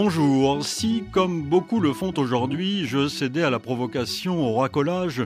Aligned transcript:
Bonjour, 0.00 0.64
si 0.64 1.02
comme 1.10 1.42
beaucoup 1.42 1.80
le 1.80 1.92
font 1.92 2.14
aujourd'hui, 2.18 2.86
je 2.86 3.08
cédais 3.08 3.42
à 3.42 3.50
la 3.50 3.58
provocation, 3.58 4.46
au 4.46 4.54
racolage, 4.54 5.24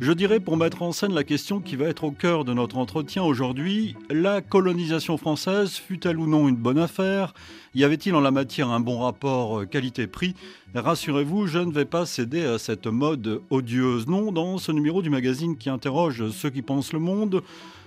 je 0.00 0.12
dirais 0.12 0.40
pour 0.40 0.56
mettre 0.56 0.80
en 0.80 0.92
scène 0.92 1.12
la 1.12 1.24
question 1.24 1.60
qui 1.60 1.76
va 1.76 1.88
être 1.88 2.04
au 2.04 2.10
cœur 2.10 2.46
de 2.46 2.54
notre 2.54 2.78
entretien 2.78 3.22
aujourd'hui, 3.22 3.96
la 4.08 4.40
colonisation 4.40 5.18
française 5.18 5.72
fut-elle 5.72 6.18
ou 6.18 6.26
non 6.26 6.48
une 6.48 6.56
bonne 6.56 6.78
affaire? 6.78 7.34
Y 7.74 7.84
avait-il 7.84 8.14
en 8.14 8.22
la 8.22 8.30
matière 8.30 8.70
un 8.70 8.80
bon 8.80 9.00
rapport 9.00 9.68
qualité-prix? 9.68 10.34
Rassurez-vous, 10.74 11.46
je 11.46 11.58
ne 11.58 11.70
vais 11.70 11.84
pas 11.84 12.06
céder 12.06 12.46
à 12.46 12.56
cette 12.58 12.86
mode 12.86 13.42
odieuse. 13.50 14.06
Non, 14.06 14.32
dans 14.32 14.56
ce 14.56 14.72
numéro 14.72 15.02
du 15.02 15.10
magazine 15.10 15.58
qui 15.58 15.68
interroge 15.68 16.30
ceux 16.30 16.48
qui 16.48 16.62
pensent 16.62 16.94
le 16.94 16.98
monde, 16.98 17.42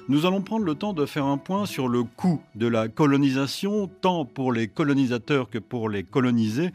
nous 0.09 0.25
allons 0.25 0.41
prendre 0.41 0.66
le 0.66 0.75
temps 0.75 0.93
de 0.93 1.05
faire 1.05 1.25
un 1.25 1.38
point 1.38 1.66
sur 1.66 1.89
le 1.89 2.03
coût 2.03 2.41
de 2.55 2.67
la 2.67 2.88
colonisation, 2.88 3.89
tant 4.02 4.23
pour 4.23 4.53
les 4.53 4.70
colonisateurs 4.70 5.49
que 5.49 5.57
pour 5.57 5.89
les 5.89 6.03
colonisés, 6.03 6.71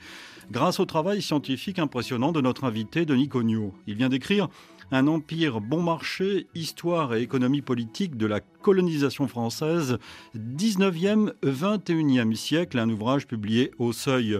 grâce 0.51 0.81
au 0.81 0.85
travail 0.85 1.23
scientifique 1.23 1.79
impressionnant 1.79 2.33
de 2.33 2.43
notre 2.43 2.65
invité 2.65 3.07
Denis 3.07 3.29
Cognot. 3.29 3.73
Il 3.87 3.95
vient 3.97 4.11
d'écrire 4.11 4.49
un 4.91 5.07
empire 5.07 5.63
bon 5.63 5.83
marché, 5.83 6.47
histoire 6.55 7.15
et 7.15 7.23
économie 7.23 7.63
politique 7.63 8.19
de 8.19 8.27
la 8.27 8.41
colonisation 8.41 9.27
française 9.27 9.97
19e 10.37 11.33
21e 11.43 12.35
siècle, 12.35 12.79
un 12.79 12.91
ouvrage 12.91 13.27
publié 13.27 13.71
au 13.79 13.93
Seuil. 13.93 14.39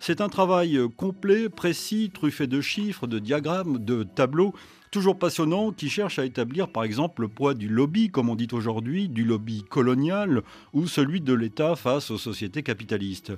C'est 0.00 0.20
un 0.20 0.28
travail 0.28 0.78
complet, 0.98 1.48
précis, 1.48 2.10
truffé 2.12 2.46
de 2.46 2.60
chiffres, 2.60 3.06
de 3.06 3.18
diagrammes, 3.18 3.82
de 3.82 4.02
tableaux 4.02 4.52
toujours 4.94 5.18
passionnant, 5.18 5.72
qui 5.72 5.90
cherche 5.90 6.20
à 6.20 6.24
établir 6.24 6.68
par 6.68 6.84
exemple 6.84 7.22
le 7.22 7.26
poids 7.26 7.54
du 7.54 7.68
lobby, 7.68 8.10
comme 8.10 8.28
on 8.28 8.36
dit 8.36 8.46
aujourd'hui, 8.52 9.08
du 9.08 9.24
lobby 9.24 9.64
colonial, 9.68 10.42
ou 10.72 10.86
celui 10.86 11.20
de 11.20 11.34
l'État 11.34 11.74
face 11.74 12.12
aux 12.12 12.16
sociétés 12.16 12.62
capitalistes. 12.62 13.32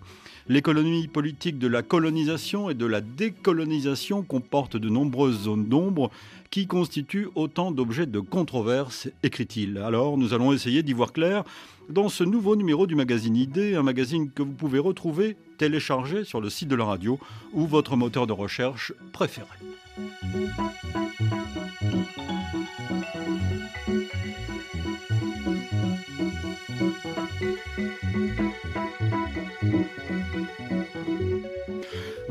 L'économie 0.49 1.09
politique 1.09 1.59
de 1.59 1.67
la 1.67 1.81
colonisation 1.81 2.69
et 2.69 2.75
de 2.75 2.85
la 2.85 3.01
décolonisation 3.01 4.23
comporte 4.23 4.77
de 4.77 4.91
nombreuses 4.91 5.45
zones 5.45 5.65
d'ombre 5.65 6.11
qui 6.51 6.67
constituent 6.67 7.29
autant 7.35 7.73
d'objets 7.73 8.05
de 8.05 8.21
controverse, 8.21 9.09
écrit-il. 9.23 9.79
Alors 9.79 10.19
nous 10.19 10.35
allons 10.35 10.53
essayer 10.53 10.83
d'y 10.83 10.93
voir 10.93 11.15
clair 11.15 11.43
dans 11.89 12.11
ce 12.11 12.23
nouveau 12.23 12.55
numéro 12.55 12.87
du 12.87 12.97
magazine 12.97 13.35
Idée, 13.35 13.77
un 13.77 13.83
magazine 13.83 14.31
que 14.31 14.43
vous 14.43 14.53
pouvez 14.53 14.79
retrouver 14.79 15.39
téléchargé 15.57 16.25
sur 16.25 16.43
le 16.43 16.51
site 16.51 16.69
de 16.69 16.77
la 16.77 16.85
radio 16.85 17.19
ou 17.55 17.67
votre 17.67 17.97
moteur 17.97 18.27
de 18.27 18.35
recherche 18.35 18.93
préféré. 19.15 19.49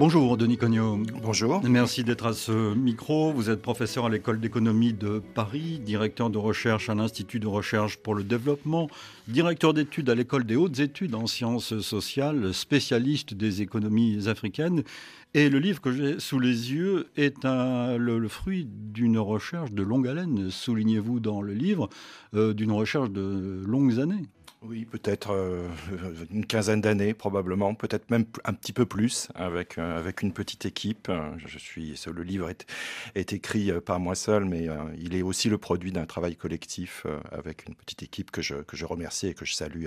Bonjour 0.06 0.38
Denis 0.38 0.58
Cognot. 0.58 1.00
Bonjour. 1.24 1.64
Merci 1.68 2.04
d'être 2.04 2.28
à 2.28 2.34
ce 2.34 2.76
micro. 2.76 3.32
Vous 3.32 3.50
êtes 3.50 3.64
professeur 3.64 4.06
à 4.06 4.10
l'école 4.10 4.40
d'économie 4.40 4.94
de 4.94 5.20
Paris, 5.34 5.82
directeur 5.84 6.30
de 6.30 6.38
recherche 6.38 6.90
à 6.90 6.94
l'Institut 6.94 7.40
de 7.40 7.48
recherche 7.48 7.98
pour 7.98 8.14
le 8.14 8.24
développement, 8.24 8.88
directeur 9.28 9.74
d'études 9.74 10.08
à 10.12 10.14
l'école 10.14 10.44
des 10.44 10.56
hautes 10.56 10.78
études 10.78 11.16
en 11.16 11.26
sciences 11.26 11.80
sociales, 11.80 12.54
spécialiste 12.54 13.34
des 13.34 13.64
économies 13.64 14.28
africaines. 14.28 14.84
Et 15.34 15.50
le 15.50 15.58
livre 15.58 15.82
que 15.82 15.92
j'ai 15.92 16.20
sous 16.20 16.40
les 16.40 16.72
yeux 16.72 17.08
est 17.18 17.44
le, 17.44 18.28
fruit 18.28 18.68
d'une 18.70 19.18
recherche 19.18 19.72
de 19.72 19.82
longue 19.82 20.08
haleine, 20.08 20.52
soulignez-vous 20.52 21.20
dans 21.20 21.42
le 21.42 21.54
livre, 21.54 21.90
euh, 22.36 22.54
d'une 22.54 22.72
recherche 22.72 23.10
de 23.10 23.64
longues 23.66 24.00
années. 24.00 24.28
Oui, 24.62 24.86
peut-être 24.86 25.32
euh, 25.32 25.68
une 26.32 26.46
quinzaine 26.46 26.82
d'années, 26.82 27.14
probablement, 27.14 27.76
peut-être 27.76 28.10
même 28.10 28.26
un 28.46 28.54
petit 28.54 28.74
peu 28.74 28.86
plus, 28.86 29.28
avec, 29.36 29.78
euh, 29.78 30.00
avec 30.00 30.24
une 30.24 30.32
petite 30.32 30.66
équipe. 30.66 31.12
Je 31.46 31.58
suis, 31.60 32.00
le 32.12 32.24
livre 32.24 32.50
est, 33.16 33.34
écrit 33.34 33.70
euh, 33.70 33.80
par 33.80 34.00
moi 34.00 34.16
seul, 34.16 34.46
mais 34.46 34.68
il 34.98 35.16
est 35.16 35.22
aussi 35.22 35.50
le 35.50 35.58
produit 35.58 35.92
d'un 35.92 36.06
travail 36.06 36.36
collectif 36.36 37.06
avec 37.32 37.68
une 37.68 37.76
petite 37.76 38.02
équipe 38.04 38.32
que 38.32 38.42
je, 38.42 38.56
que 38.56 38.76
je 38.76 38.86
remercie 38.86 39.28
et 39.28 39.34
que 39.34 39.46
je 39.46 39.54
salue 39.54 39.86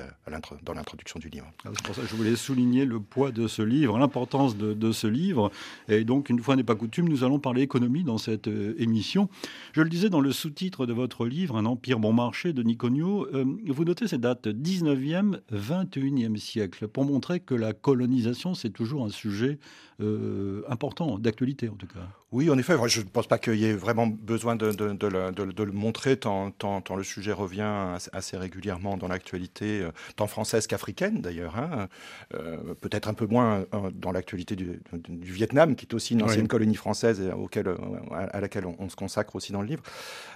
dans 0.63 0.75
l'introduction 0.75 1.19
du 1.19 1.29
livre. 1.29 1.51
Ah, 1.65 1.71
pour 1.83 1.95
ça 1.95 2.03
que 2.03 2.09
je 2.09 2.15
voulais 2.15 2.37
souligner 2.37 2.85
le 2.85 3.01
poids 3.01 3.31
de 3.33 3.49
ce 3.49 3.63
livre, 3.63 3.99
l'importance 3.99 4.57
de, 4.57 4.75
de, 4.75 4.93
ce 4.93 5.07
livre. 5.07 5.51
Et 5.89 6.05
donc, 6.05 6.29
une 6.31 6.41
fois 6.41 6.57
n'est 6.57 6.65
pas 6.65 6.75
coutume, 6.75 7.09
nous 7.09 7.25
allons 7.25 7.39
parler 7.39 7.63
économie 7.63 8.05
dans 8.05 8.19
cette 8.19 8.49
émission. 8.79 9.29
Je 9.73 9.83
le 9.83 9.89
disais 9.89 10.11
dans 10.11 10.21
le 10.21 10.33
sous-titre 10.33 10.87
de 10.87 10.93
votre 10.93 11.27
livre, 11.27 11.57
Un 11.57 11.67
empire 11.67 11.99
bon 11.99 12.13
marché 12.13 12.53
de 12.53 12.63
Niconio, 12.63 13.27
vous 13.67 13.85
notez 13.85 14.07
ces 14.07 14.19
dates 14.19 14.49
19e, 14.69 15.41
21e 15.51 16.37
siècle, 16.37 16.89
pour 16.89 17.07
montrer 17.07 17.41
que 17.41 17.55
la 17.55 17.73
colonisation, 17.73 18.53
c'est 18.53 18.69
toujours 18.69 19.07
un 19.07 19.09
sujet 19.09 19.59
euh, 20.01 20.63
important, 20.69 21.19
d'actualité 21.19 21.69
en 21.69 21.75
tout 21.75 21.89
cas. 21.89 21.99
Oui, 22.31 22.51
en 22.51 22.59
effet, 22.59 22.75
je 22.87 23.01
ne 23.01 23.07
pense 23.07 23.27
pas 23.27 23.39
qu'il 23.39 23.57
y 23.57 23.65
ait 23.65 23.73
vraiment 23.73 24.07
besoin 24.07 24.55
de, 24.55 24.67
le 24.67 25.73
montrer, 25.73 26.17
tant, 26.17 26.53
le 26.97 27.03
sujet 27.03 27.33
revient 27.33 27.97
assez 28.13 28.37
régulièrement 28.37 28.97
dans 28.97 29.09
l'actualité, 29.09 29.81
euh, 29.81 29.91
tant 30.15 30.29
française 30.29 30.69
qu'africaine 30.69 31.21
d'ailleurs. 31.21 31.57
Hein. 31.57 31.89
Euh, 32.35 32.75
peut-être 32.81 33.09
un 33.09 33.15
peu 33.15 33.27
moins 33.27 33.65
dans 33.93 34.13
l'actualité 34.13 34.55
du, 34.55 34.79
Vietnam, 35.21 35.75
qui 35.75 35.87
est 35.87 35.95
aussi 35.95 36.15
une 36.15 36.23
ancienne 36.23 36.47
colonie 36.47 36.77
française 36.77 37.21
auquel, 37.37 37.75
à 38.13 38.41
laquelle 38.41 38.67
on, 38.67 38.89
se 38.89 38.95
consacre 38.95 39.35
aussi 39.35 39.51
dans 39.51 39.63
le 39.63 39.69
livre. 39.69 39.83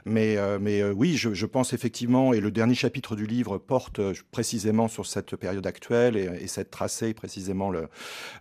Mais, 0.07 0.39
mais 0.61 0.83
oui, 0.83 1.17
je, 1.17 1.47
pense 1.47 1.73
effectivement, 1.73 2.33
et 2.33 2.41
le 2.41 2.51
dernier 2.51 2.75
chapitre 2.75 3.15
du 3.15 3.27
livre 3.27 3.59
porte 3.59 4.01
précisément 4.33 4.89
sur 4.89 5.07
cette 5.07 5.37
période 5.37 5.67
actuelle 5.67 6.17
et, 6.17 6.49
cette 6.49 6.71
tracée 6.71 7.15
précisément 7.15 7.71
le, 7.71 7.89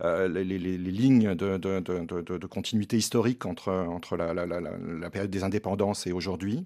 les, 0.02 0.44
les 0.44 0.78
lignes 0.78 1.11
de, 1.20 2.46
continuité 2.48 2.98
historique 2.98 3.46
entre, 3.46 3.72
entre 3.72 4.18
la, 4.18 5.10
période 5.10 5.30
des 5.30 5.44
indépendances 5.44 6.08
et 6.08 6.12
aujourd'hui. 6.12 6.66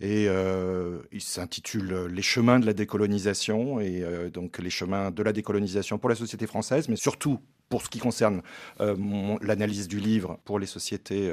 Et 0.00 0.26
euh, 0.28 0.98
il 1.12 1.20
s'intitule 1.20 2.06
Les 2.06 2.22
chemins 2.22 2.58
de 2.58 2.66
la 2.66 2.72
décolonisation, 2.72 3.80
et 3.80 4.02
euh, 4.02 4.30
donc 4.30 4.58
les 4.58 4.70
chemins 4.70 5.10
de 5.10 5.22
la 5.22 5.32
décolonisation 5.32 5.98
pour 5.98 6.08
la 6.08 6.16
société 6.16 6.46
française, 6.46 6.88
mais 6.88 6.96
surtout 6.96 7.38
pour 7.68 7.82
ce 7.82 7.88
qui 7.88 8.00
concerne 8.00 8.42
euh, 8.80 8.96
l'analyse 9.40 9.88
du 9.88 9.98
livre 9.98 10.38
pour 10.44 10.58
les 10.58 10.66
sociétés 10.66 11.32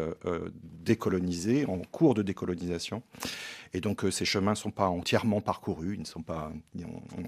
décolonisées, 0.83 1.65
en 1.65 1.79
cours 1.91 2.13
de 2.13 2.21
décolonisation. 2.21 3.03
Et 3.73 3.81
donc 3.81 4.03
euh, 4.03 4.11
ces 4.11 4.25
chemins 4.25 4.51
ne 4.51 4.55
sont 4.55 4.71
pas 4.71 4.87
entièrement 4.87 5.41
parcourus, 5.41 5.95
ils 5.95 5.99
ne 5.99 6.05
sont 6.05 6.23
pas, 6.23 6.51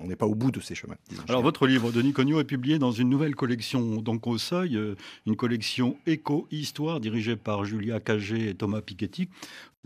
on 0.03 0.07
n'est 0.07 0.15
pas 0.15 0.25
au 0.25 0.35
bout 0.35 0.51
de 0.51 0.59
ces 0.59 0.75
chemins. 0.75 0.95
Alors 1.27 1.41
votre 1.41 1.67
livre, 1.67 1.91
Denis 1.91 2.13
Cognot, 2.13 2.39
est 2.39 2.45
publié 2.45 2.79
dans 2.79 2.91
une 2.91 3.09
nouvelle 3.09 3.35
collection, 3.35 4.01
donc 4.01 4.27
au 4.27 4.37
Seuil, 4.37 4.75
euh, 4.75 4.95
une 5.25 5.35
collection 5.35 5.97
éco-histoire 6.07 6.99
dirigée 6.99 7.35
par 7.35 7.65
Julia 7.65 7.99
Cagé 7.99 8.49
et 8.49 8.55
Thomas 8.55 8.81
Piketty. 8.81 9.29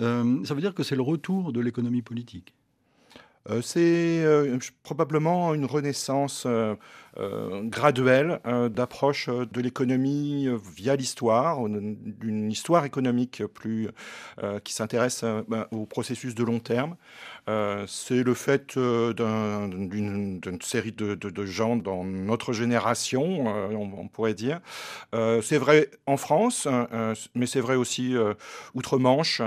Euh, 0.01 0.43
ça 0.43 0.53
veut 0.53 0.61
dire 0.61 0.73
que 0.73 0.83
c'est 0.83 0.95
le 0.95 1.01
retour 1.01 1.53
de 1.53 1.59
l'économie 1.59 2.01
politique? 2.01 2.53
C'est 3.61 4.23
euh, 4.25 4.57
probablement 4.81 5.53
une 5.53 5.65
renaissance 5.65 6.47
euh, 6.47 6.75
graduelle 7.63 8.39
d'approche 8.71 9.29
de 9.29 9.61
l'économie 9.61 10.49
via 10.75 10.95
l'histoire, 10.95 11.59
d'une 11.69 12.51
histoire 12.51 12.83
économique 12.83 13.45
plus 13.45 13.87
qui 14.65 14.73
s'intéresse 14.73 15.23
ben, 15.47 15.65
au 15.71 15.85
processus 15.85 16.35
de 16.35 16.43
long 16.43 16.59
terme. 16.59 16.97
c'est 17.87 18.21
le 18.21 18.33
fait 18.33 18.77
d'une 18.77 20.59
série 20.61 20.91
de, 20.91 21.45
gens 21.45 21.77
dans 21.77 22.03
notre 22.03 22.51
génération, 22.51 23.45
on, 23.47 24.07
pourrait 24.09 24.33
dire. 24.33 24.59
c'est 25.13 25.57
vrai 25.57 25.89
en 26.07 26.17
France, 26.17 26.67
mais 27.33 27.45
c'est 27.45 27.61
vrai 27.61 27.75
aussi 27.77 28.13
outre-Manche. 28.73 29.41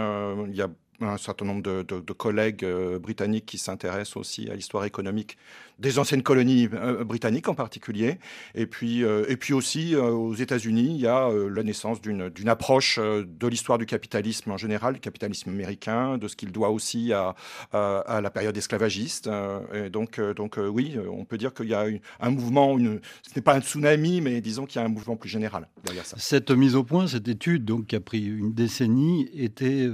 Un 1.00 1.16
certain 1.16 1.44
nombre 1.44 1.62
de, 1.62 2.12
collègues 2.12 2.64
euh, 2.64 2.98
britanniques 2.98 3.46
qui 3.46 3.58
s'intéressent 3.58 4.16
aussi 4.16 4.50
à 4.50 4.54
l'histoire 4.54 4.84
économique 4.84 5.38
des 5.78 5.98
anciennes 5.98 6.22
colonies 6.22 6.68
euh, 6.72 7.04
britanniques 7.04 7.48
en 7.48 7.54
particulier. 7.54 8.18
Et 8.54 8.66
puis, 8.66 9.04
euh, 9.04 9.24
et 9.28 9.36
puis 9.36 9.52
aussi 9.52 9.94
aux 9.96 10.34
États-Unis, 10.34 10.94
il 10.94 11.00
y 11.00 11.06
a 11.06 11.28
la 11.30 11.62
naissance 11.62 12.00
d'une 12.00 12.48
approche 12.48 12.98
de 12.98 13.46
l'histoire 13.46 13.78
du 13.78 13.86
capitalisme 13.86 14.50
en 14.50 14.56
général, 14.56 14.94
du 14.94 15.00
capitalisme 15.00 15.50
américain, 15.50 16.18
de 16.18 16.28
ce 16.28 16.36
qu'il 16.36 16.52
doit 16.52 16.70
aussi 16.70 17.12
à, 17.12 17.34
à, 17.72 18.20
la 18.20 18.30
période 18.30 18.56
esclavagiste. 18.56 19.28
Et 19.74 19.90
donc, 19.90 20.20
donc 20.20 20.58
oui, 20.58 20.96
on 21.10 21.24
peut 21.24 21.38
dire 21.38 21.54
qu'il 21.54 21.68
y 21.68 21.74
a 21.74 21.86
un 22.20 22.30
mouvement, 22.30 22.78
une, 22.78 23.00
ce 23.22 23.34
n'est 23.36 23.42
pas 23.42 23.54
un 23.54 23.60
tsunami, 23.60 24.20
mais 24.20 24.40
disons 24.40 24.66
qu'il 24.66 24.80
y 24.80 24.82
a 24.82 24.86
un 24.86 24.90
mouvement 24.90 25.16
plus 25.16 25.28
général 25.28 25.68
derrière 25.84 26.06
ça. 26.06 26.16
Cette 26.18 26.50
mise 26.50 26.74
au 26.74 26.84
point, 26.84 27.06
cette 27.06 27.28
étude 27.28 27.64
donc, 27.64 27.86
qui 27.86 27.96
a 27.96 28.00
pris 28.00 28.24
une 28.24 28.52
décennie, 28.52 29.28
était 29.34 29.88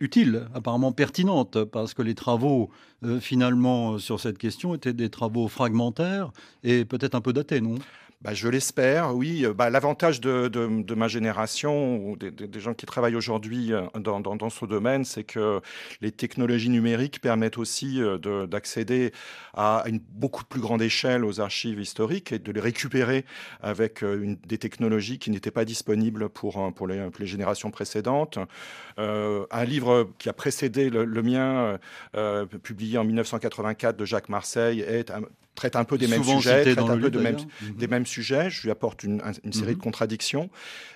utile, 0.00 0.46
apparemment 0.54 0.92
pertinente, 0.92 1.62
parce 1.64 1.94
que 1.94 2.02
les 2.02 2.14
travaux 2.14 2.70
euh, 3.04 3.20
finalement 3.20 3.98
sur 3.98 4.18
cette 4.18 4.38
question 4.38 4.74
étaient 4.80 4.92
des 4.94 5.10
travaux 5.10 5.48
fragmentaires 5.48 6.32
et 6.64 6.84
peut-être 6.84 7.14
un 7.14 7.20
peu 7.20 7.32
datés, 7.32 7.60
non? 7.60 7.76
Bah, 8.22 8.34
Je 8.34 8.48
l'espère, 8.48 9.16
oui. 9.16 9.46
Bah, 9.54 9.70
L'avantage 9.70 10.20
de, 10.20 10.94
ma 10.94 11.08
génération, 11.08 11.96
ou 11.96 12.16
des, 12.16 12.60
gens 12.60 12.74
qui 12.74 12.84
travaillent 12.84 13.16
aujourd'hui 13.16 13.72
euh, 13.72 13.86
dans, 13.94 14.50
ce 14.50 14.66
domaine, 14.66 15.04
c'est 15.04 15.24
que 15.24 15.60
les 16.02 16.12
technologies 16.12 16.68
numériques 16.68 17.20
permettent 17.20 17.56
aussi 17.56 18.02
euh, 18.02 18.46
d'accéder 18.46 19.12
à 19.54 19.84
une 19.86 20.00
beaucoup 20.12 20.44
plus 20.44 20.60
grande 20.60 20.82
échelle 20.82 21.24
aux 21.24 21.40
archives 21.40 21.80
historiques 21.80 22.32
et 22.32 22.38
de 22.38 22.52
les 22.52 22.60
récupérer 22.60 23.24
avec 23.62 24.04
euh, 24.04 24.36
des 24.46 24.58
technologies 24.58 25.18
qui 25.18 25.30
n'étaient 25.30 25.50
pas 25.50 25.64
disponibles 25.64 26.28
pour, 26.28 26.58
les, 26.86 27.26
générations 27.26 27.70
précédentes. 27.70 28.38
Un 28.98 29.64
livre 29.64 30.10
qui 30.18 30.28
a 30.28 30.32
précédé 30.34 30.90
le, 30.90 31.04
le 31.04 31.22
mien, 31.22 31.78
publié 32.62 32.98
en 32.98 33.04
1984 33.04 33.96
de 33.96 34.04
Jacques 34.04 34.28
Marseille, 34.28 34.80
est 34.80 35.10
un, 35.10 35.22
traite 35.54 35.76
un 35.76 35.84
peu 35.84 35.98
des 35.98 36.06
mêmes 36.06 36.24
sujets, 36.24 36.62
traite 36.62 36.78
un 36.78 36.98
peu 36.98 37.10
de 37.10 37.18
même, 37.18 37.36
mmh. 37.36 37.70
des 37.76 37.86
mêmes 37.86 38.06
sujets. 38.06 38.50
Je 38.50 38.62
lui 38.62 38.70
apporte 38.70 39.02
une, 39.02 39.22
une 39.44 39.52
série 39.52 39.72
mmh. 39.72 39.74
de 39.74 39.82
contradictions. 39.82 40.50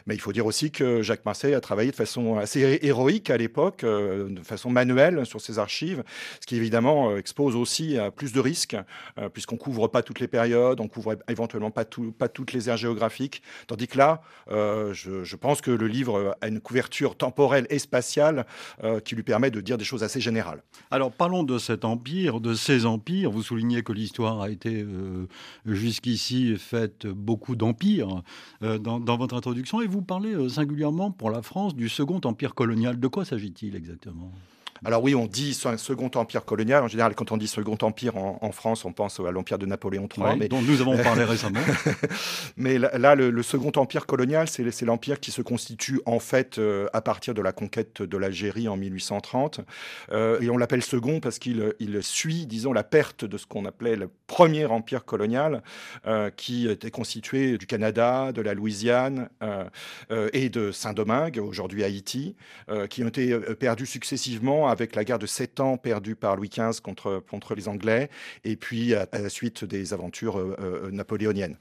Mais 0.07 0.15
il 0.15 0.21
faut 0.21 0.33
dire 0.33 0.47
aussi 0.47 0.71
que 0.71 1.03
Jacques 1.03 1.25
Marseille 1.25 1.55
a 1.55 1.61
travaillé 1.61 1.91
de 1.91 1.97
façon 1.97 2.37
assez 2.37 2.79
héroïque 2.83 3.31
à 3.31 3.37
l'époque, 3.37 3.85
euh, 3.85 4.29
de 4.29 4.43
façon 4.43 4.71
manuelle 4.71 5.25
sur 5.25 5.41
ses 5.41 5.59
archives, 5.59 6.05
ce 6.41 6.47
qui 6.47 6.57
évidemment 6.57 7.11
euh, 7.11 7.19
expose 7.19 7.57
aussi 7.57 7.99
à 7.99 8.11
plus 8.11 8.33
de 8.33 8.41
risques, 8.41 8.77
euh, 9.19 9.29
puisqu'on 9.29 9.57
couvre 9.57 9.89
pas 9.89 10.03
toutes 10.03 10.21
les 10.21 10.29
périodes, 10.29 10.81
on 10.81 10.89
couvre 10.89 11.17
éventuellement 11.29 11.71
pas, 11.71 11.85
tout, 11.85 12.13
pas 12.13 12.29
toutes 12.29 12.53
les 12.53 12.69
aires 12.69 12.77
géographiques. 12.77 13.43
Tandis 13.67 13.89
que 13.89 13.99
là, 13.99 14.23
euh, 14.51 14.93
je, 14.93 15.25
je, 15.25 15.37
pense 15.37 15.61
que 15.61 15.71
le 15.71 15.87
livre 15.87 16.37
a 16.41 16.49
une 16.49 16.61
couverture 16.61 17.17
temporelle 17.17 17.67
et 17.71 17.79
spatiale 17.79 18.47
qui 19.05 19.15
lui 19.15 19.23
permet 19.23 19.51
de 19.51 19.61
dire 19.61 19.79
des 19.79 19.85
choses 19.85 20.03
assez 20.03 20.21
générales. 20.21 20.63
Alors 20.91 21.13
parlons 21.13 21.43
de 21.43 21.59
cet 21.59 21.85
empire, 21.85 22.41
de 22.41 22.55
ces 22.55 22.87
empires. 22.87 23.31
Vous 23.31 23.43
soulignez 23.43 23.83
que 23.83 23.93
l'histoire 23.93 24.41
a 24.45 24.51
été 24.51 24.83
euh, 24.83 25.27
jusqu'ici 25.67 26.57
faite 26.57 27.07
beaucoup 27.07 27.57
d'empires 27.57 28.23
euh, 28.63 28.79
dans, 28.79 29.17
votre 29.17 29.35
introduction 29.35 29.81
et 29.81 29.87
vous 29.87 30.03
parlez 30.03 30.35
euh, 30.35 30.49
singulièrement 30.49 31.11
pour 31.11 31.31
la 31.31 31.43
France 31.43 31.75
du 31.75 31.89
second 31.89 32.21
empire 32.25 32.55
colonial. 32.55 32.99
De 32.99 33.09
quoi 33.09 33.25
s'agit-il 33.25 33.77
exactement? 33.77 34.33
Alors 34.85 35.03
oui, 35.03 35.15
on 35.15 35.27
dit 35.27 35.59
un 35.65 35.77
second 35.77 36.11
empire 36.15 36.45
colonial. 36.45 36.83
En 36.83 36.89
général, 36.89 37.15
quand 37.15 37.33
on 37.33 37.37
dit 37.37 37.49
second 37.49 37.79
empire 37.83 38.17
en, 38.17 38.39
en 38.41 38.53
France, 38.53 38.85
on 38.85 38.93
pense 38.93 39.21
à 39.21 39.31
l'empire 39.31 39.59
de 39.59 39.67
Napoléon 39.67 40.09
III. 40.17 40.37
Mais... 40.39 40.49
dont 40.49 40.63
nous 40.63 40.81
avons 40.81 40.97
parlé 40.99 41.25
récemment. 41.25 41.61
mais 42.57 42.79
là, 42.79 43.15
le, 43.15 43.31
le, 43.31 43.43
second 43.43 43.73
empire 43.77 44.07
colonial, 44.07 44.49
c'est 44.49 44.83
l'empire 44.83 45.21
qui 45.21 45.31
se 45.31 45.43
constitue 45.43 46.01
en 46.07 46.19
fait 46.19 46.59
euh, 46.59 46.87
à 46.93 47.01
partir 47.01 47.35
de 47.35 47.43
la 47.43 47.53
conquête 47.53 48.03
de 48.03 48.17
l'Algérie 48.17 48.69
en 48.69 48.77
1830. 48.77 49.61
Euh, 50.13 50.41
et 50.41 50.51
on 50.51 50.57
l'appelle 50.57 50.83
second 50.83 51.21
parce 51.21 51.39
qu'il 51.39 51.75
il 51.79 52.03
suit, 52.03 52.47
disons, 52.47 52.73
la 52.73 52.85
perte 52.85 53.25
de 53.25 53.39
ce 53.39 53.47
qu'on 53.47 53.65
appelait 53.65 53.97
le 53.97 54.11
premier 54.27 54.67
empire 54.67 55.05
colonial, 55.05 55.63
euh, 56.07 56.31
qui 56.31 56.69
était 56.69 56.91
constitué 56.91 57.59
du 57.59 57.67
Canada, 57.67 58.33
de 58.33 58.41
la 58.41 58.55
Louisiane 58.55 59.29
et 60.33 60.49
de 60.49 60.73
Saint-Domingue, 60.73 61.39
aujourd'hui 61.39 61.85
Haïti, 61.85 62.37
qui 62.91 63.05
ont 63.05 63.09
été 63.09 63.37
perdus 63.59 63.87
successivement 63.87 64.69
avec 64.75 64.95
la 64.95 65.05
guerre 65.05 65.19
de 65.19 65.27
sept 65.27 65.61
ans 65.61 65.77
perdue 65.77 66.17
par 66.17 66.37
Louis 66.37 66.51
XV 66.51 66.81
contre, 66.83 67.23
contre 67.31 67.55
les 67.55 67.69
Anglais, 67.69 68.11
et 68.45 68.57
puis 68.57 68.95
à, 68.95 69.07
la 69.13 69.29
suite 69.29 69.65
des 69.65 69.95
aventures 69.95 70.39
euh, 70.39 70.91
napoléoniennes. 70.93 71.57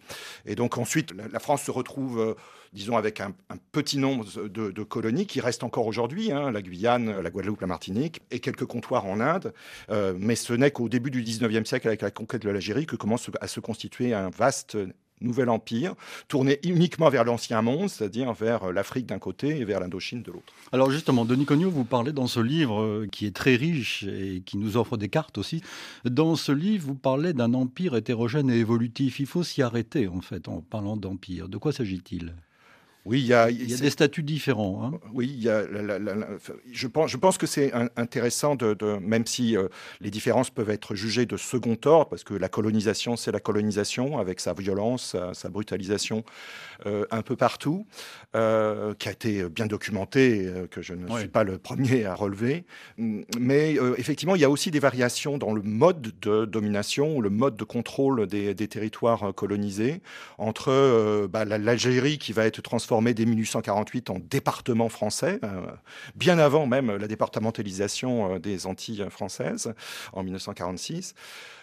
Et 0.46 0.56
donc 0.56 0.78
ensuite, 0.78 1.14
la, 1.14 1.40
France 1.40 1.64
se 1.64 1.72
retrouve, 1.72 2.20
euh, 2.20 2.34
disons, 2.74 2.98
avec 2.98 3.22
un, 3.22 3.34
petit 3.72 3.98
nombre 3.98 4.26
de, 4.48 4.84
colonies 4.84 5.26
qui 5.26 5.40
restent 5.40 5.64
encore 5.64 5.88
aujourd'hui, 5.88 6.32
hein, 6.32 6.52
la 6.52 6.62
Guyane, 6.62 7.22
la 7.22 7.30
Guadeloupe, 7.30 7.62
la 7.62 7.68
Martinique, 7.68 8.22
et 8.32 8.40
quelques 8.40 8.66
comptoirs 8.66 9.06
en 9.06 9.20
Inde. 9.20 9.54
Euh, 9.90 10.14
mais 10.18 10.36
ce 10.36 10.54
n'est 10.54 10.72
qu'au 10.72 10.90
début 10.90 11.12
du 11.12 11.24
19e 11.24 11.66
siècle, 11.66 11.88
avec 11.88 12.02
la 12.02 12.12
conquête 12.12 12.42
de 12.42 12.50
l'Algérie, 12.50 12.86
que 12.86 12.96
commence 12.96 13.30
à 13.40 13.48
se 13.48 13.60
constituer 13.60 14.14
un 14.14 14.30
vaste 14.30 14.78
nouvel 15.24 15.50
empire, 15.50 15.96
tourné 16.28 16.60
uniquement 16.64 17.10
vers 17.10 17.24
l'ancien 17.24 17.62
monde, 17.62 17.90
c'est-à-dire 17.90 18.34
vers 18.34 18.72
l'Afrique 18.72 19.06
d'un 19.06 19.20
côté 19.20 19.58
et 19.58 19.66
vers 19.66 19.80
l'Indochine 19.80 20.22
de 20.22 20.32
l'autre. 20.32 20.54
Alors 20.72 20.92
justement, 20.92 21.26
Denis 21.26 21.46
Cognot, 21.46 21.70
vous 21.70 21.86
parlez 21.86 22.12
dans 22.12 22.28
ce 22.28 22.40
livre 22.40 22.82
euh, 22.82 23.08
qui 23.12 23.26
est 23.26 23.36
très 23.36 23.56
riche 23.56 24.04
et 24.04 24.42
qui 24.46 24.58
nous 24.58 24.78
offre 24.78 24.98
des 24.98 25.10
cartes 25.10 25.38
aussi, 25.38 25.62
dans 26.06 26.36
ce 26.36 26.52
livre, 26.52 26.88
vous 26.88 26.96
parlez 26.96 27.34
d'un 27.34 27.54
empire 27.54 27.96
hétérogène 27.96 28.50
et 28.50 28.58
évolutif. 28.58 29.20
Il 29.20 29.26
faut 29.26 29.44
s'y 29.44 29.62
arrêter, 29.62 30.08
en 30.08 30.22
fait, 30.22 30.48
en 30.48 30.62
parlant 30.62 30.98
d'empire. 30.98 31.48
De 31.48 31.58
quoi 31.58 31.72
s'agit-il? 31.72 32.34
Oui, 33.06 33.20
il 33.20 33.28
y 33.28 33.34
a, 33.34 33.50
il 33.50 33.70
y 33.70 33.74
a 33.74 33.78
des 33.78 33.90
statuts 33.90 34.24
différents. 34.24 34.82
Hein 34.86 35.00
oui, 35.14 35.30
il 35.36 35.44
y 35.44 35.50
a, 35.50 35.68
la, 35.68 36.00
la, 36.00 36.00
la, 36.00 36.28
je, 36.72 36.88
pense, 36.88 37.12
je 37.12 37.18
pense 37.18 37.38
que 37.38 37.46
c'est 37.46 37.74
intéressant, 37.98 38.56
de, 38.56 38.74
de, 38.74 38.98
même 39.02 39.26
si 39.26 39.58
euh, 39.58 39.68
les 40.00 40.10
différences 40.10 40.50
peuvent 40.50 40.70
être 40.70 40.96
jugées 40.96 41.26
de 41.26 41.36
second 41.36 41.78
ordre, 41.84 42.10
parce 42.10 42.24
que 42.24 42.34
la 42.34 42.48
colonisation, 42.48 43.18
c'est 43.18 43.34
la 43.34 43.42
colonisation, 43.42 44.20
avec 44.20 44.40
sa 44.40 44.54
violence, 44.54 45.12
sa, 45.12 45.34
sa 45.34 45.50
brutalisation 45.50 46.24
euh, 46.86 47.06
un 47.12 47.24
peu 47.24 47.36
partout, 47.36 47.86
euh, 48.38 48.94
qui 48.94 49.10
a 49.10 49.12
été 49.12 49.50
bien 49.50 49.66
documentée, 49.66 50.50
que 50.72 50.82
je 50.82 50.94
ne 50.94 51.06
oui. 51.10 51.20
suis 51.20 51.28
pas 51.28 51.44
le 51.44 51.58
premier 51.58 52.06
à 52.06 52.16
relever. 52.16 52.64
Mais 52.98 53.76
effectivement, 53.98 54.36
il 54.36 54.42
y 54.42 54.46
a 54.46 54.50
aussi 54.50 54.72
des 54.72 54.80
variations 54.80 55.38
dans 55.38 55.54
le 55.54 55.62
mode 55.62 56.14
de 56.22 56.46
domination, 56.46 57.20
le 57.20 57.30
mode 57.30 57.58
de 57.58 57.66
contrôle 57.66 58.28
des, 58.28 58.54
des 58.54 58.68
territoires 58.70 59.34
colonisés, 59.36 60.02
entre 60.38 61.28
bah, 61.28 61.44
l'Algérie 61.44 62.18
qui 62.18 62.32
va 62.32 62.46
être 62.46 62.62
transformée 62.62 62.93
transformé 62.94 63.16
dès 63.16 63.26
1848 63.26 64.12
en 64.12 64.20
département 64.20 64.88
français, 64.88 65.40
euh, 65.44 65.66
bien 66.16 66.38
avant 66.38 66.68
même 66.68 66.96
la 66.96 67.08
départementalisation 67.08 68.36
euh, 68.36 68.40
des 68.40 68.68
Antilles 68.68 69.08
françaises 69.10 69.74
en 70.12 70.22
1946. 70.22 71.16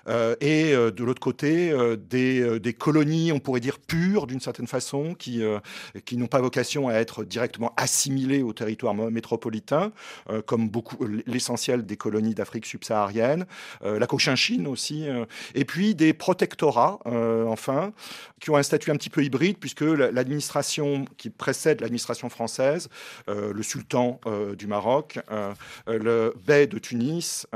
Euh, 0.09 0.35
et 0.41 0.73
de 0.73 1.05
l'autre 1.05 1.21
côté, 1.21 1.75
des, 2.09 2.59
des, 2.59 2.73
colonies, 2.73 3.33
on 3.33 3.39
pourrait 3.39 3.61
dire 3.61 3.79
pures 3.79 4.27
d'une 4.27 4.41
certaine 4.41 4.67
façon, 4.67 5.15
qui, 5.15 5.43
qui 6.07 6.17
n'ont 6.17 6.27
pas 6.27 6.41
vocation 6.41 6.89
à 6.89 6.95
être 6.95 7.23
directement 7.23 7.75
assimilées 7.77 8.43
au 8.43 8.55
territoire 8.55 8.95
métropolitain, 8.95 9.93
comme 10.47 10.71
beaucoup 10.71 11.05
l'essentiel 11.27 11.85
des 11.85 11.99
colonies 11.99 12.35
d'Afrique 12.35 12.65
subsaharienne, 12.65 13.45
la 13.83 14.07
Cochinchine 14.07 14.67
aussi, 14.67 15.07
et 15.55 15.67
puis 15.67 15.95
des 15.95 16.15
protectorats, 16.15 16.99
enfin, 17.05 17.93
qui 18.41 18.49
ont 18.49 18.57
un 18.57 18.63
statut 18.63 18.91
un 18.91 18.97
petit 18.97 19.11
peu 19.11 19.23
hybride, 19.23 19.59
puisque 19.59 19.83
l'administration 19.83 21.05
qui 21.21 21.31
précède 21.31 21.81
l'administration 21.81 22.29
française, 22.31 22.89
le 23.29 23.63
sultan 23.63 24.21
du 24.57 24.67
Maroc, 24.67 25.19
le 25.87 26.35
bey 26.47 26.67
de 26.67 26.79
Tunis, 26.79 27.47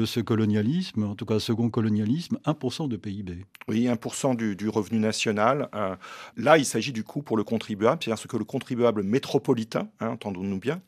ce 0.06 0.20
colonialisme, 0.20 1.04
en 1.04 1.16
tout 1.16 1.26
cas 1.26 1.40
second 1.40 1.70
colonialisme, 1.70 2.38
1% 2.46 2.88
de 2.88 2.98
PIB. 2.98 3.46
Oui, 3.68 3.86
1% 3.86 4.36
du, 4.36 4.56
du, 4.56 4.70
revenu 4.70 5.00
national. 5.00 5.70
Euh, 5.76 5.96
là, 6.38 6.58
il 6.58 6.66
s'agit 6.66 6.92
du 6.92 7.04
coût 7.04 7.22
pour 7.22 7.38
le 7.38 7.44
contribuable, 7.44 8.02
c'est-à-dire 8.02 8.22
ce 8.22 8.28
que 8.28 8.38
le 8.38 8.46
contribuable 8.46 9.04
métropolitain, 9.04 9.90
hein, 10.00 10.10
entendons-nous 10.10 10.60
bien, 10.60 10.82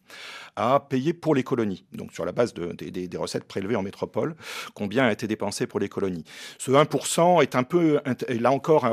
a 0.56 0.80
payé 0.80 1.14
pour 1.14 1.36
les 1.36 1.44
colonies, 1.44 1.86
donc 1.94 2.14
sur 2.14 2.26
la 2.26 2.32
base 2.32 2.54
de, 2.54 2.74
de, 2.74 2.90
des 2.90 3.18
recettes 3.18 3.46
prélevées 3.46 3.76
en 3.76 3.84
métropole, 3.84 4.36
combien 4.74 5.06
a 5.06 5.12
été 5.12 5.28
dépensé 5.28 5.68
pour 5.68 5.80
les 5.80 5.90
colonies. 5.90 6.24
Ce 6.60 6.72
1% 6.72 7.42
est 7.42 7.56
un 7.56 7.64
peu 7.64 7.73
peu, 7.74 8.00
là 8.30 8.52
encore, 8.52 8.88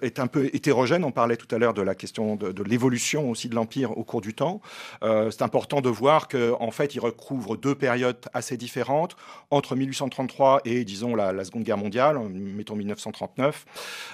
est 0.00 0.18
un 0.18 0.26
peu 0.26 0.46
hétérogène. 0.52 1.04
On 1.04 1.12
parlait 1.12 1.36
tout 1.36 1.52
à 1.54 1.58
l'heure 1.58 1.74
de 1.74 1.82
la 1.82 1.94
question 1.94 2.36
de, 2.36 2.62
l'évolution 2.62 3.30
aussi 3.30 3.48
de 3.48 3.54
l'Empire 3.54 3.96
au 3.98 4.04
cours 4.04 4.22
du 4.22 4.34
temps. 4.34 4.60
c'est 5.02 5.42
important 5.42 5.80
de 5.80 5.90
voir 5.90 6.28
qu'en 6.28 6.56
en 6.60 6.70
fait, 6.70 6.94
il 6.94 7.00
recouvre 7.00 7.56
deux 7.56 7.74
périodes 7.74 8.16
assez 8.32 8.56
différentes. 8.56 9.16
Entre 9.50 9.76
1833 9.76 10.62
et, 10.64 10.84
disons, 10.84 11.14
la, 11.14 11.32
la 11.32 11.44
Seconde 11.44 11.64
Guerre 11.64 11.76
mondiale, 11.76 12.18
mettons 12.30 12.76
1939, 12.76 13.66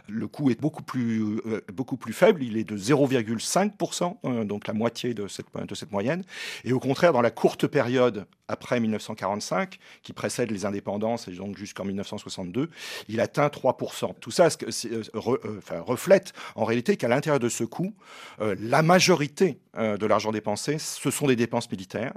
le 0.08 0.26
coût 0.26 0.50
est 0.50 0.61
beaucoup 0.61 0.82
plus, 0.82 1.40
beaucoup 1.73 1.97
plus 1.97 2.12
faible. 2.12 2.42
Il 2.42 2.56
est 2.56 2.64
de 2.64 2.76
0,5%, 2.76 4.44
donc 4.44 4.66
la 4.66 4.75
moitié 4.75 5.14
de 5.14 5.28
cette, 5.28 5.47
de 5.54 5.75
cette 5.75 5.92
moyenne. 5.92 6.25
Et 6.64 6.73
au 6.73 6.80
contraire, 6.80 7.12
dans 7.12 7.23
la 7.23 7.30
courte 7.30 7.66
période 7.66 8.26
après 8.48 8.80
1945, 8.80 9.78
qui 10.02 10.12
précède 10.12 10.50
les 10.50 10.64
indépendances 10.64 11.28
et 11.28 11.32
donc 11.32 11.56
jusqu'en 11.56 11.84
1962, 11.84 12.70
il 13.08 13.20
atteint 13.20 13.48
3%. 13.48 14.14
Tout 14.20 14.30
ça 14.30 14.48
euh, 14.62 15.02
euh, 15.14 15.60
reflète 15.82 16.32
en 16.56 16.64
réalité 16.64 16.96
qu'à 16.96 17.08
l'intérieur 17.08 17.38
de 17.38 17.48
ce 17.48 17.64
coût, 17.64 17.94
euh, 18.40 18.56
la 18.58 18.82
majorité 18.82 19.58
de 19.78 20.06
l'argent 20.06 20.32
dépensé, 20.32 20.78
ce 20.78 21.10
sont 21.10 21.28
des 21.28 21.36
dépenses 21.36 21.70
militaires, 21.70 22.14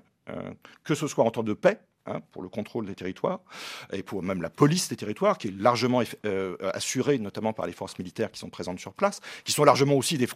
que 0.83 0.95
ce 0.95 1.05
soit 1.05 1.23
en 1.23 1.29
temps 1.29 1.43
de 1.43 1.53
paix, 1.53 1.79
hein, 2.07 2.21
pour 2.31 2.41
le 2.41 2.50
contrôle 2.50 2.88
des 2.88 2.95
territoires 2.95 3.41
et 3.93 4.01
pour 4.01 4.23
même 4.23 4.41
la 4.41 4.50
police 4.50 4.89
des 4.89 4.95
territoires, 4.95 5.38
qui 5.38 5.50
est 5.50 5.55
largement 5.55 6.01
assurée 6.73 7.19
notamment 7.19 7.53
par 7.53 7.67
les 7.67 7.73
forces 7.73 8.00
militaires 8.00 8.31
qui 8.31 8.39
sont 8.39 8.50
présentes 8.50 8.79
sur 8.79 8.93
place, 8.93 9.19
qui 9.43 9.51
sont 9.51 9.63
largement 9.63 9.93
aussi 9.93 10.17
des, 10.17 10.27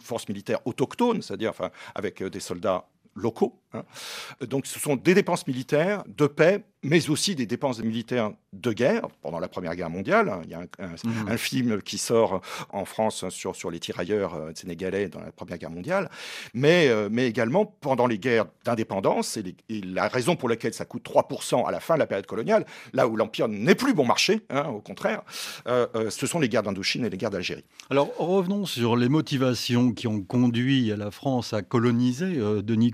forces 0.00 0.28
militaires 0.28 0.66
autochtones, 0.66 1.22
c'est-à-dire 1.22 1.50
enfin, 1.50 1.70
avec 1.94 2.24
des 2.24 2.40
soldats 2.40 2.88
locaux. 3.14 3.60
Hein. 3.72 3.84
Donc 4.40 4.66
ce 4.66 4.78
sont 4.78 4.96
des 4.96 5.14
dépenses 5.14 5.46
militaires 5.46 6.04
de 6.06 6.26
paix 6.26 6.64
mais 6.84 7.08
aussi 7.08 7.34
des 7.34 7.46
dépenses 7.46 7.82
militaires 7.82 8.30
de 8.52 8.72
guerre 8.72 9.08
pendant 9.22 9.40
la 9.40 9.48
Première 9.48 9.74
Guerre 9.74 9.90
mondiale. 9.90 10.30
Il 10.44 10.50
y 10.50 10.54
a 10.54 10.60
un, 10.78 11.30
mhm. 11.32 11.38
film 11.38 11.82
qui 11.82 11.98
sort 11.98 12.40
en 12.70 12.84
France 12.84 13.28
sur, 13.30 13.56
sur 13.56 13.70
les 13.70 13.80
tirailleurs 13.80 14.34
euh, 14.34 14.52
sénégalais 14.54 15.08
dans 15.08 15.20
la 15.20 15.32
Première 15.32 15.58
Guerre 15.58 15.70
mondiale, 15.70 16.10
mais, 16.52 16.88
euh, 16.88 17.08
mais 17.10 17.26
également 17.26 17.64
pendant 17.64 18.06
les 18.06 18.18
guerres 18.18 18.44
d'indépendance. 18.64 19.38
Et, 19.38 19.54
la 19.84 20.08
raison 20.08 20.36
pour 20.36 20.48
laquelle 20.48 20.74
ça 20.74 20.84
coûte 20.84 21.04
3% 21.04 21.66
à 21.66 21.70
la 21.70 21.80
fin 21.80 21.94
de 21.94 22.00
la 22.00 22.06
période 22.06 22.26
coloniale, 22.26 22.66
là 22.92 23.08
où 23.08 23.16
l'Empire 23.16 23.48
n'est 23.48 23.74
plus 23.74 23.94
bon 23.94 24.04
marché, 24.04 24.42
hein, 24.50 24.68
au 24.68 24.80
contraire, 24.80 25.22
euh, 25.66 26.10
ce 26.10 26.26
sont 26.26 26.38
les 26.38 26.48
guerres 26.48 26.62
d'Indochine 26.62 27.04
et 27.04 27.10
les 27.10 27.16
guerres 27.16 27.30
d'Algérie. 27.30 27.64
Alors 27.90 28.10
revenons 28.18 28.66
sur 28.66 28.96
les 28.96 29.08
motivations 29.08 29.92
qui 29.92 30.06
ont 30.06 30.22
conduit 30.22 30.88
la 30.88 31.10
France 31.10 31.54
à 31.54 31.62
coloniser 31.62 32.36
Denis 32.62 32.90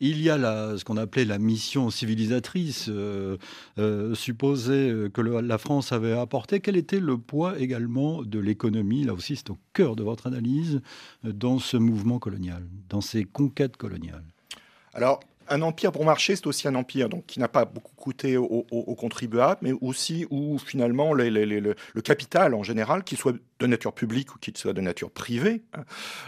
Il 0.00 0.20
y 0.20 0.30
a 0.30 0.36
la, 0.36 0.78
ce 0.78 0.84
qu'on 0.84 0.96
appelait 0.96 1.24
la 1.24 1.38
mission 1.38 1.90
civilisatrice 1.90 2.86
euh, 2.88 3.36
euh, 3.78 4.14
supposé 4.14 5.08
que 5.12 5.20
la 5.20 5.58
France 5.58 5.92
avait 5.92 6.12
apporté. 6.12 6.60
Quel 6.60 6.76
était 6.76 7.00
le 7.00 7.18
poids 7.18 7.58
également 7.58 8.22
de 8.22 8.38
l'économie? 8.38 9.04
Là 9.04 9.14
aussi, 9.14 9.36
c'est 9.36 9.50
au 9.50 9.58
cœur 9.72 9.96
de 9.96 10.02
votre 10.02 10.26
analyse 10.26 10.80
dans 11.24 11.58
ce 11.58 11.76
mouvement 11.76 12.18
colonial, 12.18 12.66
dans 12.88 13.00
ces 13.00 13.24
conquêtes 13.24 13.76
coloniales. 13.76 14.24
Alors, 14.94 15.20
un 15.48 15.62
empire 15.62 15.92
bon 15.92 16.04
marché, 16.04 16.36
c'est 16.36 16.46
aussi 16.46 16.68
un 16.68 16.74
empire 16.74 17.08
donc, 17.08 17.26
qui 17.26 17.40
n'a 17.40 17.48
pas 17.48 17.64
beaucoup 17.64 17.94
coûté 17.94 18.36
aux, 18.36 18.64
contribuables, 18.98 19.58
mais 19.62 19.72
aussi 19.80 20.26
où 20.30 20.58
finalement 20.58 21.12
le 21.12 22.00
capital 22.00 22.54
en 22.54 22.62
général, 22.62 23.04
qu'il 23.04 23.18
soit 23.18 23.34
de 23.58 23.66
nature 23.66 23.92
publique 23.92 24.34
ou 24.34 24.38
qu'il 24.38 24.56
soit 24.56 24.72
de 24.72 24.80
nature 24.80 25.10
privée, 25.10 25.62
hein, 25.74 25.84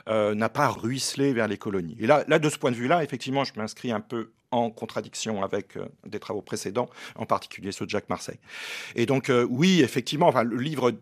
euh, 0.09 0.35
n'a 0.35 0.49
pas 0.49 0.69
ruisselé 0.69 1.33
vers 1.33 1.49
les 1.49 1.59
colonies. 1.59 1.97
Et 2.01 2.07
là, 2.07 2.25
de 2.25 2.49
ce 2.49 2.59
point 2.59 2.71
de 2.71 2.77
vue-là, 2.77 3.05
effectivement, 3.05 3.45
je 3.45 3.53
m'inscris 3.57 3.93
un 3.93 4.01
peu 4.01 4.31
en 4.51 4.71
contradiction 4.71 5.43
avec 5.43 5.77
euh, 5.77 5.87
des 6.07 6.19
travaux 6.19 6.43
précédents, 6.43 6.89
en 7.17 7.27
particulier 7.27 7.73
ceux 7.73 7.85
de 7.85 7.91
Jacques 7.91 8.09
Marseille. 8.09 8.39
Et 8.95 9.07
donc, 9.07 9.29
euh, 9.29 9.47
oui, 9.51 9.83
effectivement, 9.83 10.31
le 10.43 10.57
livre 10.57 10.93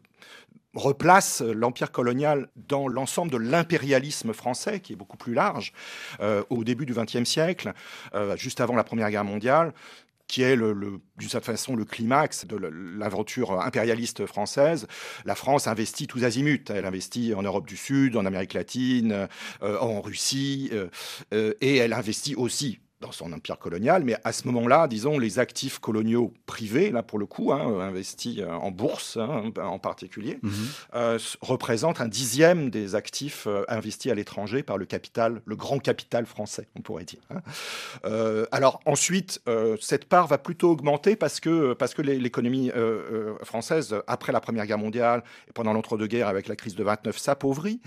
replace 0.76 1.40
l'empire 1.40 1.90
colonial 1.90 2.48
dans 2.56 2.86
l'ensemble 2.88 3.32
de 3.32 3.38
l'impérialisme 3.38 4.32
français, 4.32 4.80
qui 4.80 4.92
est 4.92 4.96
beaucoup 4.96 5.16
plus 5.16 5.34
large, 5.34 5.72
euh, 6.20 6.44
au 6.50 6.64
début 6.64 6.86
du 6.86 6.94
XXe 6.94 7.24
siècle, 7.24 7.72
juste 8.36 8.60
avant 8.60 8.76
la 8.76 8.84
Première 8.84 9.10
Guerre 9.10 9.24
mondiale 9.24 9.72
qui 10.28 10.42
est 10.42 10.56
d'une 10.56 11.00
certaine 11.28 11.54
façon 11.54 11.76
le 11.76 11.84
climax 11.84 12.46
de 12.46 12.56
l'aventure 12.56 13.60
impérialiste 13.60 14.26
française. 14.26 14.88
La 15.24 15.36
France 15.36 15.68
investit 15.68 16.08
tous 16.08 16.24
azimuts. 16.24 16.64
Elle 16.68 16.84
investit 16.84 17.32
en 17.32 17.42
Europe 17.42 17.68
du 17.68 17.76
Sud, 17.76 18.16
en 18.16 18.26
Amérique 18.26 18.54
latine, 18.54 19.28
en 19.60 20.00
Russie, 20.00 20.72
et 21.32 21.76
elle 21.76 21.92
investit 21.92 22.34
aussi 22.34 22.80
dans 23.00 23.12
son 23.12 23.32
empire 23.32 23.58
colonial, 23.58 24.04
mais 24.04 24.16
à 24.24 24.32
ce 24.32 24.46
moment-là, 24.46 24.88
disons, 24.88 25.18
les 25.18 25.38
actifs 25.38 25.78
coloniaux 25.80 26.32
privés, 26.46 26.90
là 26.90 27.02
pour 27.02 27.18
le 27.18 27.26
coup, 27.26 27.52
hein, 27.52 27.80
investis 27.80 28.38
euh, 28.38 28.50
en 28.50 28.70
bourse 28.70 29.18
hein, 29.18 29.52
en 29.62 29.78
particulier, 29.78 30.38
mhm. 30.42 30.52
euh, 30.94 31.18
représentent 31.42 32.00
un 32.00 32.08
dixième 32.08 32.70
des 32.70 32.94
actifs 32.94 33.46
euh, 33.46 33.64
investis 33.68 34.10
à 34.10 34.14
l'étranger 34.14 34.62
par 34.62 34.78
le 34.78 34.86
capital, 34.86 35.42
le 35.44 35.56
grand 35.56 35.78
capital 35.78 36.24
français, 36.24 36.68
on 36.74 36.80
pourrait 36.80 37.04
dire. 37.04 37.20
Hein. 37.30 37.42
alors 38.50 38.80
ensuite, 38.86 39.40
cette 39.80 40.06
part 40.06 40.26
va 40.26 40.38
plutôt 40.38 40.70
augmenter 40.70 41.16
parce 41.16 41.40
que, 41.40 41.74
parce 41.74 41.94
que 41.94 42.02
l'économie 42.02 42.70
française, 43.42 43.94
après 44.06 44.32
la 44.32 44.40
Première 44.40 44.66
Guerre 44.66 44.78
mondiale 44.78 45.22
et 45.48 45.52
pendant 45.52 45.72
l'entre-deux-guerres 45.72 46.28
avec 46.28 46.48
la 46.48 46.56
crise 46.56 46.74
de 46.74 46.84
29, 46.84 47.18
s'appauvrit. 47.18 47.80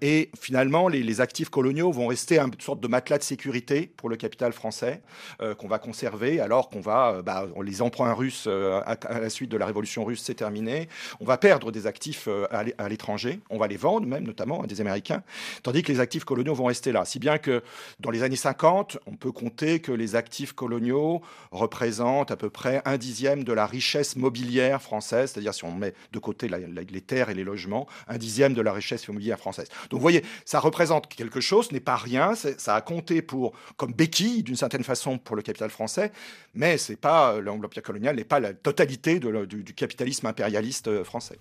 et 0.00 0.30
finalement, 0.38 0.88
les, 0.88 1.02
les, 1.02 1.20
actifs 1.20 1.48
coloniaux 1.48 1.90
vont 1.90 2.06
rester 2.06 2.38
une 2.38 2.52
sorte 2.60 2.80
de 2.80 2.88
matelas 2.88 3.18
de 3.18 3.22
sécurité 3.22 3.92
pour 3.96 4.08
le 4.08 4.16
capital 4.16 4.27
capital 4.28 4.52
français 4.52 5.00
euh, 5.40 5.54
qu'on 5.54 5.68
va 5.68 5.78
conserver 5.78 6.38
alors 6.38 6.68
qu'on 6.68 6.80
va, 6.80 7.12
euh, 7.12 7.22
bah, 7.22 7.46
les 7.64 7.80
emprunts 7.80 8.12
russes 8.12 8.44
euh, 8.46 8.82
à, 8.84 9.20
la 9.20 9.30
suite 9.30 9.50
de 9.50 9.56
la 9.56 9.64
révolution 9.64 10.04
russe, 10.04 10.22
c'est 10.22 10.34
terminé. 10.34 10.88
On 11.20 11.24
va 11.24 11.38
perdre 11.38 11.72
des 11.72 11.86
actifs 11.86 12.28
à 12.50 12.88
l'étranger, 12.88 13.40
on 13.48 13.58
va 13.58 13.66
les 13.66 13.78
vendre 13.78 14.06
même, 14.06 14.24
notamment 14.24 14.62
à 14.62 14.66
des 14.66 14.80
Américains, 14.80 15.22
tandis 15.62 15.82
que 15.82 15.90
les 15.90 16.00
actifs 16.00 16.24
coloniaux 16.24 16.54
vont 16.54 16.66
rester 16.66 16.92
là. 16.92 17.04
Si 17.04 17.18
bien 17.18 17.38
que 17.38 17.62
dans 18.00 18.10
les 18.10 18.22
années 18.22 18.36
50, 18.36 18.98
on 19.06 19.16
peut 19.16 19.32
compter 19.32 19.80
que 19.80 19.92
les 19.92 20.14
actifs 20.14 20.52
coloniaux 20.52 21.22
représentent 21.50 22.30
à 22.30 22.36
peu 22.36 22.50
près 22.50 22.82
un 22.84 22.98
dixième 22.98 23.44
de 23.44 23.52
la 23.52 23.66
richesse 23.66 24.16
mobilière 24.16 24.82
française, 24.82 25.32
c'est-à-dire 25.32 25.54
si 25.54 25.64
on 25.64 25.72
met 25.72 25.94
de 26.12 26.18
côté 26.18 26.48
les 26.48 27.00
terres 27.00 27.30
et 27.30 27.34
les 27.34 27.44
logements, 27.44 27.86
un 28.08 28.18
dixième 28.18 28.52
de 28.52 28.60
la 28.60 28.72
richesse 28.72 29.04
immobilière 29.06 29.38
française. 29.38 29.68
Donc 29.90 29.98
vous 29.98 30.02
voyez, 30.02 30.22
ça 30.44 30.60
représente 30.60 31.08
quelque 31.08 31.40
chose, 31.40 31.68
ce 31.68 31.72
n'est 31.72 31.80
pas 31.80 31.96
rien, 31.96 32.34
ça 32.34 32.74
a 32.74 32.80
compté 32.80 33.22
pour, 33.22 33.52
comme 33.76 33.92
béquille 33.92 34.17
d'une 34.42 34.56
certaine 34.56 34.84
façon, 34.84 35.18
pour 35.18 35.36
le 35.36 35.42
capital 35.42 35.70
français, 35.70 36.12
mais 36.54 36.78
c'est 36.78 36.96
pas 36.96 37.34
euh, 37.34 37.40
l'empire 37.40 37.82
colonial 37.82 38.16
n'est 38.16 38.24
pas 38.24 38.40
la 38.40 38.52
totalité 38.52 39.20
du 39.20 39.74
capitalisme 39.74 40.26
impérialiste 40.26 40.88
euh, 40.88 41.04
français. 41.04 41.38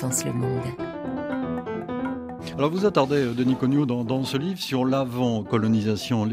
Le. 0.00 0.88
Alors 2.56 2.70
vous 2.70 2.86
attardez, 2.86 3.16
euh, 3.16 3.34
Denis 3.34 3.56
Cognot, 3.56 3.86
dans, 3.86 4.24
ce 4.24 4.36
livre 4.36 4.60
sur 4.60 4.84
l'avant-colonisation, 4.84 6.28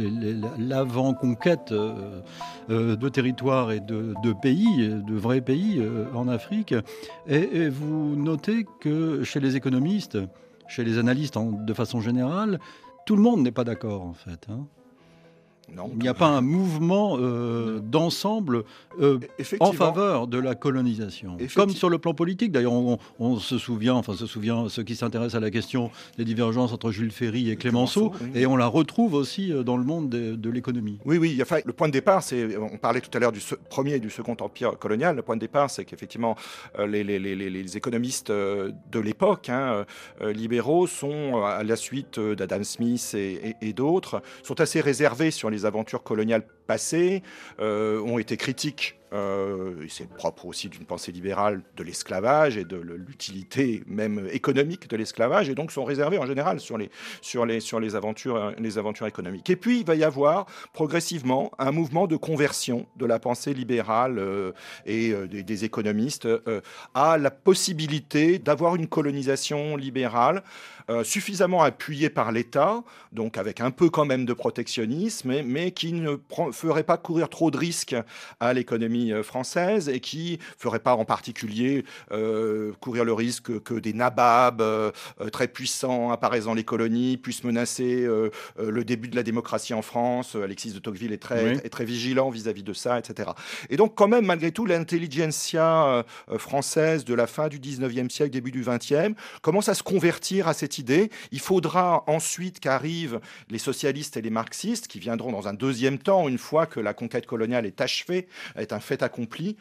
l'avant-conquête 0.58 1.72
euh, 1.72 2.22
euh, 2.70 2.96
de 2.96 3.10
territoires 3.10 3.72
et 3.72 3.80
de, 3.80 4.14
pays, 4.42 4.90
de 4.90 5.16
vrais 5.16 5.42
pays 5.42 5.84
en 6.14 6.28
Afrique. 6.28 6.74
Et, 7.28 7.70
vous 7.70 8.16
notez 8.16 8.66
que 8.80 9.24
chez 9.24 9.40
les 9.40 9.56
économistes, 9.56 10.18
chez 10.68 10.84
les 10.84 10.98
analystes 10.98 11.38
de 11.38 11.74
façon 11.74 12.02
générale, 12.02 12.60
tout 13.06 13.16
le 13.16 13.22
monde 13.22 13.42
n'est 13.42 13.52
pas 13.52 13.64
d'accord 13.64 14.02
en 14.02 14.14
fait. 14.14 14.48
Hein. 14.50 14.66
Il 15.70 16.00
n'y 16.00 16.08
a 16.08 16.14
pas 16.14 16.28
un 16.28 16.42
mouvement 16.42 17.18
euh, 17.20 17.80
d'ensemble 17.80 18.64
euh, 19.00 19.20
en 19.60 19.72
faveur 19.72 20.28
de 20.28 20.38
la 20.38 20.56
colonisation. 20.56 21.38
Comme 21.56 21.72
sur 21.72 21.90
le 21.90 21.98
plan 21.98 22.14
politique, 22.14 22.52
d'ailleurs, 22.52 22.74
on, 23.20 23.40
se 23.40 23.58
souvient, 23.58 23.96
enfin 23.96 24.14
se 24.14 24.26
souvient, 24.26 24.70
ceux 24.70 24.84
qui 24.84 24.96
s'intéressent 24.96 25.36
à 25.36 25.40
la 25.40 25.52
question 25.52 25.92
des 26.18 26.24
divergences 26.24 26.72
entre 26.72 26.92
Jules 26.92 27.12
Ferry 27.12 27.50
et 27.50 27.56
Clémenceau, 27.56 28.12
et 28.34 28.46
on 28.46 28.56
la 28.56 28.68
retrouve 28.68 29.14
aussi 29.14 29.52
euh, 29.52 29.64
dans 29.64 29.78
le 29.78 29.84
monde 29.84 30.10
de, 30.10 30.50
l'économie. 30.50 31.00
Oui, 31.06 31.18
oui. 31.18 31.40
Enfin, 31.42 31.58
le 31.66 31.74
point 31.74 31.88
de 31.88 31.94
départ, 31.94 32.24
c'est, 32.24 32.56
on 32.58 32.78
parlait 32.78 33.02
tout 33.02 33.16
à 33.16 33.20
l'heure 33.20 33.32
du 33.32 33.42
premier 33.70 33.96
et 33.96 34.00
du 34.00 34.10
second 34.10 34.38
empire 34.40 34.78
colonial. 34.78 35.16
Le 35.16 35.22
point 35.22 35.36
de 35.36 35.42
départ, 35.42 35.70
c'est 35.70 35.84
qu'effectivement, 35.84 36.36
les, 36.78 37.04
les, 37.04 37.78
économistes 37.78 38.32
de 38.32 39.00
l'époque, 39.00 39.50
hein, 39.50 39.86
libéraux, 40.22 40.88
sont 40.88 41.44
à 41.44 41.64
la 41.64 41.76
suite 41.76 42.20
d'Adam 42.20 42.64
Smith 42.64 43.14
et, 43.16 43.56
et 43.62 43.74
d'autres, 43.74 44.22
sont 44.44 44.62
assez 44.62 44.80
réservés 44.82 45.32
sur 45.32 45.50
les 45.50 45.55
les 45.56 45.66
aventures 45.66 46.04
coloniales 46.04 46.46
passées, 46.68 47.24
euh, 47.60 48.00
ont 48.02 48.20
été 48.20 48.38
critiques 48.38 49.00
euh, 49.14 49.86
c'est 49.88 50.10
propre 50.10 50.46
aussi 50.46 50.68
d'une 50.68 50.86
pensée 50.86 51.12
libérale 51.12 51.62
de 51.78 51.84
l'esclavage 51.84 52.58
et 52.58 52.66
de 52.66 52.78
l'utilité 52.78 53.84
même 53.88 54.28
économique 54.32 54.90
de 54.90 54.98
l'esclavage, 54.98 55.48
et 55.50 55.56
donc 55.56 55.72
sont 55.72 55.84
réservés 55.84 56.18
en 56.18 56.26
général 56.26 56.60
sur 56.60 56.78
les, 56.78 56.90
sur 57.22 57.46
les, 57.46 57.60
sur 57.60 57.80
les, 57.80 57.96
aventures, 57.96 58.54
les 58.58 58.78
aventures 58.78 59.08
économiques. 59.08 59.50
Et 59.50 59.56
puis, 59.56 59.80
il 59.80 59.86
va 59.86 59.96
y 59.96 60.04
avoir 60.04 60.48
progressivement 60.74 61.52
un 61.60 61.72
mouvement 61.72 62.08
de 62.08 62.16
conversion 62.16 62.88
de 62.96 63.06
la 63.06 63.20
pensée 63.20 63.54
libérale 63.54 64.18
euh, 64.18 64.52
et 64.86 65.14
des, 65.28 65.66
économistes 65.66 66.28
à 66.94 67.18
la 67.18 67.32
possibilité 67.32 68.40
d'avoir 68.40 68.76
une 68.76 68.88
colonisation 68.88 69.78
libérale 69.78 70.44
suffisamment 71.04 71.64
appuyée 71.64 72.10
par 72.10 72.34
l'État, 72.34 72.84
donc 73.14 73.38
avec 73.38 73.62
un 73.62 73.72
peu 73.72 73.90
quand 73.90 74.04
même 74.06 74.26
de 74.26 74.34
protectionnisme, 74.34 75.42
mais 75.44 75.72
qui 75.72 75.94
ne 75.94 76.18
ferait 76.52 76.84
pas 76.84 76.98
courir 76.98 77.30
trop 77.30 77.52
de 77.52 77.58
risques 77.58 77.96
à 78.40 78.54
l'économie 78.54 78.95
euh, 78.96 79.24
française 79.24 79.90
et 79.90 80.00
qui 80.00 80.40
ferait 80.58 80.80
pas 80.80 80.96
en 80.96 81.06
particulier 81.06 81.86
euh, 82.12 82.72
courir 82.80 83.06
le 83.06 83.14
risque 83.14 83.62
que 83.64 83.74
des 83.74 83.94
nababs 83.94 84.62
euh, 84.62 84.92
très 85.32 85.48
puissants 85.48 86.12
apparaissant 86.12 86.54
les 86.54 86.64
colonies 86.64 87.18
puissent 87.18 87.44
menacer 87.44 88.08
le 88.58 88.84
début 88.84 89.08
de 89.08 89.16
la 89.16 89.24
démocratie 89.24 89.74
en 89.74 89.82
France. 89.82 90.36
Alexis 90.36 90.72
de 90.72 90.80
Tocqueville 90.80 91.14
est 91.14 91.22
très, 91.22 91.54
est 91.58 91.70
très 91.70 91.86
vigilant 91.86 92.30
vis-à-vis 92.30 92.64
de 92.64 92.74
ça, 92.74 93.00
etc. 93.00 93.32
Et 93.70 93.78
donc 93.78 93.96
quand 93.96 94.08
même, 94.08 94.26
malgré 94.26 94.52
tout, 94.52 94.66
l'intelligentsia 94.66 96.06
française 96.38 97.06
de 97.06 97.14
la 97.14 97.28
fin 97.28 97.48
du 97.48 97.60
19e 97.60 98.10
siècle, 98.10 98.32
début 98.32 98.52
du 98.52 98.64
20e, 98.64 99.14
commence 99.42 99.70
à 99.70 99.74
se 99.74 99.84
convertir 99.84 100.48
à 100.48 100.54
cette 100.54 100.78
idée. 100.78 101.10
Il 101.32 101.40
faudra 101.40 102.04
ensuite 102.08 102.60
qu'arrivent 102.60 103.20
les 103.50 103.60
socialistes 103.60 104.18
et 104.18 104.22
les 104.22 104.30
marxistes, 104.30 104.88
qui 104.88 105.00
viendront 105.00 105.32
dans 105.32 105.48
un 105.48 105.54
deuxième 105.54 105.98
temps, 105.98 106.28
une 106.28 106.38
fois 106.38 106.66
que 106.66 106.80
la 106.80 106.94
conquête 106.94 107.26
coloniale 107.26 107.66
est 107.66 107.82
achevée, 107.82 108.28
est 108.56 108.74
un 108.74 108.80
fait 108.86 109.04
accompli, 109.04 109.58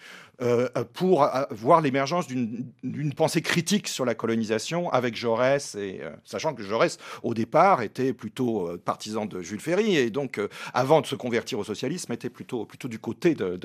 pour 0.92 1.28
voir 1.50 1.80
l'émergence 1.80 2.26
d'une 2.26 3.14
pensée 3.14 3.42
critique 3.42 3.88
sur 3.88 4.04
la 4.04 4.14
colonisation 4.14 4.90
avec 4.90 5.16
Jaurès, 5.16 5.76
euh, 5.76 6.10
sachant 6.24 6.54
que 6.54 6.62
Jaurès, 6.62 6.98
au 7.22 7.34
départ, 7.34 7.82
était 7.82 8.12
plutôt 8.12 8.68
euh, 8.68 8.80
partisan 8.82 9.26
de 9.26 9.40
Jules 9.40 9.60
Ferry, 9.60 9.96
et 9.96 10.10
donc, 10.10 10.40
avant 10.72 11.00
de 11.00 11.06
se 11.06 11.14
convertir 11.14 11.58
au 11.58 11.64
socialisme, 11.64 12.12
était 12.12 12.30
plutôt, 12.30 12.66
du 12.84 12.98
côté 12.98 13.34
de, 13.34 13.58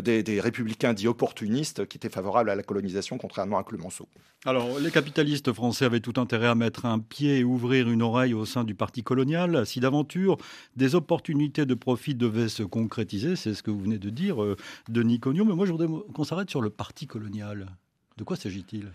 des, 0.00 0.40
républicains 0.40 0.92
dits 0.92 1.08
opportunistes 1.08 1.86
qui 1.86 1.96
étaient 1.96 2.08
favorables 2.08 2.50
à 2.50 2.54
la 2.54 2.62
colonisation, 2.62 3.18
contrairement 3.18 3.58
à 3.58 3.64
Clemenceau. 3.64 4.08
Alors, 4.44 4.78
les 4.78 4.90
capitalistes 4.90 5.52
français 5.52 5.84
avaient 5.84 6.00
tout 6.00 6.20
intérêt 6.20 6.46
à 6.46 6.54
mettre 6.54 6.86
un 6.86 6.98
pied 6.98 7.38
et 7.38 7.44
ouvrir 7.44 7.88
une 7.88 8.02
oreille 8.02 8.34
au 8.34 8.44
sein 8.44 8.64
du 8.64 8.74
parti 8.74 9.02
colonial. 9.02 9.66
Si 9.66 9.80
d'aventure 9.80 10.36
des 10.76 10.94
opportunités 10.94 11.66
de 11.66 11.74
profit 11.74 12.14
devaient 12.14 12.48
se 12.48 12.62
concrétiser, 12.62 13.36
c'est 13.36 13.54
ce 13.54 13.62
que 13.62 13.70
vous 13.70 13.80
venez 13.80 13.98
de 13.98 14.10
dire, 14.10 14.36
Denis 14.88 15.20
Cognon, 15.20 15.44
mais 15.44 15.54
moi 15.54 15.66
je 15.66 15.72
voudrais 15.72 15.88
qu'on 16.14 16.24
s'arrête 16.24 16.50
sur 16.50 16.60
le 16.60 16.70
parti 16.70 17.06
colonial. 17.06 17.68
De 18.16 18.24
quoi 18.24 18.36
s'agit-il? 18.36 18.90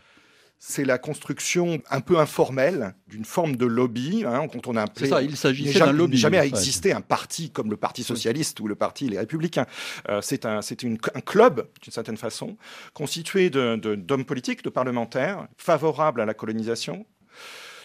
C'est 0.64 0.86
la 0.86 1.00
construction 1.00 1.82
un 1.90 2.02
peu 2.02 2.20
informelle 2.20 2.94
d'une 3.08 3.26
forme 3.26 3.56
de 3.56 3.66
lobby. 3.66 4.24
Hein, 4.28 4.48
quand 4.48 4.68
on 4.68 4.78
a 4.78 4.86
C'est 4.96 5.08
ça, 5.08 5.24
il 5.24 5.36
s'agissait 5.36 5.80
d'un 5.80 5.92
lobby. 5.92 6.18
Jamais 6.18 6.38
a 6.38 6.46
existé 6.46 6.94
un 6.94 7.02
parti 7.02 7.50
comme 7.50 7.72
le 7.72 7.78
Parti 7.78 8.04
socialiste 8.04 8.60
ou 8.60 8.68
le 8.68 8.76
Parti 8.76 9.10
Les 9.10 9.18
Républicains. 9.18 9.66
Euh, 10.10 10.22
c'est 10.22 10.46
un, 10.46 10.60
un, 10.60 11.22
club, 11.22 11.68
d'une 11.82 11.92
certaine 11.92 12.18
façon, 12.18 12.58
constitué 12.94 13.50
d'hommes 13.50 14.26
politiques, 14.26 14.64
de 14.64 14.70
parlementaires, 14.70 15.48
favorables 15.58 16.22
à 16.22 16.26
la 16.26 16.36
colonisation, 16.36 17.08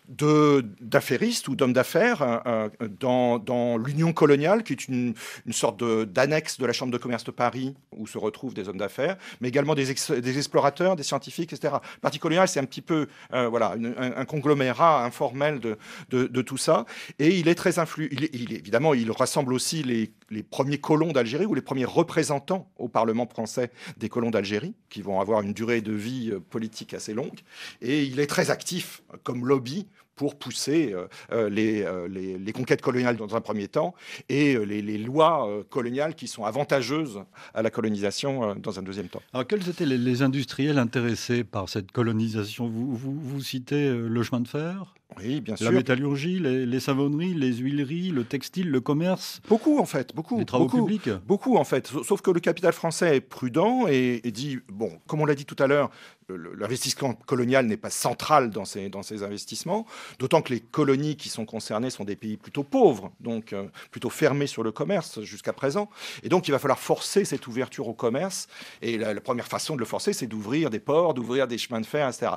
d'affairistes 0.08 1.48
ou 1.48 1.56
d'hommes 1.56 1.72
d'affaires 1.72 2.22
euh, 2.22 2.68
euh, 2.82 2.88
dans, 2.88 3.76
l'Union 3.76 4.12
coloniale, 4.12 4.62
qui 4.62 4.72
est 4.72 4.88
une, 4.88 5.14
sorte 5.50 5.82
d'annexe 5.82 6.58
de, 6.58 6.66
la 6.66 6.72
Chambre 6.72 6.92
de 6.92 6.98
commerce 6.98 7.24
de 7.24 7.30
Paris, 7.30 7.74
où 7.92 8.06
se 8.06 8.18
retrouvent 8.18 8.54
des 8.54 8.68
hommes 8.68 8.78
d'affaires, 8.78 9.16
mais 9.40 9.48
également 9.48 9.74
des, 9.74 9.90
explorateurs, 9.90 10.96
des 10.96 11.02
scientifiques, 11.02 11.52
etc. 11.52 11.74
Le 11.96 12.00
Parti 12.00 12.18
colonial, 12.18 12.46
c'est 12.48 12.60
un 12.60 12.64
petit 12.64 12.82
peu 12.82 13.08
euh, 13.32 13.48
voilà, 13.48 13.74
un, 13.98 14.24
conglomérat 14.24 15.04
informel 15.04 15.60
de, 15.60 16.42
tout 16.42 16.56
ça, 16.56 16.84
et 17.18 17.38
il 17.38 17.48
est 17.48 17.54
très 17.54 17.78
influent. 17.78 18.08
Évidemment, 18.12 18.94
il 18.94 19.10
rassemble 19.10 19.52
aussi 19.52 19.82
les, 19.82 20.12
les 20.30 20.42
premiers 20.42 20.78
colons 20.78 21.12
d'Algérie 21.12 21.46
ou 21.46 21.54
les 21.54 21.62
premiers 21.62 21.84
représentants 21.84 22.70
au 22.78 22.88
Parlement 22.88 23.26
français 23.26 23.70
des 23.96 24.08
colons 24.08 24.30
d'Algérie, 24.30 24.74
qui 24.90 25.02
vont 25.02 25.20
avoir 25.20 25.42
une 25.42 25.52
durée 25.52 25.80
de 25.80 25.92
vie 25.92 26.32
politique 26.50 26.94
assez 26.94 27.14
longue, 27.14 27.40
et 27.80 28.04
il 28.04 28.20
est 28.20 28.26
très 28.26 28.50
actif 28.50 29.02
comme 29.24 29.46
lobby 29.46 29.86
pour 30.16 30.38
pousser 30.38 30.92
euh, 30.92 31.06
euh, 31.32 31.50
euh, 31.50 32.08
les, 32.08 32.38
les, 32.38 32.52
conquêtes 32.52 32.80
coloniales 32.80 33.16
dans 33.16 33.36
un 33.36 33.40
premier 33.40 33.68
temps 33.68 33.94
et 34.28 34.56
les, 34.64 34.98
lois 34.98 35.48
coloniales 35.68 36.14
qui 36.14 36.26
sont 36.26 36.44
avantageuses 36.44 37.20
à 37.54 37.62
la 37.62 37.70
colonisation 37.70 38.54
dans 38.56 38.78
un 38.78 38.82
deuxième 38.82 39.08
temps. 39.08 39.22
Alors 39.34 39.46
quels 39.46 39.68
étaient 39.68 39.84
les, 39.84 40.22
industriels 40.22 40.78
intéressés 40.78 41.44
par 41.44 41.68
cette 41.68 41.92
colonisation? 41.92 42.66
Vous, 42.66 42.96
vous, 42.96 43.14
vous, 43.20 43.40
citez 43.42 43.90
le 43.90 44.22
chemin 44.22 44.40
de 44.40 44.48
fer? 44.48 44.94
Oui, 45.18 45.40
bien 45.40 45.56
sûr. 45.56 45.66
La 45.66 45.72
métallurgie, 45.72 46.38
les, 46.40 46.80
savonneries, 46.80 47.32
les 47.32 47.54
huileries, 47.54 48.10
le 48.10 48.24
textile, 48.24 48.70
le 48.70 48.80
commerce? 48.80 49.40
Beaucoup, 49.48 49.78
en 49.78 49.86
fait, 49.86 50.14
beaucoup. 50.14 50.38
Les 50.38 50.44
travaux 50.44 50.64
beaucoup, 50.64 50.84
publics? 50.84 51.08
Beaucoup, 51.26 51.56
en 51.56 51.64
fait. 51.64 51.86
Sauf 51.86 52.20
que 52.20 52.30
le 52.30 52.40
capital 52.40 52.72
français 52.72 53.16
est 53.16 53.20
prudent 53.20 53.86
et, 53.86 54.20
dit, 54.32 54.58
bon, 54.68 54.90
comme 55.06 55.20
on 55.20 55.24
l'a 55.24 55.34
dit 55.34 55.46
tout 55.46 55.56
à 55.62 55.66
l'heure, 55.66 55.90
l'investissement 56.28 57.14
colonial 57.14 57.66
n'est 57.66 57.76
pas 57.76 57.90
central 57.90 58.50
dans 58.50 58.64
ces, 58.64 58.88
dans 58.88 59.02
ces 59.02 59.22
investissements, 59.22 59.86
d'autant 60.18 60.42
que 60.42 60.52
les 60.52 60.60
colonies 60.60 61.16
qui 61.16 61.28
sont 61.28 61.44
concernées 61.44 61.90
sont 61.90 62.04
des 62.04 62.16
pays 62.16 62.36
plutôt 62.36 62.64
pauvres, 62.64 63.12
donc 63.20 63.52
euh, 63.52 63.68
plutôt 63.90 64.10
fermés 64.10 64.46
sur 64.46 64.62
le 64.62 64.72
commerce 64.72 65.20
jusqu'à 65.22 65.52
présent. 65.52 65.88
Et 66.22 66.28
donc, 66.28 66.48
il 66.48 66.50
va 66.50 66.58
falloir 66.58 66.78
forcer 66.78 67.24
cette 67.24 67.46
ouverture 67.46 67.88
au 67.88 67.94
commerce. 67.94 68.48
Et 68.82 68.98
la, 68.98 69.20
première 69.20 69.46
façon 69.46 69.74
de 69.74 69.80
le 69.80 69.86
forcer, 69.86 70.12
c'est 70.12 70.26
d'ouvrir 70.26 70.70
des 70.70 70.80
ports, 70.80 71.14
d'ouvrir 71.14 71.48
des 71.48 71.58
chemins 71.58 71.80
de 71.80 71.86
fer, 71.86 72.08
etc. 72.08 72.32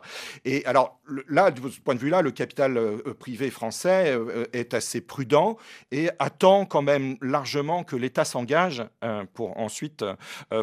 Et 0.45 0.65
alors, 0.65 0.99
là, 1.27 1.51
de 1.51 1.69
ce 1.69 1.79
point 1.79 1.95
de 1.95 1.99
vue-là, 1.99 2.21
le 2.21 2.31
capital 2.31 2.77
euh, 2.77 3.13
privé 3.17 3.49
français 3.49 4.15
euh, 4.15 4.45
est 4.53 4.73
assez 4.73 5.01
prudent 5.01 5.57
et 5.91 6.09
attend 6.19 6.65
quand 6.65 6.81
même 6.81 7.17
largement 7.21 7.83
que 7.83 7.95
l'État 7.95 8.25
s'engage 8.25 8.83
euh, 9.03 9.25
pour 9.33 9.57
ensuite 9.57 10.05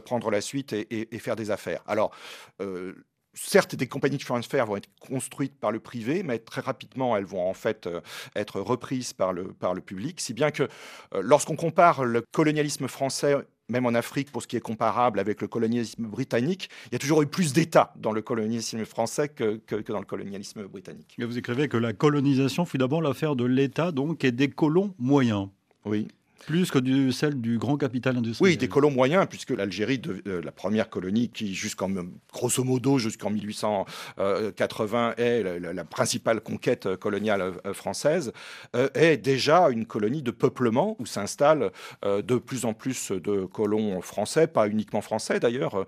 prendre 0.04 0.30
la 0.30 0.40
suite 0.40 0.72
et, 0.72 1.18
faire 1.18 1.36
des 1.36 1.50
affaires. 1.50 1.82
Alors, 1.86 2.12
certes, 3.36 3.76
des 3.76 3.86
compagnies 3.86 4.16
de 4.16 4.22
fer 4.22 4.66
vont 4.66 4.76
être 4.76 4.88
construites 5.00 5.56
par 5.58 5.70
le 5.70 5.78
privé, 5.78 6.22
mais 6.22 6.38
très 6.38 6.60
rapidement, 6.60 7.16
elles 7.16 7.24
vont 7.24 7.48
en 7.48 7.54
fait 7.54 7.88
être 8.34 8.60
reprises 8.60 9.12
par 9.12 9.32
le, 9.32 9.52
par 9.52 9.74
le 9.74 9.80
public, 9.80 10.20
si 10.20 10.34
bien 10.34 10.50
que 10.50 10.68
lorsqu'on 11.14 11.56
compare 11.56 12.04
le 12.04 12.22
colonialisme 12.32 12.88
français 12.88 13.36
même 13.68 13.86
en 13.86 13.94
Afrique, 13.94 14.30
pour 14.30 14.42
ce 14.42 14.46
qui 14.46 14.56
est 14.56 14.60
comparable 14.60 15.18
avec 15.18 15.40
le 15.40 15.48
colonialisme 15.48 16.06
britannique, 16.06 16.68
il 16.86 16.92
y 16.92 16.96
a 16.96 16.98
toujours 16.98 17.22
eu 17.22 17.26
plus 17.26 17.52
d'États 17.52 17.92
dans 17.96 18.12
le 18.12 18.22
colonialisme 18.22 18.84
français 18.84 19.28
que, 19.28 19.56
que, 19.56 19.76
dans 19.90 19.98
le 19.98 20.04
colonialisme 20.04 20.64
britannique. 20.66 21.16
Vous 21.18 21.38
écrivez 21.38 21.68
que 21.68 21.76
la 21.76 21.92
colonisation 21.92 22.64
fut 22.64 22.78
d'abord 22.78 23.02
l'affaire 23.02 23.36
de 23.36 23.44
l'État, 23.44 23.92
donc, 23.92 24.24
et 24.24 24.32
des 24.32 24.48
colons 24.48 24.94
moyens. 24.98 25.48
Oui. 25.84 26.08
Plus 26.46 26.70
que 26.70 26.78
du, 26.78 27.12
celle 27.12 27.40
du 27.40 27.58
grand 27.58 27.76
capital 27.76 28.16
industriel. 28.16 28.52
Oui, 28.52 28.56
des 28.56 28.68
colons 28.68 28.90
moyens, 28.90 29.26
puisque 29.28 29.50
l'Algérie, 29.50 30.00
euh, 30.26 30.40
la 30.42 30.52
première 30.52 30.88
colonie 30.88 31.28
qui, 31.28 31.54
jusqu'en 31.54 31.90
grosso 32.32 32.62
modo, 32.62 32.98
jusqu'en 32.98 33.30
1880, 33.30 35.14
est 35.16 35.42
la, 35.60 35.84
principale 35.84 36.40
conquête 36.40 36.96
coloniale 36.96 37.54
euh, 37.64 37.72
française, 37.72 38.32
euh, 38.74 38.88
est 38.94 39.16
déjà 39.16 39.70
une 39.70 39.86
colonie 39.86 40.22
de 40.22 40.30
peuplement 40.30 40.96
où 40.98 41.06
s'installent 41.06 41.70
de 42.04 42.36
plus 42.36 42.64
en 42.64 42.74
plus 42.74 43.12
de 43.12 43.44
colons 43.46 44.00
français, 44.00 44.46
pas 44.46 44.68
uniquement 44.68 45.00
français 45.00 45.40
d'ailleurs, 45.40 45.86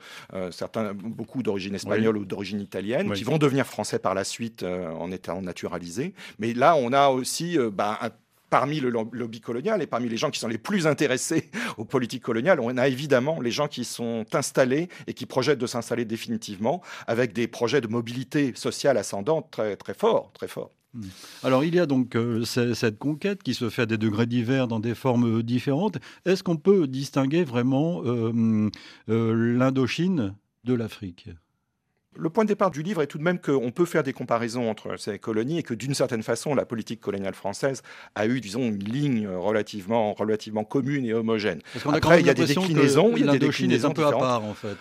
certains, 0.50 0.94
beaucoup 0.94 1.42
d'origine 1.42 1.74
espagnole 1.74 2.16
ou 2.16 2.24
d'origine 2.24 2.60
italienne, 2.60 3.12
qui 3.12 3.24
vont 3.24 3.38
devenir 3.38 3.66
français 3.66 3.98
par 3.98 4.14
la 4.14 4.24
suite 4.24 4.62
en 4.62 5.10
étant 5.10 5.42
naturalisés. 5.42 6.14
Mais 6.38 6.54
là, 6.54 6.76
on 6.76 6.92
a 6.92 7.08
aussi 7.08 7.58
bah, 7.72 7.98
un 8.02 8.10
parmi 8.50 8.80
le 8.80 8.90
lobby 8.90 9.40
colonial 9.40 9.82
et 9.82 9.86
parmi 9.86 10.08
les 10.08 10.16
gens 10.16 10.30
qui 10.30 10.40
sont 10.40 10.48
les 10.48 10.58
plus 10.58 10.86
intéressés 10.86 11.50
aux 11.76 11.84
politiques 11.84 12.22
coloniales, 12.22 12.60
on 12.60 12.76
a 12.76 12.88
évidemment 12.88 13.40
les 13.40 13.50
gens 13.50 13.68
qui 13.68 13.84
sont 13.84 14.24
installés 14.32 14.88
et 15.06 15.14
qui 15.14 15.26
projettent 15.26 15.58
de 15.58 15.66
s'installer 15.66 16.04
définitivement 16.04 16.82
avec 17.06 17.32
des 17.32 17.48
projets 17.48 17.80
de 17.80 17.88
mobilité 17.88 18.52
sociale 18.54 18.96
ascendante 18.96 19.50
très, 19.50 19.76
très 19.76 19.94
forts, 19.94 20.32
très 20.32 20.48
forts. 20.48 20.70
Hmm. 20.94 21.02
Alors 21.42 21.64
il 21.64 21.74
y 21.74 21.80
a 21.80 21.86
donc 21.86 22.16
cette 22.44 22.98
conquête 22.98 23.42
qui 23.42 23.52
se 23.52 23.68
fait 23.68 23.82
à 23.82 23.86
des 23.86 23.98
degrés 23.98 24.26
divers 24.26 24.68
dans 24.68 24.80
des 24.80 24.94
formes 24.94 25.42
différentes. 25.42 25.98
Est-ce 26.24 26.42
qu'on 26.42 26.56
peut 26.56 26.86
distinguer 26.86 27.44
vraiment 27.44 28.02
l'Indochine 29.06 30.34
de 30.64 30.74
l'Afrique? 30.74 31.28
Le 32.18 32.30
point 32.30 32.44
de 32.44 32.48
départ 32.48 32.70
du 32.70 32.82
livre 32.82 33.00
est 33.00 33.06
tout 33.06 33.18
de 33.18 33.22
même 33.22 33.38
qu'on 33.38 33.70
peut 33.70 33.84
faire 33.84 34.02
des 34.02 34.12
comparaisons 34.12 34.68
entre 34.68 34.96
ces 34.96 35.18
colonies 35.18 35.58
et 35.58 35.62
que 35.62 35.72
d'une 35.72 35.94
certaine 35.94 36.22
façon, 36.22 36.54
la 36.54 36.66
politique 36.66 37.00
coloniale 37.00 37.34
française 37.34 37.82
a 38.16 38.26
eu, 38.26 38.40
disons, 38.40 38.62
une 38.62 38.82
ligne 38.82 39.28
relativement, 39.28 40.12
relativement 40.14 40.64
commune 40.64 41.06
et 41.06 41.14
homogène. 41.14 41.60
Après, 41.86 42.20
il 42.20 42.26
y 42.26 42.30
a 42.30 42.34
des 42.34 42.46
déclinaisons. 42.46 43.12
Il 43.16 43.24
y 43.24 43.28
a 43.28 43.32
des 43.32 43.38
déclinaisons 43.38 43.90
un 43.90 43.94
peu 43.94 44.04
à 44.04 44.10
part, 44.10 44.44
en 44.44 44.54
fait. 44.54 44.76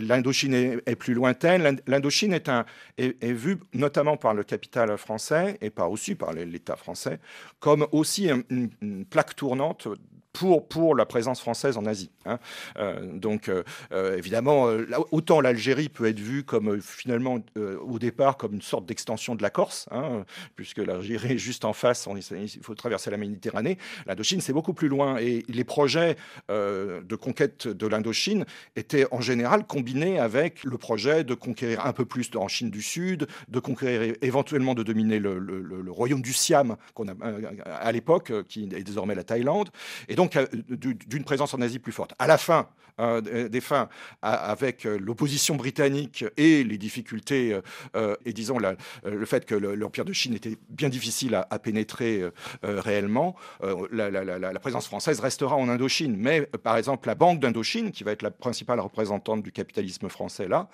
L'Indochine 0.00 0.54
est, 0.54 0.96
plus 0.96 1.14
lointaine. 1.14 1.80
L'Indochine 1.86 2.32
est, 2.32 2.48
un, 2.48 2.64
est, 2.96 3.32
vue 3.32 3.58
notamment 3.74 4.16
par 4.16 4.32
le 4.32 4.42
capital 4.42 4.96
français 4.96 5.58
et 5.60 5.70
pas 5.70 5.86
aussi 5.86 6.14
par 6.14 6.32
l'État 6.32 6.76
français 6.76 7.20
comme 7.60 7.86
aussi 7.92 8.28
une 8.28 9.04
plaque 9.04 9.36
tournante 9.36 9.88
pour, 10.32 10.68
pour 10.68 10.94
la 10.94 11.06
présence 11.06 11.40
française 11.40 11.76
en 11.76 11.86
Asie. 11.86 12.10
Hein. 12.24 12.38
Euh, 12.78 13.00
donc, 13.12 13.48
euh, 13.48 13.62
euh, 13.92 14.16
évidemment, 14.16 14.68
autant 15.10 15.40
l'Algérie 15.40 15.88
peut 15.88 16.06
être 16.06 16.20
vue 16.20 16.44
comme 16.44 16.80
finalement 16.80 17.38
au 17.56 17.98
départ 17.98 18.36
comme 18.36 18.54
une 18.54 18.62
sorte 18.62 18.86
d'extension 18.86 19.34
de 19.34 19.42
la 19.42 19.50
Corse, 19.50 19.88
hein, 19.90 20.24
puisque 20.56 20.78
l'Algérie 20.78 21.32
est 21.32 21.38
juste 21.38 21.64
en 21.64 21.72
face, 21.72 22.08
il 22.30 22.62
faut 22.62 22.74
traverser 22.74 23.10
la 23.10 23.16
Méditerranée. 23.16 23.78
L'Indochine, 24.06 24.40
c'est 24.40 24.52
beaucoup 24.52 24.72
plus 24.72 24.88
loin. 24.88 25.16
Et 25.18 25.44
les 25.48 25.64
projets 25.64 26.16
de 26.48 27.16
conquête 27.16 27.68
de 27.68 27.86
l'Indochine 27.86 28.44
étaient 28.76 29.06
en 29.10 29.20
général 29.20 29.66
combinés 29.66 30.18
avec 30.18 30.64
le 30.64 30.78
projet 30.78 31.24
de 31.24 31.34
conquérir 31.34 31.86
un 31.86 31.92
peu 31.92 32.04
plus 32.04 32.30
en 32.36 32.48
Chine 32.48 32.70
du 32.70 32.82
Sud, 32.82 33.26
de 33.48 33.58
conquérir 33.58 34.14
éventuellement 34.22 34.74
de 34.74 34.82
dominer 34.82 35.18
le, 35.18 35.90
royaume 35.90 36.22
du 36.22 36.32
Siam 36.32 36.76
qu'on 36.94 37.08
a 37.08 37.14
à 37.66 37.92
l'époque, 37.92 38.32
qui 38.48 38.64
est 38.64 38.82
désormais 38.82 39.14
la 39.14 39.24
Thaïlande. 39.24 39.70
Et 40.08 40.14
donc 40.14 40.19
euh, 40.36 40.46
d'une 41.06 41.24
présence 41.24 41.54
en 41.54 41.60
Asie 41.60 41.78
plus 41.78 41.92
forte. 41.92 42.14
À 42.18 42.26
la 42.26 42.38
fin 42.38 42.68
euh, 42.98 43.48
des 43.48 43.60
fins, 43.60 43.88
avec 44.20 44.84
euh, 44.84 44.98
l'opposition 44.98 45.56
britannique 45.56 46.24
et 46.36 46.62
les 46.64 46.76
difficultés, 46.76 47.58
et 48.24 48.32
disons 48.32 48.58
le 48.58 49.26
fait 49.26 49.46
que 49.46 49.54
l'Empire 49.54 50.04
de 50.04 50.12
Chine 50.12 50.34
était 50.34 50.58
bien 50.68 50.88
difficile 50.88 51.34
à, 51.34 51.58
pénétrer 51.58 52.22
réellement, 52.62 53.36
la, 53.90 54.60
présence 54.60 54.86
française 54.86 55.20
restera 55.20 55.56
en 55.56 55.68
Indochine. 55.68 56.16
Mais 56.16 56.42
par 56.42 56.76
exemple, 56.76 57.08
la 57.08 57.14
Banque 57.14 57.40
d'Indochine, 57.40 57.90
qui 57.92 58.04
va 58.04 58.12
être 58.12 58.22
la 58.22 58.30
principale 58.30 58.80
représentante 58.80 59.42
du 59.42 59.52
capitalisme 59.52 60.08
français 60.08 60.48
là, 60.48 60.68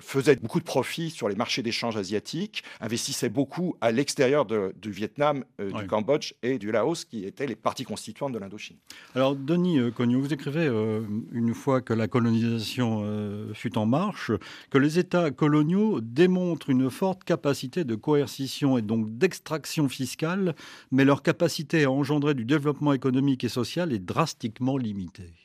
faisait 0.00 0.36
beaucoup 0.36 0.60
de 0.60 0.64
profits 0.64 1.10
sur 1.10 1.28
les 1.28 1.36
marchés 1.36 1.62
d'échange 1.62 1.96
asiatiques, 1.96 2.62
investissait 2.80 3.28
beaucoup 3.28 3.76
à 3.80 3.90
l'extérieur 3.90 4.46
du 4.46 4.90
Vietnam, 4.90 5.44
du 5.58 5.86
Cambodge 5.86 6.34
et 6.42 6.58
du 6.58 6.70
Laos, 6.70 7.04
qui 7.04 7.24
étaient 7.24 7.46
les 7.46 7.56
parties 7.56 7.84
constituantes 7.84 8.32
de 8.32 8.38
l'Indochine. 8.38 8.76
Alors, 9.14 9.36
Denis 9.36 9.78
euh, 9.78 9.92
Cognot, 9.92 10.20
vous 10.20 10.32
écrivez, 10.32 10.66
euh, 10.66 11.02
une 11.30 11.54
fois 11.54 11.80
que 11.80 11.92
la 11.92 12.08
colonisation 12.08 13.02
euh, 13.04 13.54
fut 13.54 13.78
en 13.78 13.86
marche, 13.86 14.32
que 14.70 14.78
les 14.78 14.98
États 14.98 15.30
coloniaux 15.30 16.00
démontrent 16.00 16.68
une 16.68 16.90
forte 16.90 17.22
capacité 17.22 17.84
de 17.84 17.94
coercition 17.94 18.76
et 18.76 18.82
donc 18.82 19.16
d'extraction 19.16 19.88
fiscale, 19.88 20.56
mais 20.90 21.04
leur 21.04 21.22
capacité 21.22 21.84
à 21.84 21.92
engendrer 21.92 22.34
du 22.34 22.44
développement 22.44 22.92
économique 22.92 23.44
et 23.44 23.48
social 23.48 23.92
est 23.92 24.04
drastiquement 24.04 24.76
limitée. 24.76 25.43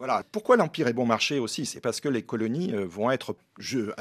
Voilà. 0.00 0.22
Pourquoi 0.32 0.56
l'Empire 0.56 0.88
est 0.88 0.94
bon 0.94 1.04
marché 1.04 1.38
aussi? 1.38 1.66
C'est 1.66 1.82
parce 1.82 2.00
que 2.00 2.08
les 2.08 2.22
colonies 2.22 2.72
euh, 2.72 2.86
vont 2.86 3.10
être, 3.10 3.36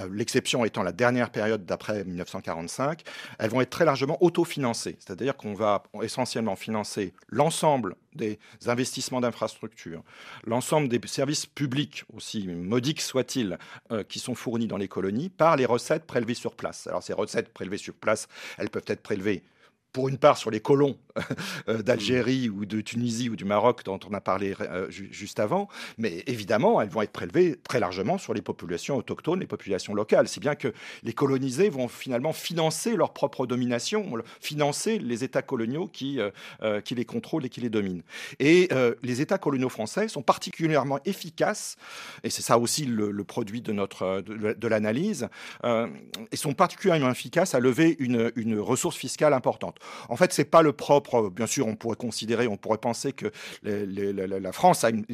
l'exception 0.10 0.64
étant 0.64 0.82
la 0.82 0.94
dernière 0.94 1.30
période 1.30 1.66
d'après 1.66 2.06
1945, 2.06 3.04
elles 3.38 3.50
vont 3.50 3.60
être 3.60 3.70
très 3.70 3.84
largement 3.84 4.18
autofinancées. 4.24 4.96
C'est-à-dire 5.00 5.36
qu'on 5.36 5.54
va 5.54 5.84
essentiellement 6.02 6.56
financer 6.56 7.14
l'ensemble 7.28 7.98
des 8.16 8.40
investissements 8.68 9.20
d'infrastructures, 9.20 10.02
l'ensemble 10.46 10.88
des 10.88 11.02
services 11.06 11.46
publics, 11.46 12.06
aussi 12.16 12.48
modiques 12.48 13.02
soient-ils, 13.02 13.58
euh, 13.92 14.04
qui 14.04 14.20
sont 14.20 14.36
fournis 14.36 14.68
dans 14.68 14.78
les 14.78 14.88
colonies, 14.88 15.28
par 15.28 15.58
les 15.58 15.66
recettes 15.66 16.06
prélevées 16.06 16.34
sur 16.34 16.56
place. 16.56 16.88
Alors 16.88 17.04
ces 17.04 17.12
recettes 17.12 17.54
prélevées 17.54 17.78
sur 17.78 17.94
place, 17.94 18.30
elles 18.58 18.70
peuvent 18.70 18.86
être 18.88 19.04
prélevées 19.04 19.44
pour 19.92 20.08
une 20.10 20.18
part 20.18 20.38
sur 20.38 20.52
les 20.52 20.60
colons 20.60 20.98
euh, 21.70 21.82
d'Algérie 21.82 22.50
ou 22.50 22.66
de 22.66 22.82
Tunisie 22.82 23.30
ou 23.30 23.36
du 23.36 23.46
Maroc 23.46 23.84
dont 23.84 24.00
on 24.10 24.14
a 24.14 24.22
parlé 24.22 24.54
euh, 24.62 24.88
juste 24.90 25.40
avant, 25.40 25.68
mais 25.98 26.24
évidemment, 26.28 26.82
elles 26.82 26.90
vont 26.90 27.02
être 27.02 27.12
prélevées 27.12 27.58
très 27.68 27.80
largement 27.80 28.18
sur 28.18 28.34
les 28.34 28.42
populations 28.42 28.98
autochtones, 28.98 29.40
les 29.40 29.48
populations 29.48 29.94
locales. 29.94 30.28
Si 30.28 30.40
bien 30.40 30.56
que 30.56 30.74
les 31.04 31.14
colonisés 31.14 31.70
vont 31.70 31.88
finalement 31.88 32.34
financer 32.34 32.96
leur 32.96 33.14
propre 33.14 33.48
domination, 33.48 34.12
financer 34.42 35.00
les 35.00 35.24
États 35.24 35.42
coloniaux 35.42 35.88
qui, 35.88 36.20
euh, 36.62 36.82
qui 36.82 36.96
les 36.96 37.06
contrôlent 37.06 37.46
et 37.46 37.50
qui 37.50 37.62
les 37.62 37.70
dominent. 37.70 38.04
Et 38.40 38.70
les 39.04 39.22
États 39.22 39.38
coloniaux 39.38 39.70
français 39.70 40.08
sont 40.08 40.22
particulièrement 40.22 41.00
efficaces, 41.06 41.78
et 42.24 42.30
c'est 42.30 42.42
ça 42.42 42.58
aussi 42.58 42.86
le, 42.86 43.24
produit 43.24 43.62
de, 43.62 43.72
notre, 43.72 44.22
de, 44.22 44.68
l'analyse, 44.68 45.28
et 45.64 46.38
sont 46.38 46.54
particulièrement 46.54 47.12
efficaces 47.12 47.56
à 47.56 47.60
lever 47.60 47.96
une, 48.00 48.32
une 48.36 48.60
ressource 48.60 48.98
fiscale 48.98 49.34
importante. 49.34 49.79
En 50.10 50.16
fait, 50.16 50.34
c'est 50.34 50.46
pas 50.46 50.62
le 50.62 50.74
propre. 50.74 51.30
Bien 51.30 51.48
sûr, 51.48 51.68
on 51.68 51.76
pourrait 51.76 51.96
considérer, 51.96 52.48
on 52.48 52.58
pourrait 52.58 52.78
penser 52.78 53.14
que 53.14 53.32
la, 53.64 54.52
France 54.52 54.84
a 54.84 54.90
une, 54.90 55.06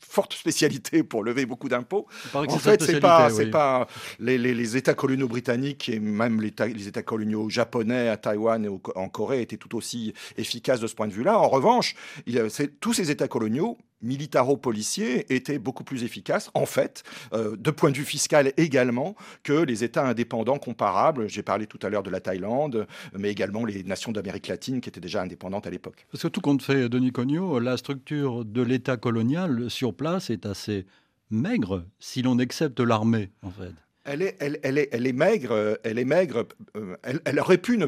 forte 0.00 0.34
spécialité 0.34 1.02
pour 1.02 1.24
lever 1.24 1.46
beaucoup 1.46 1.68
d'impôts. 1.68 2.06
En 2.34 2.46
fait, 2.58 2.82
c'est 2.82 3.00
pas, 3.00 3.28
pas 3.50 3.86
les, 4.18 4.76
États 4.76 4.94
coloniaux 4.94 5.28
britanniques 5.28 5.88
et 5.88 6.00
même 6.00 6.40
les, 6.40 6.52
les 6.68 6.88
États 6.88 7.02
coloniaux 7.02 7.48
japonais 7.48 8.08
à 8.08 8.16
Taïwan 8.16 8.64
et 8.64 8.68
en 8.94 9.08
Corée 9.08 9.42
étaient 9.42 9.56
tout 9.56 9.76
aussi 9.76 10.12
efficaces 10.36 10.80
de 10.80 10.86
ce 10.86 10.94
point 10.94 11.08
de 11.08 11.12
vue-là. 11.12 11.38
En 11.38 11.48
revanche, 11.48 11.94
il, 12.26 12.42
tous 12.80 12.92
ces 12.92 13.10
États 13.10 13.28
coloniaux 13.28 13.78
militaro-policiers 14.02 15.32
étaient 15.34 15.58
beaucoup 15.58 15.84
plus 15.84 16.04
efficaces, 16.04 16.50
en 16.54 16.66
fait, 16.66 17.02
euh, 17.32 17.56
de 17.56 17.70
point 17.70 17.90
de 17.90 17.96
vue 17.96 18.04
fiscal 18.04 18.52
également, 18.56 19.16
que 19.42 19.52
les 19.52 19.84
États 19.84 20.06
indépendants 20.06 20.58
comparables. 20.58 21.28
J'ai 21.28 21.42
parlé 21.42 21.66
tout 21.66 21.78
à 21.82 21.88
l'heure 21.88 22.02
de 22.02 22.10
la 22.10 22.20
Thaïlande, 22.20 22.86
mais 23.18 23.30
également 23.30 23.64
les 23.64 23.82
nations 23.82 24.12
d'Amérique 24.12 24.48
latine 24.48 24.80
qui 24.80 24.88
étaient 24.88 25.00
déjà 25.00 25.22
indépendantes 25.22 25.66
à 25.66 25.70
l'époque. 25.70 26.06
Parce 26.10 26.22
que 26.22 26.28
tout 26.28 26.40
compte 26.40 26.62
fait, 26.62 26.88
Denis 26.88 27.12
Cognot, 27.12 27.58
la 27.58 27.76
structure 27.76 28.44
de 28.44 28.62
l'État 28.62 28.96
colonial 28.96 29.70
sur 29.70 29.94
place 29.94 30.30
est 30.30 30.46
assez 30.46 30.86
maigre, 31.30 31.84
si 31.98 32.22
l'on 32.22 32.38
accepte 32.38 32.80
l'armée, 32.80 33.30
en 33.42 33.50
fait. 33.50 33.72
Elle 34.08 34.22
est, 34.22 34.36
elle, 34.38 34.60
elle, 34.62 34.78
est, 34.78 34.88
elle 34.92 35.04
est, 35.04 35.12
maigre, 35.12 35.78
elle 35.82 35.98
est 35.98 36.04
maigre. 36.04 36.46
Euh, 36.76 36.96
elle, 37.02 37.40
aurait 37.40 37.58
pu 37.58 37.76
ne, 37.76 37.86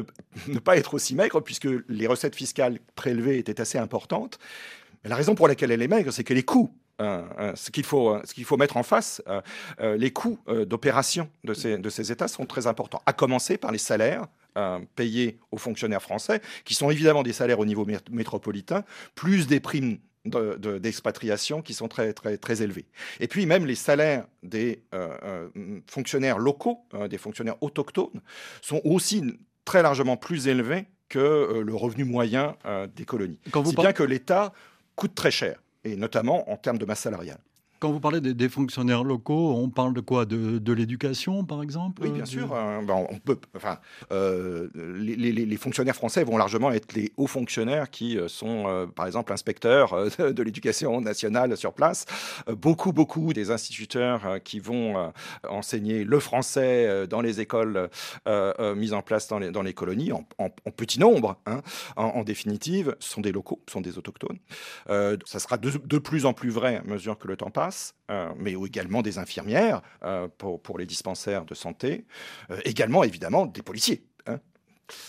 ne, 0.49 0.59
pas 0.59 0.75
être 0.75 0.93
aussi 0.93 1.15
maigre 1.15 1.39
puisque 1.39 1.69
les 1.87 2.07
recettes 2.07 2.35
fiscales 2.35 2.79
prélevées 2.95 3.37
étaient 3.37 3.61
assez 3.61 3.77
importantes 3.77 4.37
la 5.03 5.15
raison 5.15 5.35
pour 5.35 5.47
laquelle 5.47 5.71
elle 5.71 5.81
est 5.81 5.87
maigre, 5.87 6.11
c'est 6.11 6.23
que 6.23 6.33
les 6.33 6.43
coûts 6.43 6.73
euh, 7.01 7.23
euh, 7.39 7.55
ce 7.55 7.71
qu'il 7.71 7.85
faut, 7.85 8.09
euh, 8.09 8.21
ce 8.25 8.33
qu'il 8.33 8.43
faut 8.43 8.57
mettre 8.57 8.75
en 8.77 8.83
face, 8.83 9.21
les 9.79 10.11
coûts 10.11 10.39
d'opération 10.65 11.29
de 11.43 11.53
ces, 11.53 11.77
de 11.77 11.89
ces 11.89 12.11
États 12.11 12.27
sont 12.27 12.45
très 12.45 12.67
importants, 12.67 13.01
à 13.05 13.13
commencer 13.13 13.57
par 13.57 13.71
les 13.71 13.77
salaires 13.77 14.27
payés 14.95 15.39
aux 15.51 15.57
fonctionnaires 15.57 16.01
français, 16.01 16.41
qui 16.65 16.73
sont 16.73 16.89
évidemment 16.89 17.23
des 17.23 17.33
salaires 17.33 17.59
au 17.59 17.65
niveau 17.65 17.85
métropolitain, 18.11 18.83
plus 19.15 19.47
des 19.47 19.59
primes 19.59 19.99
d'expatriation 20.25 21.61
qui 21.61 21.73
sont 21.73 21.87
très, 21.87 22.11
très, 22.11 22.37
très 22.37 22.61
élevés. 22.61 22.85
Et 23.21 23.27
puis 23.27 23.45
même 23.45 23.65
les 23.65 23.75
salaires 23.75 24.25
des 24.43 24.83
fonctionnaires 25.87 26.39
locaux, 26.39 26.79
des 27.09 27.17
fonctionnaires 27.17 27.61
autochtones, 27.61 28.21
sont 28.61 28.81
aussi 28.83 29.23
très 29.63 29.81
largement 29.81 30.17
plus 30.17 30.47
élevés 30.47 30.87
que 31.07 31.63
le 31.65 31.75
revenu 31.75 32.03
moyen 32.03 32.57
des 32.95 33.05
colonies. 33.05 33.39
C'est 33.53 33.75
bien 33.75 33.93
que 33.93 34.03
l'État 34.03 34.51
coûte 34.99 35.15
très 35.15 35.31
cher, 35.31 35.63
et 35.85 35.95
notamment 35.95 36.51
en 36.51 36.57
termes 36.57 36.77
de 36.77 36.85
masse 36.85 36.99
salariale. 36.99 37.39
Quand 37.79 37.91
vous 37.91 38.01
parlez 38.01 38.19
des, 38.19 38.49
fonctionnaires 38.49 39.05
locaux, 39.05 39.53
on 39.55 39.69
parle 39.69 39.93
de 39.93 40.01
quoi? 40.01 40.25
De, 40.25 40.73
l'éducation, 40.73 41.45
par 41.45 41.63
exemple? 41.63 42.01
Oui, 42.03 42.11
bien 42.11 42.25
sûr. 42.25 42.53
Euh, 42.53 42.81
ben, 42.81 43.05
on 43.09 43.17
peut, 43.19 43.37
enfin, 43.55 43.79
euh, 44.11 44.67
les, 44.75 45.57
fonctionnaires 45.57 45.95
français 45.95 46.25
vont 46.25 46.37
largement 46.37 46.71
être 46.71 46.93
les 46.93 47.13
hauts 47.15 47.27
fonctionnaires 47.27 47.89
qui 47.89 48.17
euh, 48.17 48.27
sont, 48.27 48.89
par 48.95 49.05
exemple, 49.05 49.31
inspecteurs 49.31 49.95
de 50.19 50.43
l'éducation 50.43 50.99
nationale 50.99 51.55
sur 51.55 51.73
place. 51.73 52.05
beaucoup, 52.49 52.91
beaucoup 52.91 53.31
des 53.31 53.49
instituteurs 53.49 54.39
qui 54.43 54.59
vont 54.59 55.11
enseigner 55.47 56.03
le 56.03 56.19
français 56.19 57.07
dans 57.07 57.21
les 57.21 57.39
écoles 57.39 57.89
mises 58.75 58.93
en 58.93 59.01
place 59.01 59.27
dans 59.27 59.39
les, 59.39 59.51
dans 59.51 59.61
les 59.61 59.73
colonies, 59.73 60.11
en, 60.11 60.49
petit 60.75 60.99
nombre, 60.99 61.37
hein, 61.45 61.61
en, 61.95 62.23
définitive, 62.23 62.95
sont 62.99 63.21
des 63.21 63.31
locaux, 63.31 63.61
sont 63.69 63.81
des 63.81 63.97
autochtones. 63.97 64.39
ça 64.87 65.39
sera 65.39 65.57
de, 65.57 65.71
de 65.83 65.97
plus 65.97 66.25
en 66.25 66.33
plus 66.33 66.49
vrai 66.49 66.77
à 66.77 66.83
mesure 66.83 67.17
que 67.17 67.27
le 67.27 67.37
temps 67.37 67.51
passe. 67.51 67.68
Euh, 68.09 68.29
mais 68.37 68.53
également 68.53 69.01
des 69.01 69.17
infirmières 69.17 69.81
euh, 70.03 70.27
pour, 70.37 70.61
pour, 70.61 70.79
les 70.79 70.85
dispensaires 70.85 71.45
de 71.45 71.53
santé, 71.53 72.05
euh, 72.49 72.57
également 72.65 73.03
évidemment 73.03 73.45
des 73.45 73.61
policiers. 73.61 74.03
Hein. 74.27 74.39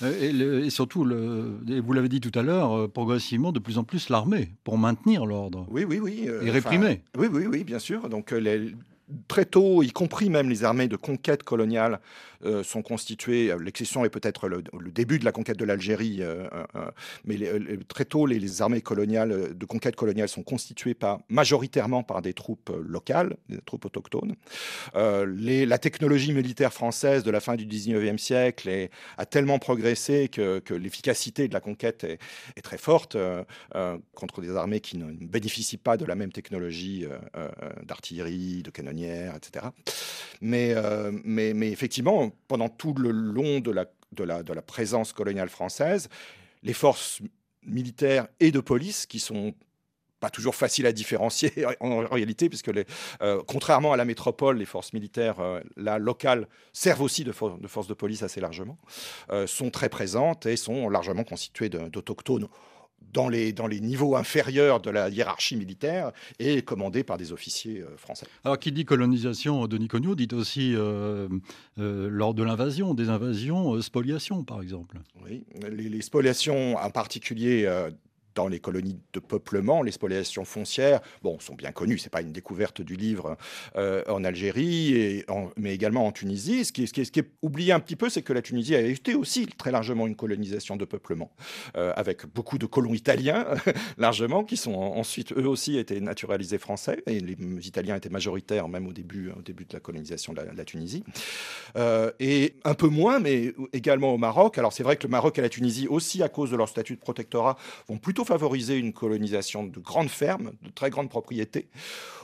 Et, 0.05 0.69
surtout, 0.69 1.05
le, 1.05 1.59
vous 1.81 1.93
l'avez 1.95 2.09
dit 2.11 2.21
tout 2.21 2.37
à 2.39 2.43
l'heure, 2.43 2.91
progressivement, 2.91 3.53
de 3.53 3.59
plus 3.59 3.79
en 3.79 3.85
plus 3.85 4.11
l'armée 4.11 4.51
pour 4.65 4.77
maintenir 4.77 5.25
l'ordre. 5.25 5.67
Oui, 5.71 5.85
oui, 5.85 5.99
oui. 5.99 6.29
et 6.43 6.51
réprimer. 6.51 7.03
oui, 7.17 7.29
oui, 7.33 7.47
oui, 7.47 7.65
bien 7.65 7.79
sûr. 7.79 8.09
Donc 8.11 8.33
les, 8.33 8.75
très 9.29 9.45
tôt, 9.45 9.83
y 9.83 9.91
compris 9.91 10.31
même 10.31 10.49
les 10.49 10.65
armées 10.65 10.89
de 10.89 10.97
conquête 10.97 11.43
coloniale, 11.43 12.01
euh, 12.47 12.63
sont 12.63 12.81
constituées. 12.81 13.55
L'exception 13.61 14.03
est 14.07 14.09
peut-être 14.09 14.49
le, 14.49 14.63
début 14.91 15.19
de 15.19 15.27
la 15.27 15.33
conquête 15.33 15.59
de 15.59 15.65
l'Algérie, 15.67 16.23
euh, 16.23 16.49
euh, 16.75 16.91
mais 17.27 17.37
très 17.87 18.07
tôt, 18.07 18.25
les, 18.25 18.63
armées 18.63 18.81
coloniales 18.81 19.55
de 19.55 19.67
conquête 19.67 19.95
coloniale 19.95 20.29
sont 20.29 20.43
constituées 20.43 20.95
par, 20.95 21.21
majoritairement 21.29 22.03
par 22.03 22.23
des 22.23 22.33
troupes 22.33 22.73
locales, 22.83 23.37
des 23.51 23.59
troupes 23.59 23.85
autochtones. 23.85 24.37
la 24.95 25.79
technologie 25.79 26.33
militaire 26.33 26.73
française 26.73 27.25
de 27.25 27.31
la 27.31 27.41
fin 27.41 27.57
du 27.57 27.67
19e 27.67 28.17
siècle 28.17 28.89
a 29.19 29.27
tellement 29.27 29.59
progressé 29.59 30.29
que, 30.29 30.63
l'efficacité 30.73 31.47
de 31.47 31.53
la 31.53 31.61
conquête 31.61 32.05
est, 32.05 32.63
très 32.63 32.79
forte 32.79 33.19
contre 34.15 34.41
des 34.41 34.57
armées 34.57 34.81
qui 34.81 34.97
ne 34.97 35.13
bénéficient 35.13 35.77
pas 35.77 35.99
de 35.99 36.07
la 36.07 36.15
même 36.15 36.33
technologie 36.33 37.07
d'artillerie, 37.85 38.63
de 38.63 38.71
etc. 39.05 39.67
Mais, 40.41 40.75
mais, 41.25 41.71
effectivement, 41.71 42.31
pendant 42.49 42.69
tout 42.69 42.95
le 42.95 43.11
long 43.11 43.61
de 43.61 43.71
la, 43.71 44.63
présence 44.63 45.13
coloniale 45.13 45.49
française, 45.49 46.09
les 46.63 46.73
forces 46.73 47.21
militaires 47.65 48.27
et 48.39 48.51
de 48.51 48.61
police 48.61 49.07
qui 49.07 49.19
sont 49.19 49.55
pas 50.21 50.31
toujours 50.31 50.55
faciles 50.55 50.87
à 50.87 50.93
différencier 50.93 51.53
en, 51.81 52.07
réalité, 52.07 52.49
puisque 52.49 52.69
les, 52.69 52.85
euh, 53.23 53.43
contrairement 53.47 53.93
à 53.93 53.97
la 53.97 54.05
métropole, 54.05 54.59
les 54.59 54.67
forces 54.67 54.93
militaires 54.93 55.41
euh, 55.41 55.61
locales 55.77 56.47
servent 56.73 57.03
aussi 57.03 57.25
de, 57.25 57.31
de, 57.33 57.69
forces 57.69 57.87
de 57.89 57.95
police 57.95 58.23
assez 58.23 58.41
largement, 58.41 58.79
euh, 59.31 59.47
sont 59.47 59.71
très 59.71 59.89
présentes 59.89 60.47
et 60.47 60.57
sont 60.57 60.89
largement 60.89 61.25
constituées 61.25 61.71
d'autochtones 61.71 62.49
dans 63.13 63.29
les, 63.29 63.53
dans 63.53 63.67
les 63.67 63.81
niveaux 63.81 64.17
inférieurs 64.17 64.81
de 64.81 64.91
la 64.91 65.09
hiérarchie 65.09 65.57
militaire 65.57 66.13
et 66.39 66.63
commandé 66.63 67.03
par 67.03 67.19
des 67.19 67.33
officiers 67.33 67.81
euh, 67.81 67.97
français. 67.97 68.27
Alors, 68.45 68.59
qui 68.59 68.73
dit 68.73 68.85
colonisation, 68.85 69.67
Denis 69.67 69.89
Cognot 69.89 70.15
dit 70.15 70.29
aussi, 70.33 70.75
euh, 70.75 71.29
euh, 71.79 72.09
lors 72.11 72.35
de 72.35 72.43
l'invasion, 72.43 72.95
des 72.95 73.09
invasions, 73.09 73.81
spoliation, 73.83 74.45
par 74.45 74.63
exemple. 74.63 74.99
Oui, 75.25 75.45
les, 75.69 75.89
les 75.89 76.03
spoliations, 76.03 76.77
en 76.77 76.91
particulier 76.91 77.67
dans 78.35 78.49
les 78.49 78.61
colonies 78.61 78.99
de 79.13 79.21
peuplement, 79.21 79.83
les 79.83 79.93
spoliations 79.93 80.45
foncières, 80.45 81.01
bon, 81.23 81.39
sont 81.41 81.55
bien 81.55 81.73
connues, 81.73 81.99
c'est 81.99 82.11
pas 82.11 82.21
une 82.21 82.33
découverte 82.33 82.81
du 82.81 82.97
livre 82.97 83.37
euh, 83.77 84.03
en 84.09 84.25
Algérie, 84.25 84.95
et 84.95 85.27
mais 85.57 85.75
également 85.75 86.07
en 86.07 86.13
Tunisie. 86.13 86.65
Ce 86.65 86.73
qui, 86.73 86.87
ce, 86.87 87.05
ce 87.05 87.21
est 87.21 87.31
oublié 87.43 87.73
un 87.73 87.81
petit 87.81 87.97
peu, 87.97 88.09
c'est 88.09 88.23
que 88.23 88.33
la 88.33 88.43
Tunisie 88.43 88.75
a 88.75 88.81
été 88.81 89.15
aussi 89.15 89.47
très 89.47 89.71
largement 89.71 90.07
une 90.07 90.17
colonisation 90.17 90.77
de 90.77 90.85
peuplement, 90.85 91.31
euh, 91.77 91.93
avec 91.97 92.27
beaucoup 92.27 92.59
de 92.59 92.67
colons 92.67 92.95
italiens, 92.95 93.47
largement, 93.99 94.45
qui 94.45 94.57
sont 94.57 94.75
ensuite 94.75 95.33
eux 95.33 95.49
aussi 95.49 95.79
été 95.79 96.01
naturalisés 96.01 96.59
français, 96.59 97.03
et 97.07 97.21
les 97.21 97.37
Italiens 97.67 97.97
étaient 97.97 98.09
majoritaires 98.09 98.69
même 98.69 98.87
au 98.87 98.93
début, 98.93 99.31
début 99.45 99.65
de 99.65 99.73
la 99.73 99.81
colonisation 99.81 100.33
de 100.33 100.41
la, 100.41 100.65
Tunisie. 100.65 101.05
Euh, 101.77 102.11
et 102.21 102.55
un 102.65 102.75
peu 102.75 102.89
moins, 102.89 103.19
mais 103.19 103.55
également 103.73 104.15
au 104.15 104.19
Maroc. 104.19 104.59
Alors 104.59 104.73
c'est 104.73 104.83
vrai 104.83 104.97
que 104.97 105.05
le 105.05 105.11
Maroc 105.11 105.39
et 105.39 105.43
la 105.43 105.49
Tunisie, 105.49 105.89
aussi 105.89 106.23
à 106.23 106.29
cause 106.29 106.51
de 106.51 106.57
leur 106.57 106.69
statut 106.69 106.95
de 106.95 107.01
protectorat, 107.01 107.57
vont 107.89 107.99
plutôt 107.99 108.20
favoriser 108.25 108.77
une 108.77 108.93
colonisation 108.93 109.65
de 109.65 109.79
grandes 109.79 110.09
fermes, 110.09 110.53
de 110.63 110.71
très 110.71 110.91
grandes 110.91 111.09
propriétés. 111.09 111.69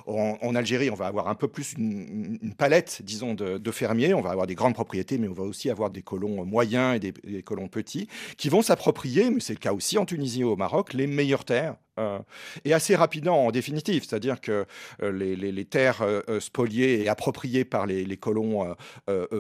En, 0.07 0.55
Algérie, 0.55 0.89
on 0.89 0.95
va 0.95 1.07
avoir 1.07 1.27
un 1.27 1.35
peu 1.35 1.49
plus 1.49 1.73
une, 1.73 2.55
palette, 2.57 3.01
disons, 3.03 3.35
de, 3.35 3.71
fermiers. 3.73 4.15
On 4.15 4.21
va 4.21 4.31
avoir 4.31 4.47
des 4.47 4.55
grandes 4.55 4.75
propriétés, 4.75 5.19
mais 5.19 5.27
on 5.27 5.33
va 5.33 5.43
aussi 5.43 5.69
avoir 5.69 5.91
des 5.91 6.03
colons 6.03 6.45
moyens 6.45 6.97
et 6.97 7.01
des, 7.01 7.43
colons 7.43 7.67
petits 7.67 8.09
qui 8.37 8.49
vont 8.49 8.63
s'approprier, 8.63 9.31
mais 9.31 9.41
c'est 9.41 9.55
le 9.55 9.59
cas 9.59 9.73
aussi 9.73 9.99
en 9.99 10.07
Tunisie 10.07 10.43
et 10.43 10.45
au 10.45 10.55
Maroc, 10.55 10.93
les 10.93 11.09
meilleures 11.09 11.45
terres 11.45 11.75
euh, 11.99 12.19
et 12.65 12.75
assez 12.75 12.95
rapidement 12.95 13.47
en 13.47 13.51
définitive, 13.51 14.05
c'est-à-dire 14.07 14.41
que 14.41 14.67
euh, 15.03 15.13
les, 15.13 15.65
terres 15.65 16.03
euh, 16.03 16.41
spoliées 16.41 17.03
et 17.03 17.09
appropriées 17.09 17.65
par 17.65 17.87
les, 17.87 18.17
colons 18.17 18.75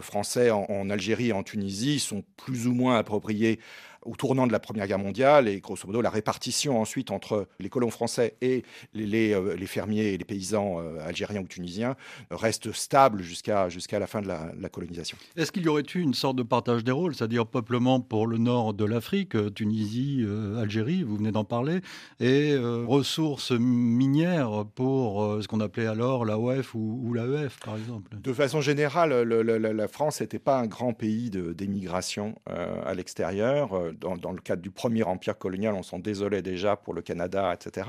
français 0.00 0.50
en, 0.50 0.64
en, 0.68 0.90
Algérie 0.90 1.28
et 1.28 1.32
en 1.32 1.42
Tunisie 1.42 1.98
sont 1.98 2.24
plus 2.36 2.66
ou 2.66 2.72
moins 2.72 2.96
appropriées 2.96 3.60
au 4.06 4.16
tournant 4.16 4.46
de 4.46 4.52
la 4.52 4.60
Première 4.60 4.86
Guerre 4.86 4.98
mondiale 4.98 5.48
et 5.48 5.60
grosso 5.60 5.86
modo 5.86 6.00
la 6.00 6.10
répartition 6.10 6.80
ensuite 6.80 7.10
entre 7.10 7.48
les 7.58 7.68
colons 7.68 7.90
français 7.90 8.36
et 8.40 8.62
les, 8.94 9.34
euh, 9.34 9.56
fermiers 9.66 10.12
et 10.12 10.18
les 10.18 10.24
paysans 10.24 10.80
euh, 10.80 11.06
algériens 11.06 11.40
ou 11.40 11.46
tunisiens 11.46 11.96
reste 12.30 12.72
stable 12.72 13.22
jusqu'à 13.22 13.68
jusqu'à 13.68 13.98
la 13.98 14.06
fin 14.06 14.22
de 14.22 14.28
la, 14.28 14.68
colonisation. 14.68 15.16
Est-ce 15.36 15.52
qu'il 15.52 15.62
y 15.62 15.68
aurait 15.68 15.84
eu 15.94 16.00
une 16.00 16.14
sorte 16.14 16.36
de 16.36 16.42
partage 16.42 16.84
des 16.84 16.92
rôles, 16.92 17.14
c'est-à-dire 17.14 17.46
peuplement 17.46 18.00
pour 18.00 18.26
le 18.26 18.36
nord 18.36 18.74
de 18.74 18.84
l'Afrique, 18.84 19.36
euh, 19.36 19.50
Tunisie, 19.50 20.24
Algérie, 20.58 21.02
vous 21.02 21.16
venez 21.16 21.32
d'en 21.32 21.44
parler, 21.44 21.80
et 22.20 22.56
ressources 22.56 23.52
minières 23.52 24.64
pour 24.74 25.38
ce 25.40 25.48
qu'on 25.48 25.60
appelait 25.60 25.86
alors 25.86 26.24
l'AOF 26.24 26.74
ou, 26.74 27.00
ou 27.04 27.14
l'AEF 27.14 27.58
par 27.64 27.76
exemple? 27.76 28.16
De 28.16 28.32
façon 28.32 28.60
générale, 28.60 29.22
la 29.22 29.88
France 29.88 30.20
n'était 30.20 30.38
pas 30.38 30.58
un 30.58 30.66
grand 30.66 30.92
pays 30.92 31.30
d'émigration 31.30 32.34
à 32.46 32.94
l'extérieur 32.94 33.72
dans, 34.00 34.32
le 34.32 34.40
cadre 34.40 34.62
du 34.62 34.70
premier 34.70 35.02
empire 35.02 35.38
colonial, 35.38 35.74
on 35.74 35.82
s'en 35.82 35.98
désolait 35.98 36.42
déjà 36.42 36.76
pour 36.76 36.94
le 36.94 37.02
Canada, 37.02 37.54
etc. 37.54 37.88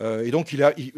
Euh, 0.00 0.24
et 0.24 0.30
donc, 0.30 0.54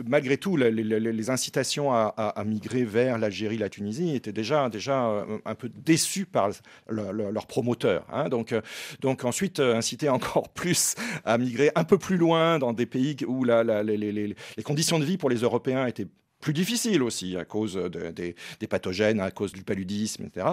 malgré 0.07 0.37
tout, 0.37 0.57
les, 0.57 1.31
incitations 1.31 1.93
à, 1.93 2.45
migrer 2.45 2.85
vers 2.85 3.19
l'Algérie, 3.19 3.59
la 3.59 3.69
Tunisie 3.69 4.15
étaient 4.15 4.33
déjà, 4.33 4.69
déjà 4.69 5.07
euh, 5.09 5.39
un 5.45 5.55
peu 5.55 5.69
déçus 5.69 6.27
par 6.27 6.51
leurs 6.89 7.47
promoteurs. 7.47 8.07
Hein. 8.13 8.29
Donc, 8.29 8.53
euh, 8.53 8.61
donc, 9.01 9.25
ensuite, 9.25 9.61
inciter 9.61 10.09
encore 10.09 10.49
plus 10.55 10.95
à 11.25 11.39
migrer 11.39 11.71
un 11.75 11.85
peu 11.85 11.99
plus 11.99 12.17
loin 12.17 12.59
dans 12.59 12.73
des 12.73 12.87
pays 12.87 13.17
où 13.27 13.45
les 13.45 14.63
conditions 14.65 14.99
de 14.99 15.05
vie 15.05 15.19
pour 15.19 15.31
les 15.31 15.39
Européens 15.39 15.87
étaient 15.87 16.07
plus 16.49 16.55
difficile 16.55 17.03
aussi 17.03 17.37
à 17.37 17.45
cause 17.45 17.79
des, 17.79 18.67
pathogènes, 18.71 19.21
à 19.21 19.31
cause 19.31 19.53
du 19.53 19.65
paludisme, 19.65 20.25
etc., 20.25 20.47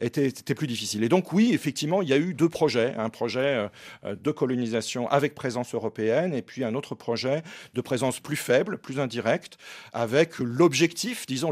était, 0.00 0.54
plus 0.54 0.68
difficile. 0.68 1.02
Et 1.02 1.08
donc 1.08 1.32
oui, 1.32 1.50
effectivement, 1.52 2.02
il 2.02 2.08
y 2.08 2.12
a 2.12 2.18
eu 2.18 2.34
deux 2.34 2.48
projets, 2.48 2.94
un 2.96 3.08
projet 3.08 3.68
euh, 4.04 4.14
de 4.14 4.30
colonisation 4.30 5.08
avec 5.08 5.34
présence 5.34 5.74
européenne 5.74 6.34
et 6.34 6.42
puis 6.42 6.62
un 6.62 6.76
autre 6.76 6.94
projet 6.94 7.42
de 7.74 7.80
présence 7.80 8.20
plus 8.20 8.36
faible, 8.36 8.78
plus 8.78 9.00
indirecte, 9.00 9.58
avec 9.92 10.38
l'objectif, 10.38 11.26
disons 11.26 11.50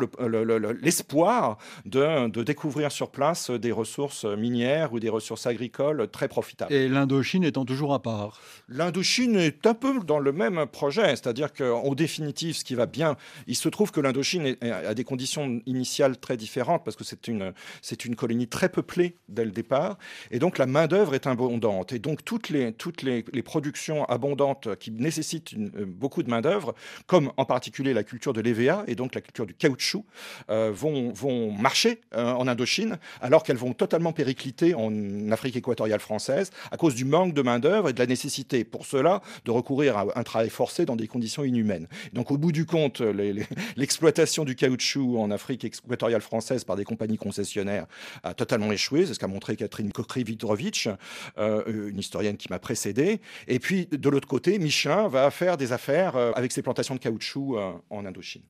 l'espoir 0.80 1.58
de, 1.84 2.28
de, 2.28 2.44
découvrir 2.44 2.92
sur 2.92 3.10
place 3.10 3.50
des 3.50 3.72
ressources 3.72 4.24
minières 4.24 4.92
ou 4.92 5.00
des 5.00 5.08
ressources 5.08 5.48
agricoles 5.48 6.06
très 6.12 6.28
profitables. 6.28 6.72
Et 6.72 6.88
l'Indochine 6.88 7.42
étant 7.42 7.64
toujours 7.64 7.94
à 7.94 8.00
part 8.00 8.40
L'Indochine 8.68 9.34
est 9.34 9.66
un 9.66 9.74
peu 9.74 9.98
dans 10.04 10.20
le 10.20 10.30
même 10.30 10.66
projet, 10.66 11.08
c'est-à-dire 11.16 11.52
qu'en 11.52 11.94
définitive, 11.94 12.54
ce 12.54 12.62
qui 12.62 12.76
va 12.76 12.86
bien, 12.86 13.16
il 13.48 13.56
se 13.56 13.68
trouve 13.68 13.87
que 13.92 14.00
l'Indochine 14.00 14.56
a 14.62 14.94
des 14.94 15.04
conditions 15.04 15.60
initiales 15.66 16.18
très 16.18 16.36
différentes 16.36 16.84
parce 16.84 16.96
que 16.96 17.04
c'est 17.04 17.28
une, 17.28 17.52
c'est 17.82 18.04
une 18.04 18.16
colonie 18.16 18.48
très 18.48 18.68
peuplée 18.68 19.16
dès 19.28 19.44
le 19.44 19.50
départ. 19.50 19.98
Et 20.30 20.38
donc 20.38 20.58
la 20.58 20.66
main-d'œuvre 20.66 21.14
est 21.14 21.26
abondante. 21.26 21.92
Et 21.92 21.98
donc 21.98 22.24
toutes 22.24 22.48
les, 22.48 22.72
toutes 22.72 23.02
les, 23.02 23.22
productions 23.42 24.04
abondantes 24.06 24.76
qui 24.76 24.90
nécessitent 24.90 25.54
euh, 25.54 25.86
beaucoup 25.86 26.22
de 26.22 26.28
main-d'œuvre, 26.28 26.74
comme 27.06 27.32
en 27.36 27.44
particulier 27.44 27.94
la 27.94 28.02
culture 28.02 28.32
de 28.32 28.40
l'EVA 28.40 28.84
et 28.86 28.94
donc 28.94 29.14
la 29.14 29.20
culture 29.20 29.46
du 29.46 29.54
caoutchouc, 29.54 30.04
euh, 30.50 30.70
vont, 30.72 31.12
vont 31.12 31.52
marcher 31.52 32.00
euh, 32.14 32.32
en 32.32 32.46
Indochine 32.46 32.98
alors 33.20 33.42
qu'elles 33.42 33.56
vont 33.56 33.72
totalement 33.72 34.12
péricliter 34.12 34.74
en 34.74 35.30
Afrique 35.30 35.56
équatoriale 35.56 36.00
française 36.00 36.50
à 36.70 36.76
cause 36.76 36.94
du 36.94 37.04
manque 37.04 37.32
de 37.32 37.42
main-d'œuvre 37.42 37.88
et 37.88 37.92
de 37.92 37.98
la 37.98 38.06
nécessité 38.06 38.64
pour 38.64 38.86
cela 38.86 39.22
de 39.44 39.50
recourir 39.50 39.96
à 39.96 40.06
un 40.14 40.22
travail 40.22 40.50
forcé 40.50 40.84
dans 40.84 40.96
des 40.96 41.06
conditions 41.06 41.44
inhumaines. 41.44 41.86
Donc 42.12 42.30
au 42.30 42.36
bout 42.36 42.52
du 42.52 42.66
compte, 42.66 43.00
les, 43.00 43.46
L'exploitation 43.76 44.44
du 44.44 44.54
caoutchouc 44.54 45.18
en 45.18 45.30
Afrique 45.30 45.64
équatoriale 45.64 46.20
française 46.20 46.64
par 46.64 46.76
des 46.76 46.84
compagnies 46.84 47.18
concessionnaires 47.18 47.86
a 48.22 48.34
totalement 48.34 48.72
échoué. 48.72 49.06
C'est 49.06 49.14
ce 49.14 49.18
qu'a 49.18 49.28
montré 49.28 49.56
Catherine 49.56 49.92
Kokrivitrovic, 49.92 50.88
euh, 51.38 51.88
une 51.90 51.98
historienne 51.98 52.36
qui 52.36 52.48
m'a 52.50 52.58
précédé. 52.58 53.20
Et 53.46 53.58
puis, 53.58 53.86
de 53.86 54.08
l'autre 54.08 54.28
côté, 54.28 54.58
Michelin 54.58 55.08
va 55.08 55.30
faire 55.30 55.56
des 55.56 55.72
affaires 55.72 56.16
euh, 56.16 56.32
avec 56.34 56.52
ses 56.52 56.62
plantations 56.62 56.94
de 56.94 57.00
caoutchouc 57.00 57.56
euh, 57.56 57.72
en 57.90 58.04
Indochine. 58.04 58.42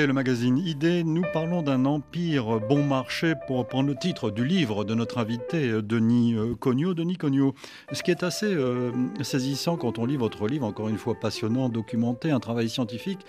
Le 0.00 0.12
magazine 0.14 0.56
Idée. 0.56 1.04
Nous 1.04 1.22
parlons 1.34 1.62
d'un 1.62 1.84
empire 1.84 2.60
bon 2.60 2.82
marché 2.82 3.34
pour 3.46 3.58
reprendre 3.58 3.90
le 3.90 3.94
titre 3.94 4.30
du 4.30 4.44
livre 4.44 4.84
de 4.84 4.94
notre 4.94 5.18
invité 5.18 5.68
euh, 5.68 5.82
Denis 5.82 6.34
euh, 6.34 6.54
Cognot. 6.54 6.94
Denis 6.94 7.18
Cognot, 7.18 7.54
ce 7.92 8.02
qui 8.02 8.10
est 8.10 8.22
assez 8.22 8.46
euh, 8.46 8.90
saisissant 9.22 9.76
quand 9.76 9.98
on 9.98 10.06
lit 10.06 10.16
votre 10.16 10.48
livre, 10.48 10.64
encore 10.64 10.88
une 10.88 10.96
fois 10.96 11.14
passionnant, 11.14 11.68
documenté, 11.68 12.30
un 12.30 12.40
travail 12.40 12.70
scientifique, 12.70 13.20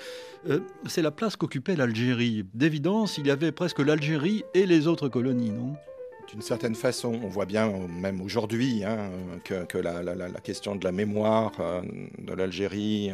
c'est 0.88 1.02
la 1.02 1.12
place 1.12 1.36
qu'occupait 1.36 1.76
l'Algérie. 1.76 2.45
D'évidence, 2.54 3.17
il 3.17 3.28
y 3.28 3.32
avait 3.32 3.52
presque 3.52 3.80
l'Algérie 3.80 4.43
et 4.54 4.65
les 4.65 4.88
autres 4.88 5.10
colonies, 5.10 5.52
non? 5.52 5.76
D'une 6.32 6.41
certaine 6.41 6.76
façon, 6.76 7.19
on 7.23 7.28
voit 7.28 7.45
bien, 7.45 7.71
même 7.88 8.21
aujourd'hui, 8.21 8.84
hein, 8.84 9.10
que, 9.43 9.78
la, 9.78 10.30
question 10.41 10.76
de 10.76 10.84
la 10.84 10.91
mémoire 10.91 11.52
de 12.17 12.34
l'Algérie, 12.34 13.12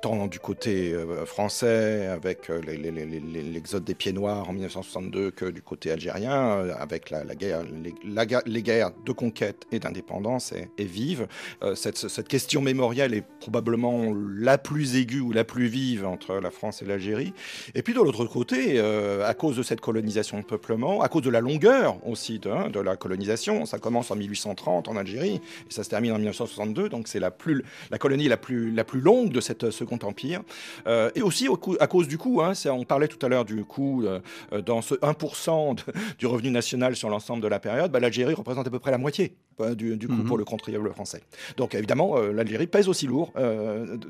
tant 0.00 0.26
du 0.26 0.38
côté 0.38 0.92
euh, 0.92 1.24
français 1.26 2.06
avec 2.06 2.50
euh, 2.50 2.60
l'exode 2.60 3.84
des 3.84 3.94
pieds 3.94 4.12
noirs 4.12 4.48
en 4.48 4.52
1962 4.52 5.30
que 5.30 5.46
du 5.46 5.62
côté 5.62 5.90
algérien, 5.90 6.32
euh, 6.32 6.74
avec 6.78 7.10
la, 7.10 7.24
guerre, 7.34 7.62
les, 8.46 8.62
guerres 8.62 8.90
de 9.04 9.12
conquête 9.12 9.66
et 9.72 9.78
d'indépendance 9.78 10.52
est, 10.52 10.84
vive. 10.84 11.26
Cette, 11.74 12.28
question 12.28 12.60
mémorielle 12.60 13.14
est 13.14 13.24
probablement 13.40 14.14
la 14.14 14.58
plus 14.58 14.96
aiguë 14.96 15.20
ou 15.20 15.32
la 15.32 15.44
plus 15.44 15.66
vive 15.66 16.06
entre 16.06 16.34
la 16.34 16.50
France 16.50 16.82
et 16.82 16.84
l'Algérie. 16.84 17.32
Et 17.74 17.82
puis 17.82 17.94
de 17.94 17.98
l'autre 17.98 18.24
côté, 18.26 18.80
à 18.80 19.34
cause 19.34 19.56
de 19.56 19.62
cette 19.62 19.80
colonisation 19.80 20.38
de 20.38 20.44
peuplement, 20.44 21.02
à 21.02 21.08
cause 21.08 21.22
de 21.22 21.30
la 21.30 21.40
longueur 21.40 21.98
aussi 22.06 22.38
de, 22.38 22.50
hein, 22.50 22.70
de 22.70 22.80
la 22.80 22.96
colonisation, 22.96 23.66
ça 23.66 23.78
commence 23.78 24.10
en 24.10 24.16
1830 24.16 24.88
en 24.88 24.96
Algérie 24.96 25.40
et 25.68 25.72
ça 25.72 25.84
se 25.84 25.90
termine 25.90 26.12
en 26.12 26.16
1962, 26.16 26.88
donc 26.88 27.08
c'est 27.08 27.20
la, 27.20 27.34
la 27.90 27.98
colonie 27.98 28.28
la 28.28 28.36
plus, 28.36 28.72
la 28.72 28.84
plus 28.84 29.00
longue 29.00 29.30
de 29.30 29.40
cette 29.40 29.70
seconde 29.70 29.87
Empire. 29.96 30.42
Euh, 30.86 31.10
et 31.14 31.22
aussi 31.22 31.48
à 31.80 31.86
cause 31.86 32.08
du 32.08 32.18
coût, 32.18 32.42
hein, 32.42 32.52
on 32.66 32.84
parlait 32.84 33.08
tout 33.08 33.24
à 33.24 33.28
l'heure 33.28 33.44
du 33.44 33.64
coût 33.64 34.04
euh, 34.04 34.20
euh, 34.52 34.62
dans 34.62 34.82
ce 34.82 34.94
1% 34.94 35.76
du 36.18 36.26
revenu 36.26 36.50
national 36.50 36.96
sur 36.96 37.08
l'ensemble 37.08 37.42
de 37.42 37.48
la 37.48 37.60
période, 37.60 37.90
bah, 37.90 38.00
l'Algérie 38.00 38.34
représente 38.34 38.66
à 38.66 38.70
peu 38.70 38.78
près 38.78 38.90
la 38.90 38.98
moitié 38.98 39.36
du, 39.76 39.96
mhm. 40.08 40.24
pour 40.24 40.38
le 40.38 40.44
contribuable 40.44 40.90
français. 40.90 41.22
Donc 41.56 41.74
évidemment, 41.74 42.18
l'Algérie 42.18 42.66
pèse 42.66 42.88
aussi 42.88 43.06
lourd 43.06 43.32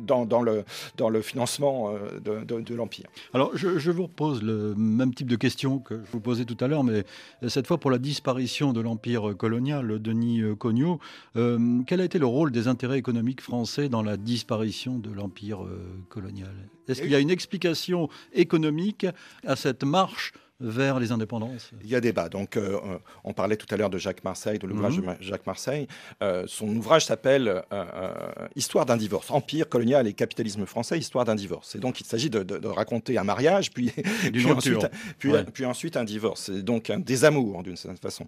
dans, 0.01 0.43
le, 0.43 0.65
dans 0.97 1.09
le 1.09 1.23
financement 1.23 1.93
de, 2.23 2.75
l'Empire. 2.75 3.07
Alors 3.35 3.51
je, 3.55 3.91
vous 3.91 4.05
repose 4.05 4.43
le 4.43 4.75
même 4.77 5.15
type 5.15 5.29
de 5.29 5.37
question 5.37 5.79
que 5.79 5.95
je 6.05 6.11
vous 6.13 6.21
posais 6.21 6.45
tout 6.45 6.57
à 6.61 6.69
l'heure, 6.69 6.85
mais 6.85 7.05
cette 7.49 7.67
fois 7.67 7.79
pour 7.79 7.91
la 7.91 7.99
disparition 7.99 8.73
de 8.73 8.81
l'Empire 8.81 9.37
colonial, 9.37 10.01
Denis 10.01 10.43
Cognot, 10.59 11.01
quel 11.35 12.01
a 12.01 12.05
été 12.05 12.19
le 12.19 12.27
rôle 12.27 12.53
des 12.53 12.69
intérêts 12.69 12.99
économiques 12.99 13.41
français 13.41 13.89
dans 13.89 14.03
la 14.03 14.17
disparition 14.17 14.99
de 14.99 15.11
l'Empire 15.11 15.61
coloniale. 16.09 16.69
Est-ce 16.89 17.03
qu'il 17.03 17.11
y 17.11 17.15
a 17.15 17.21
une 17.21 17.31
explication 17.31 18.09
économique 18.33 19.07
à 19.47 19.57
cette 19.57 19.85
marche 19.85 20.33
vers 20.61 20.99
les 20.99 21.13
indépendances 21.13 21.71
Il 21.83 21.89
y 21.89 21.95
a 21.95 22.01
débat. 22.01 22.29
Donc, 22.29 22.57
euh, 22.57 22.79
on 23.23 23.33
parlait 23.33 23.57
tout 23.57 23.73
à 23.73 23.77
l'heure 23.77 23.91
de 23.91 23.99
Jacques 23.99 24.25
Marseille, 24.25 24.59
de 24.59 24.67
l'ouvrage 24.67 24.99
mhm. 24.99 25.17
de 25.19 25.23
Jacques 25.23 25.47
Marseille. 25.47 25.87
Euh, 26.23 26.45
son 26.47 26.69
ouvrage 26.77 27.07
s'appelle 27.07 27.63
euh, 27.73 28.47
Histoire 28.57 28.85
d'un 28.85 28.97
divorce, 28.97 29.31
Empire 29.31 29.69
colonial 29.69 30.07
et 30.07 30.15
capitalisme 30.15 30.67
français, 30.67 30.99
Histoire 30.99 31.25
d'un 31.25 31.37
divorce. 31.37 31.77
Et 31.77 31.79
donc, 31.79 32.01
il 32.01 32.07
s'agit 32.07 32.31
de, 32.31 32.67
raconter 32.67 33.19
un 33.19 33.25
mariage, 33.25 33.71
puis, 33.71 33.93
puis, 34.33 34.51
ensuite, 34.51 34.87
puis, 35.19 35.65
ensuite, 35.65 35.97
un 35.97 36.05
divorce. 36.05 36.51
C'est 36.53 36.63
donc 36.63 36.91
un 36.91 36.99
désamour, 36.99 37.63
d'une 37.63 37.77
certaine 37.77 37.99
façon. 37.99 38.27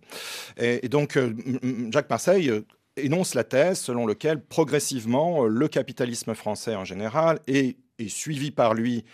Et, 0.56 0.86
et 0.86 0.88
donc, 0.88 1.18
Jacques 1.90 2.10
Marseille 2.10 2.52
énonce 2.96 3.34
la 3.34 3.44
thèse 3.44 3.80
selon 3.80 4.06
laquelle 4.06 4.40
progressivement 4.40 5.44
le 5.44 5.68
capitalisme 5.68 6.34
français 6.34 6.74
en 6.74 6.84
général 6.84 7.40
est 7.46 7.76
suivi 8.08 8.50
par 8.50 8.74
lui 8.74 9.04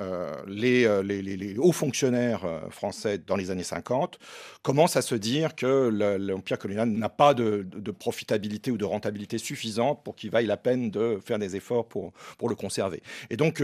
euh, 0.00 0.42
euh, 0.48 1.02
les, 1.04 1.56
hauts 1.56 1.70
fonctionnaires 1.70 2.44
euh, 2.44 2.68
français 2.70 3.18
dans 3.24 3.36
les 3.36 3.52
années 3.52 3.62
50 3.62 4.18
commencent 4.62 4.96
à 4.96 5.02
se 5.02 5.14
dire 5.14 5.54
que 5.54 5.88
l'empire 6.18 6.58
colonial 6.58 6.88
n'a 6.88 7.08
pas 7.08 7.32
de, 7.32 7.64
profitabilité 7.96 8.72
ou 8.72 8.76
de 8.76 8.84
rentabilité 8.84 9.38
suffisante 9.38 10.02
pour 10.02 10.16
qu'il 10.16 10.30
vaille 10.30 10.46
la 10.46 10.56
peine 10.56 10.90
de 10.90 11.20
faire 11.24 11.38
des 11.38 11.54
efforts 11.54 11.86
pour, 11.86 12.12
le 12.48 12.54
conserver. 12.54 13.02
Et 13.30 13.36
donc, 13.36 13.62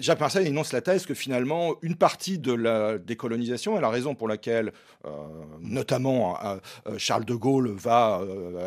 Jacques 0.00 0.20
Marseille 0.20 0.46
énonce 0.46 0.72
la 0.72 0.80
thèse 0.80 1.04
que 1.04 1.14
finalement, 1.14 1.74
une 1.82 1.96
partie 1.96 2.38
de 2.38 2.52
la 2.52 2.98
décolonisation, 2.98 3.76
et 3.76 3.80
la 3.80 3.90
raison 3.90 4.14
pour 4.14 4.28
laquelle, 4.28 4.72
notamment, 5.60 6.38
Charles 6.96 7.24
de 7.24 7.34
Gaulle 7.34 7.70
va 7.70 8.22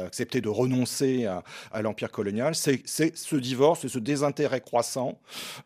accepter 0.05 0.41
de 0.41 0.49
renoncer 0.49 1.25
à, 1.25 1.81
l'empire 1.81 2.11
colonial, 2.11 2.55
c'est 2.55 2.81
ce 2.85 3.35
divorce 3.35 3.85
et 3.85 3.89
ce 3.89 3.99
désintérêt 3.99 4.61
croissant 4.61 5.19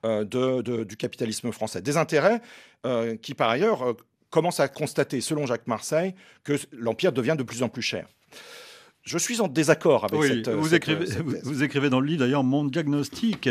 de 0.03 0.74
du 0.83 0.97
capitalisme 0.97 1.51
français. 1.51 1.81
Des 1.81 1.97
intérêts 1.97 2.41
euh, 2.85 3.15
qui, 3.15 3.33
par 3.33 3.49
ailleurs, 3.49 3.83
euh, 3.83 3.93
commencent 4.29 4.59
à 4.59 4.67
constater, 4.67 5.21
selon 5.21 5.45
Jacques 5.45 5.67
Marseille, 5.67 6.13
que 6.43 6.53
l'Empire 6.71 7.11
devient 7.11 7.35
de 7.37 7.43
plus 7.43 7.63
en 7.63 7.69
plus 7.69 7.81
cher. 7.81 8.07
Je 9.03 9.19
suis 9.19 9.39
en 9.39 9.47
désaccord 9.47 10.03
avec 10.05 10.23
cette, 10.23 10.49
vous, 10.49 10.73
écrivez, 10.73 11.05
vous, 11.43 11.63
écrivez, 11.63 11.89
dans 11.89 11.99
le 11.99 12.07
livre 12.07 12.21
d'ailleurs 12.21 12.43
Mon 12.43 12.65
diagnostic 12.65 13.47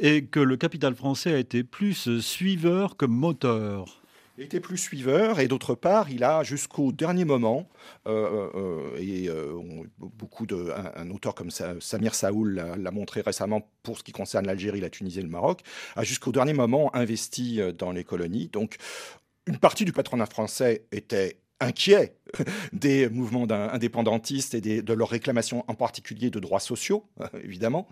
est 0.00 0.28
que 0.28 0.40
le 0.40 0.56
capital 0.56 0.96
français 0.96 1.32
a 1.32 1.38
été 1.38 1.62
plus 1.62 2.18
suiveur 2.18 2.96
que 2.96 3.06
moteur. 3.06 4.02
Était 4.38 4.60
plus 4.60 4.76
suiveur 4.76 5.40
et 5.40 5.48
d'autre 5.48 5.74
part, 5.74 6.10
il 6.10 6.22
a 6.22 6.42
jusqu'au 6.42 6.92
dernier 6.92 7.24
moment, 7.24 7.70
euh, 8.06 8.50
euh, 8.54 8.98
et 8.98 9.30
euh, 9.30 9.54
beaucoup 9.98 10.44
de, 10.44 10.74
un, 10.94 11.10
auteur 11.10 11.34
comme 11.34 11.50
Samir 11.50 12.14
Saoul 12.14 12.62
l'a 12.76 12.90
montré 12.90 13.22
récemment 13.22 13.66
pour 13.82 13.96
ce 13.96 14.04
qui 14.04 14.12
concerne 14.12 14.46
l'Algérie, 14.46 14.80
la 14.80 14.90
Tunisie 14.90 15.20
et 15.20 15.22
le 15.22 15.30
Maroc, 15.30 15.62
a 15.94 16.04
jusqu'au 16.04 16.32
dernier 16.32 16.52
moment 16.52 16.94
investi 16.94 17.60
dans 17.78 17.92
les 17.92 18.04
colonies. 18.04 18.48
Donc, 18.48 18.76
une 19.46 19.56
partie 19.56 19.86
du 19.86 19.92
patronat 19.92 20.26
français 20.26 20.84
était 20.92 21.38
inquiet 21.58 22.14
des 22.74 23.08
mouvements 23.08 23.50
indépendantistes 23.50 24.54
et 24.54 24.60
de 24.60 24.92
leurs 24.92 25.08
réclamations 25.08 25.64
en 25.66 25.74
particulier 25.74 26.28
de 26.28 26.40
droits 26.40 26.60
sociaux, 26.60 27.06
évidemment, 27.42 27.88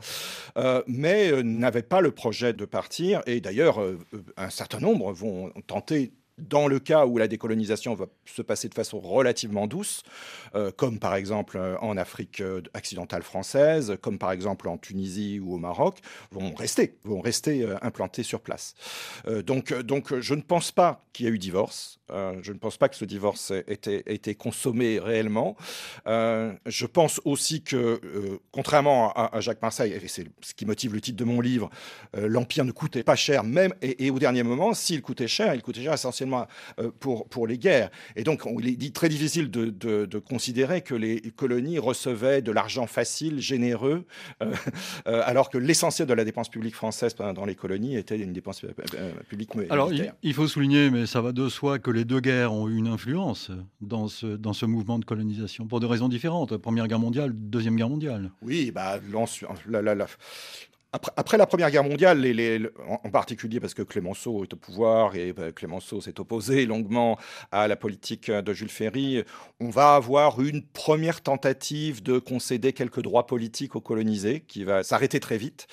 mais 0.86 1.42
n'avait 1.42 1.82
pas 1.82 2.02
le 2.02 2.10
projet 2.10 2.52
de 2.52 2.66
partir. 2.66 3.22
Et 3.24 3.40
d'ailleurs, 3.40 3.80
un 4.36 4.50
certain 4.50 4.80
nombre 4.80 5.10
vont 5.14 5.50
tenter 5.66 6.12
dans 6.38 6.66
le 6.66 6.78
cas 6.80 7.06
où 7.06 7.18
la 7.18 7.28
décolonisation 7.28 7.94
va 7.94 8.06
se 8.24 8.42
passer 8.42 8.68
de 8.68 8.74
façon 8.74 8.98
relativement 8.98 9.66
douce, 9.66 10.02
euh, 10.54 10.72
comme 10.76 10.98
par 10.98 11.14
exemple 11.14 11.56
euh, 11.56 11.76
en 11.80 11.96
Afrique 11.96 12.40
euh, 12.40 12.60
occidentale 12.76 13.22
française, 13.22 13.96
comme 14.00 14.18
par 14.18 14.32
exemple 14.32 14.68
en 14.68 14.76
Tunisie 14.76 15.38
ou 15.38 15.54
au 15.54 15.58
Maroc, 15.58 15.98
vont 16.32 16.52
rester, 16.54 16.98
vont 17.04 17.20
rester 17.20 17.66
implantés 17.82 18.22
sur 18.22 18.40
place. 18.40 18.74
donc, 19.44 19.72
donc 19.82 20.18
je 20.18 20.34
ne 20.34 20.42
pense 20.42 20.72
pas 20.72 21.04
qu'il 21.12 21.26
y 21.26 21.28
a 21.28 21.32
eu 21.32 21.38
divorce. 21.38 22.00
je 22.08 22.52
ne 22.52 22.58
pense 22.58 22.76
pas 22.76 22.88
que 22.88 22.96
ce 22.96 23.04
divorce 23.04 23.50
ait 23.50 23.64
été, 23.68 24.02
été 24.12 24.34
consommé 24.34 24.98
réellement. 24.98 25.56
je 26.06 26.86
pense 26.86 27.20
aussi 27.24 27.62
que, 27.62 28.00
contrairement 28.50 29.12
à, 29.12 29.40
Jacques 29.40 29.62
Marseille, 29.62 29.92
et 29.92 30.08
c'est 30.08 30.26
ce 30.40 30.54
qui 30.54 30.66
motive 30.66 30.94
le 30.94 31.00
titre 31.00 31.16
de 31.16 31.24
mon 31.24 31.40
livre, 31.40 31.70
l'Empire 32.14 32.64
ne 32.64 32.72
coûtait 32.72 33.04
pas 33.04 33.16
cher, 33.16 33.44
même, 33.44 33.72
et, 33.82 34.06
et 34.06 34.10
au 34.10 34.18
dernier 34.18 34.42
moment, 34.42 34.74
s'il 34.74 35.02
coûtait 35.02 35.28
cher, 35.28 35.54
il 35.54 35.62
coûtait 35.62 35.82
cher 35.82 35.92
essentiellement 35.92 36.23
euh, 36.78 36.90
pour, 37.00 37.28
pour 37.28 37.46
les 37.46 37.58
guerres. 37.58 37.90
Et 38.16 38.24
donc, 38.24 38.42
il 38.58 38.68
est 38.68 38.76
dit 38.76 38.92
très 38.92 39.08
difficile 39.08 39.50
de, 39.50 39.70
de, 39.70 40.18
considérer 40.18 40.82
que 40.82 40.94
les 40.94 41.20
colonies 41.36 41.78
recevaient 41.78 42.40
de 42.42 42.52
l'argent 42.52 42.86
facile, 42.86 43.40
généreux, 43.40 44.04
euh, 44.42 44.52
euh, 45.06 45.22
alors 45.24 45.50
que 45.50 45.58
l'essentiel 45.58 46.08
de 46.08 46.14
la 46.14 46.24
dépense 46.24 46.48
publique 46.48 46.74
française 46.74 47.14
dans 47.14 47.44
les 47.44 47.54
colonies 47.54 47.96
était 47.96 48.18
une 48.18 48.32
dépense 48.32 48.64
publique 49.28 49.50
Alors, 49.70 49.90
il, 50.22 50.34
faut 50.34 50.48
souligner, 50.48 50.90
mais 50.90 51.06
ça 51.06 51.20
va 51.20 51.32
de 51.32 51.48
soi, 51.48 51.78
que 51.78 51.90
les 51.90 52.04
deux 52.04 52.20
guerres 52.20 52.52
ont 52.52 52.68
eu 52.68 52.76
une 52.76 52.88
influence 52.88 53.50
dans 53.80 54.08
ce, 54.08 54.26
dans 54.26 54.52
ce 54.52 54.66
mouvement 54.66 54.98
de 54.98 55.04
colonisation, 55.04 55.66
pour 55.66 55.80
des 55.80 55.86
raisons 55.86 56.08
différentes. 56.08 56.56
Première 56.56 56.88
guerre 56.88 56.98
mondiale, 56.98 57.32
Deuxième 57.34 57.76
guerre 57.76 57.88
mondiale. 57.88 58.30
Oui, 58.42 58.70
bah, 58.70 58.98
la, 59.68 59.82
la, 59.82 60.06
après, 61.16 61.36
la 61.36 61.46
Première 61.46 61.70
Guerre 61.70 61.82
mondiale, 61.82 62.20
les, 62.20 62.60
en 62.88 63.10
particulier 63.10 63.58
parce 63.58 63.74
que 63.74 63.82
Clémenceau 63.82 64.44
est 64.44 64.52
au 64.52 64.56
pouvoir 64.56 65.16
et 65.16 65.32
bah, 65.32 65.50
Clémenceau 65.50 66.00
s'est 66.00 66.20
opposé 66.20 66.66
longuement 66.66 67.18
à 67.50 67.66
la 67.66 67.74
politique 67.74 68.30
de 68.30 68.52
Jules 68.52 68.68
Ferry, 68.68 69.24
on 69.60 69.70
va 69.70 69.94
avoir 69.94 70.40
une 70.40 70.62
première 70.62 71.20
tentative 71.20 72.02
de 72.02 72.18
concéder 72.18 72.72
quelques 72.72 73.02
droits 73.02 73.26
politiques 73.26 73.74
aux 73.74 73.80
colonisés 73.80 74.44
qui 74.46 74.62
va 74.62 74.84
s'arrêter 74.84 75.18
très 75.18 75.36
vite. 75.36 75.66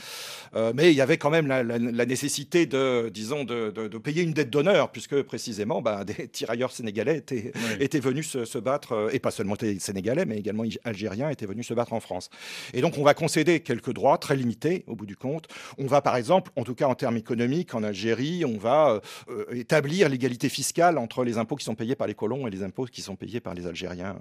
Euh, 0.56 0.74
mais 0.76 0.92
il 0.92 0.96
y 0.96 1.02
avait 1.02 1.18
quand 1.18 1.30
même 1.30 1.48
la, 1.48 2.06
nécessité 2.06 2.66
de, 2.66 3.10
disons, 3.10 3.44
de, 3.44 3.98
payer 4.00 4.24
une 4.24 4.34
dette 4.34 4.50
d'honneur 4.50 4.92
puisque 4.92 5.22
précisément 5.22 5.82
bah, 5.82 6.04
des 6.06 6.28
tirailleurs 6.28 6.72
sénégalais 6.72 7.18
étaient, 7.18 7.52
étaient 7.80 8.00
venus 8.00 8.38
se, 8.44 8.58
battre, 8.58 8.94
euh, 8.94 9.10
et 9.12 9.20
pas 9.20 9.32
seulement 9.32 9.56
sénégalais, 9.80 10.26
mais 10.26 10.38
également 10.38 10.64
algériens 10.84 11.30
étaient 11.30 11.46
venus 11.46 11.68
se 11.68 11.74
battre 11.76 11.94
en 11.94 12.00
France. 12.00 12.30
Et 12.74 12.82
donc 12.82 12.98
on 12.98 13.04
va 13.04 13.14
concéder 13.14 13.60
quelques 13.60 13.94
droits 13.94 14.18
très 14.18 14.36
limités 14.36 14.84
au 14.88 14.96
bout 14.96 15.06
compte. 15.16 15.48
On 15.78 15.86
va, 15.86 16.02
par 16.02 16.16
exemple, 16.16 16.52
en 16.56 16.64
tout 16.64 16.76
cas 16.76 16.88
en 16.88 16.96
termes 16.96 17.18
économiques, 17.18 17.74
en 17.74 17.84
Algérie, 17.84 18.46
on 18.46 18.58
va 18.58 19.02
euh, 19.30 19.46
établir 19.54 20.10
l'égalité 20.10 20.50
fiscale 20.50 20.98
entre 20.98 21.24
les 21.24 21.38
impôts 21.38 21.56
qui 21.56 21.66
sont 21.66 21.76
payés 21.76 21.96
par 21.96 22.08
les 22.08 22.16
colons 22.16 22.48
et 22.48 22.50
les 22.50 22.64
impôts 22.64 22.86
qui 22.86 23.02
sont 23.02 23.16
payés 23.16 23.40
par 23.40 23.54
les 23.54 23.68
Algériens 23.68 24.16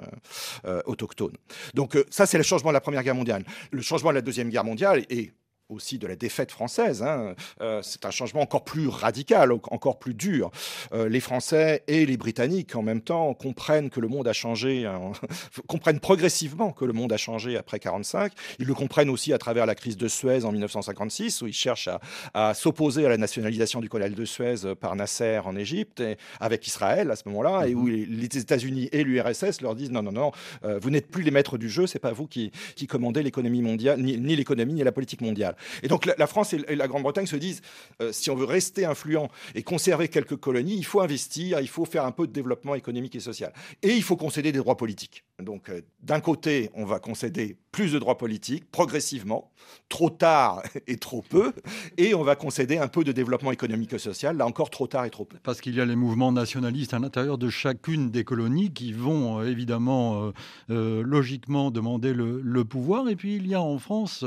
euh, 0.65 0.79
euh, 0.79 0.83
autochtones. 0.87 1.37
Donc 1.75 1.97
ça, 2.11 2.27
c'est 2.27 2.39
le 2.39 2.45
changement 2.45 2.71
de 2.71 2.75
la 2.75 2.81
Première 2.81 3.03
Guerre 3.03 3.15
mondiale. 3.15 3.45
Le 3.71 3.83
changement 3.83 4.11
de 4.11 4.17
la 4.17 4.23
Deuxième 4.23 4.51
Guerre 4.51 4.65
mondiale 4.65 5.05
est 5.11 5.33
aussi 5.71 5.99
de 5.99 6.07
la 6.07 6.17
défaite 6.17 6.51
française. 6.51 7.03
Hein. 7.03 7.35
c'est 7.83 8.05
un 8.05 8.11
changement 8.11 8.43
encore 8.43 8.65
plus 8.65 8.89
radical, 8.89 9.53
encore 9.53 9.99
plus 9.99 10.15
dur. 10.15 10.51
les 10.93 11.21
Français 11.21 11.83
et 11.89 12.07
les 12.07 12.17
Britanniques, 12.17 12.75
en 12.77 12.83
même 12.83 13.01
temps, 13.01 13.33
comprennent 13.35 13.91
que 13.91 14.01
le 14.01 14.09
monde 14.09 14.29
a 14.29 14.33
changé, 14.33 14.87
hein, 14.87 15.13
comprennent 15.67 16.01
progressivement 16.01 16.73
que 16.73 16.85
le 16.85 16.93
monde 16.93 17.13
a 17.13 17.17
changé 17.17 17.57
après 17.57 17.79
45. 17.79 18.33
Ils 18.59 18.67
le 18.67 18.75
comprennent 18.75 19.11
aussi 19.11 19.33
à 19.33 19.39
travers 19.39 19.67
la 19.67 19.75
crise 19.75 19.97
de 19.97 20.09
Suez 20.09 20.45
en 20.45 20.53
1956, 20.53 21.43
où 21.43 21.47
ils 21.47 21.53
cherchent 21.53 21.89
à, 21.89 22.01
à 22.35 22.55
s'opposer 22.55 23.07
à 23.07 23.09
la 23.09 23.17
nationalisation 23.17 23.81
du 23.81 23.89
canal 23.89 24.15
de 24.15 24.25
Suez 24.25 24.75
par 24.81 24.97
Nasser 24.97 25.41
en 25.45 25.57
Égypte, 25.57 26.01
et 26.01 26.17
avec 26.41 26.67
Israël 26.67 27.11
à 27.11 27.17
ce 27.17 27.23
moment-là, 27.29 27.67
et 27.67 27.75
où 27.75 27.87
mhm. 27.87 28.07
les 28.09 28.39
États-Unis 28.39 28.89
et 28.93 29.05
l'URSS 29.05 29.61
leur 29.61 29.75
disent 29.75 29.91
non, 29.91 30.03
non, 30.03 30.13
non, 30.13 30.33
euh, 30.65 30.79
vous 30.81 30.91
n'êtes 30.91 31.09
plus 31.09 31.23
les 31.23 31.31
maîtres 31.31 31.59
du 31.59 31.69
jeu, 31.69 31.87
c'est 31.87 31.99
pas 31.99 32.13
vous 32.13 32.27
qui, 32.27 32.51
qui 32.77 32.87
commandez 32.87 33.23
l'économie 33.23 33.63
mondiale, 33.63 34.01
ni, 34.01 34.17
l'économie, 34.37 34.75
ni 34.75 34.85
la 34.85 34.93
politique 34.93 35.21
mondiale. 35.21 35.57
Et 35.83 35.89
donc 35.89 36.07
la, 36.07 36.27
France 36.27 36.53
et 36.53 36.77
la 36.77 36.89
Grande-Bretagne 36.89 37.27
se 37.27 37.37
disent, 37.37 37.63
euh, 38.01 38.13
si 38.13 38.31
on 38.31 38.35
veut 38.35 38.45
rester 38.45 38.85
influent 38.85 39.29
et 39.55 39.63
conserver 39.63 40.09
quelques 40.09 40.37
colonies, 40.37 40.77
il 40.77 40.85
faut 40.85 41.01
investir, 41.01 41.61
il 41.61 41.69
faut 41.69 41.85
faire 41.85 42.05
un 42.05 42.13
peu 42.13 42.27
de 42.27 42.33
développement 42.33 42.75
économique 42.75 43.15
et 43.15 43.21
social. 43.21 43.53
Et 43.83 43.95
il 43.95 44.03
faut 44.03 44.17
concéder 44.17 44.53
des 44.53 44.59
droits 44.59 44.77
politiques. 44.77 45.25
Donc 45.43 45.69
euh, 45.69 45.81
d'un 46.03 46.21
côté, 46.21 46.71
on 46.75 46.85
va 46.85 46.99
concéder 46.99 47.57
plus 47.73 47.93
de 47.93 47.99
droits 47.99 48.19
politiques 48.19 48.71
progressivement, 48.71 49.51
trop 49.89 50.11
tard 50.11 50.63
et 50.87 50.97
trop 50.97 51.23
peu, 51.23 51.53
et 51.97 52.15
on 52.15 52.23
va 52.23 52.37
concéder 52.37 52.79
un 52.79 52.89
peu 52.89 53.05
de 53.05 53.13
développement 53.13 53.53
économique 53.53 53.93
et 53.93 53.99
social, 53.99 54.37
là 54.37 54.47
encore 54.47 54.71
trop 54.71 54.87
tard 54.87 55.05
et 55.05 55.11
trop 55.11 55.25
peu. 55.25 55.39
Parce 55.43 55.61
qu'il 55.61 55.75
y 55.75 55.81
a 55.81 55.85
les 55.85 55.97
mouvements 55.97 56.33
nationalistes 56.33 56.95
à 56.95 56.99
l'intérieur 56.99 57.39
de 57.39 57.49
chacune 57.49 58.11
des 58.11 58.25
colonies 58.25 58.73
qui 58.73 58.93
vont 58.93 59.41
euh, 59.41 59.51
évidemment 59.51 60.33
euh, 60.71 61.03
logiquement 61.03 61.71
demander 61.71 62.13
le, 62.13 62.65
pouvoir, 62.65 63.09
et 63.09 63.17
puis 63.17 63.37
il 63.37 63.47
y 63.47 63.55
a 63.55 63.63
en 63.63 63.79
France, 63.79 64.25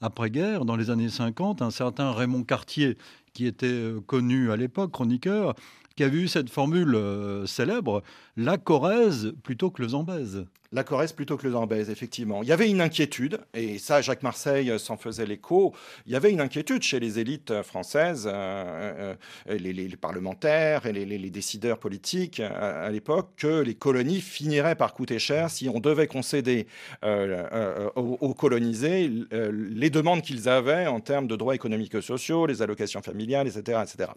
après-guerre, 0.00 0.64
dans 0.64 0.76
les 0.76 0.90
années 0.90 1.08
50, 1.08 1.62
un 1.62 1.70
certain 1.70 2.12
Raymond 2.12 2.44
Cartier 2.44 2.96
qui 3.32 3.46
était 3.46 3.92
connu 4.06 4.52
à 4.52 4.56
l'époque, 4.56 4.92
chroniqueur, 4.92 5.54
qui 6.00 6.04
a 6.04 6.08
vu 6.08 6.28
cette 6.28 6.48
formule 6.48 6.98
célèbre, 7.44 8.02
la 8.38 8.56
Corrèze 8.56 9.34
plutôt 9.42 9.70
que 9.70 9.82
le 9.82 9.88
Zambèze 9.88 10.46
la 10.72 10.84
Corrèze 10.84 11.12
plutôt 11.12 11.36
que 11.36 11.46
le 11.46 11.52
Zambèze, 11.54 11.90
effectivement. 11.90 12.42
Il 12.42 12.48
y 12.48 12.52
avait 12.52 12.70
une 12.70 12.80
inquiétude, 12.80 13.40
et 13.54 13.78
ça, 13.78 14.00
Jacques 14.02 14.22
Marseille 14.22 14.72
s'en 14.78 14.96
faisait 14.96 15.26
l'écho. 15.26 15.74
Il 16.06 16.12
y 16.12 16.16
avait 16.16 16.30
une 16.30 16.40
inquiétude 16.40 16.82
chez 16.82 17.00
les 17.00 17.18
élites 17.18 17.62
françaises, 17.62 18.28
euh, 18.32 19.14
euh, 19.48 19.58
les, 19.58 19.88
parlementaires 19.96 20.86
et 20.86 20.92
les, 20.92 21.30
décideurs 21.30 21.78
politiques 21.78 22.38
euh, 22.38 22.86
à, 22.86 22.90
l'époque, 22.90 23.30
que 23.36 23.62
les 23.62 23.74
colonies 23.74 24.20
finiraient 24.20 24.76
par 24.76 24.94
coûter 24.94 25.18
cher 25.18 25.50
si 25.50 25.68
on 25.68 25.80
devait 25.80 26.06
concéder 26.06 26.68
aux, 27.02 28.34
colonisés 28.34 29.10
les 29.32 29.90
demandes 29.90 30.22
qu'ils 30.22 30.48
avaient 30.48 30.86
en 30.86 31.00
termes 31.00 31.26
de 31.26 31.34
droits 31.34 31.56
économiques 31.56 31.96
et 31.96 32.00
sociaux, 32.00 32.46
les 32.46 32.62
allocations 32.62 33.02
familiales, 33.02 33.48
etc., 33.48 33.80
etc. 33.82 34.10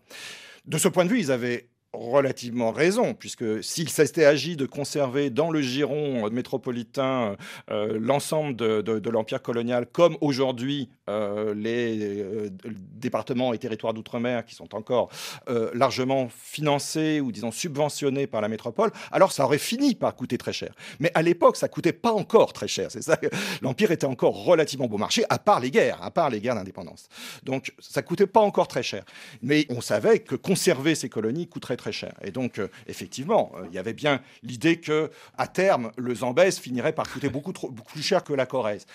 De 0.65 0.77
ce 0.77 0.88
point 0.88 1.03
de 1.03 1.09
vue, 1.09 1.19
ils 1.19 1.31
avaient 1.31 1.67
relativement 1.93 2.71
raison, 2.71 3.13
puisque 3.13 3.63
s'il 3.63 3.89
s'était 3.89 4.25
agi 4.25 4.57
de 4.57 4.65
conserver 4.65 5.29
dans 5.29 5.51
le 5.51 5.61
giron 5.61 6.29
métropolitain 6.31 7.37
euh, 7.69 7.99
l'ensemble 7.99 8.55
de, 8.55 9.09
l'empire 9.09 9.41
colonial, 9.41 9.85
comme 9.91 10.17
aujourd'hui 10.21 10.89
euh, 11.09 11.53
les 11.53 12.21
euh, 12.21 12.49
départements 12.71 13.53
et 13.53 13.59
territoires 13.59 13.93
d'outre-mer 13.93 14.45
qui 14.45 14.55
sont 14.55 14.73
encore 14.75 15.09
largement 15.73 16.29
financés 16.29 17.21
ou 17.21 17.31
disons 17.31 17.51
subventionnés 17.51 18.27
par 18.27 18.41
la 18.41 18.47
métropole, 18.47 18.91
alors 19.11 19.31
ça 19.31 19.45
aurait 19.45 19.57
fini 19.57 19.93
par 19.93 20.15
coûter 20.15 20.37
très 20.37 20.53
cher. 20.53 20.73
Mais 20.99 21.11
à 21.13 21.21
l'époque, 21.21 21.57
ça 21.57 21.67
coûtait 21.67 21.93
pas 21.93 22.11
encore 22.11 22.53
très 22.53 22.67
cher. 22.67 22.89
C'est 22.89 23.03
ça. 23.03 23.19
L'empire 23.61 23.91
était 23.91 24.05
encore 24.05 24.45
relativement 24.45 24.87
bon 24.87 24.97
marché, 24.97 25.23
à 25.29 25.37
part 25.37 25.59
les 25.59 25.69
guerres, 25.69 26.01
à 26.01 26.11
part 26.11 26.29
les 26.29 26.39
guerres 26.39 26.55
d'indépendance. 26.55 27.07
Donc 27.43 27.73
ça 27.79 28.01
coûtait 28.01 28.27
pas 28.27 28.41
encore 28.41 28.67
très 28.67 28.83
cher. 28.83 29.03
Mais 29.41 29.65
on 29.69 29.81
savait 29.81 30.19
que 30.19 30.35
conserver 30.35 30.95
ces 30.95 31.09
colonies 31.09 31.47
coûterait 31.47 31.77
très 31.84 31.91
cher. 31.91 32.13
Et 32.23 32.31
donc, 32.31 32.59
euh, 32.59 32.69
effectivement, 32.88 33.51
euh, 33.55 33.65
il 33.69 33.75
y 33.75 33.77
avait 33.77 33.93
bien 33.93 34.21
l'idée 34.41 34.79
que, 34.79 35.11
à 35.38 35.47
terme, 35.47 35.91
le 35.97 36.15
Zambèze 36.15 36.57
finirait 36.57 36.93
par 36.93 37.09
coûter 37.11 37.29
beaucoup, 37.36 37.51
trop, 37.51 37.69
beaucoup 37.69 37.91
plus 37.91 38.03
cher 38.03 38.23
que 38.23 38.34
la 38.34 38.45
Corrèze. 38.45 38.86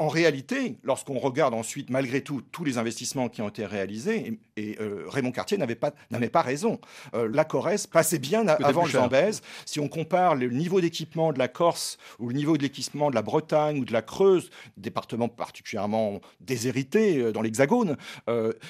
Euh, 0.00 0.04
en 0.08 0.08
réalité, 0.08 0.78
lorsqu'on 0.84 1.18
regarde 1.18 1.54
ensuite, 1.54 1.90
malgré 1.90 2.22
tout, 2.22 2.42
tous 2.52 2.64
les 2.64 2.78
investissements 2.78 3.28
qui 3.28 3.42
ont 3.42 3.48
été 3.48 3.66
réalisés, 3.66 4.38
et, 4.56 4.76
euh, 4.80 5.04
Raymond 5.08 5.32
Cartier 5.32 5.58
n'avait 5.58 5.74
pas, 5.74 5.92
pas 6.32 6.42
raison. 6.42 6.80
Euh, 7.14 7.28
la 7.32 7.44
Corrèze 7.44 7.86
passait 7.86 8.18
bien 8.18 8.46
avant 8.48 8.84
le 8.84 8.90
Zambèze. 8.90 9.42
Si 9.66 9.80
on 9.80 9.88
compare 9.88 10.34
le 10.34 10.48
niveau 10.48 10.80
d'équipement 10.80 11.32
de 11.32 11.38
la 11.38 11.48
Corse 11.48 11.98
ou 12.18 12.28
le 12.28 12.34
niveau 12.34 12.56
de 12.56 12.62
l'équipement 12.62 13.10
de 13.10 13.14
la 13.14 13.22
Bretagne 13.22 13.80
ou 13.80 13.84
de 13.84 13.92
la 13.92 14.02
Creuse, 14.02 14.50
départements 14.76 15.28
particulièrement 15.28 16.20
déshérités 16.40 17.18
euh, 17.18 17.32
dans 17.32 17.42
l'Hexagone, 17.42 17.96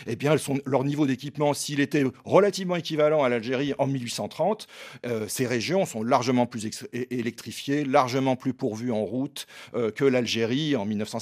eh 0.07 0.17
bien, 0.17 0.35
leur 0.67 0.85
niveau 0.85 1.07
d'équipement, 1.07 1.55
s'il 1.55 1.81
était 1.81 2.05
relativement 2.25 2.77
équivalent 2.77 3.23
à 3.23 3.29
l'Algérie 3.29 3.75
en 3.79 3.87
1830, 3.87 4.67
ces 5.27 5.47
régions 5.47 5.85
sont 5.85 6.03
largement 6.03 6.47
plus 6.47 6.69
électrifiées, 6.93 7.85
largement 7.85 8.37
plus 8.37 8.55
pourvues 8.55 8.93
en 8.93 9.05
route 9.05 9.47
que 9.73 10.05
l'Algérie 10.05 10.77
en 10.77 10.85
1930. 10.85 11.18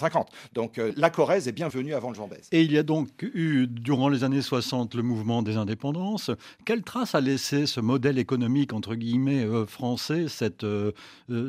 Donc 0.52 0.78
euh, 0.78 0.92
la 0.96 1.10
Corrèze 1.10 1.48
est 1.48 1.52
bienvenue 1.52 1.94
avant 1.94 2.10
le 2.10 2.16
Zambèze. 2.16 2.48
Et 2.52 2.62
il 2.62 2.72
y 2.72 2.78
a 2.78 2.82
donc 2.82 3.08
eu, 3.22 3.66
durant 3.66 4.08
les 4.08 4.24
années 4.24 4.42
60, 4.42 4.94
le 4.94 5.02
mouvement 5.02 5.42
des 5.42 5.56
indépendances. 5.56 6.30
Quelle 6.64 6.82
trace 6.82 7.14
a 7.14 7.20
laissé 7.20 7.66
ce 7.66 7.80
modèle 7.80 8.18
économique, 8.18 8.72
entre 8.72 8.94
guillemets, 8.94 9.44
euh, 9.44 9.66
français, 9.66 10.26
euh, 10.62 10.92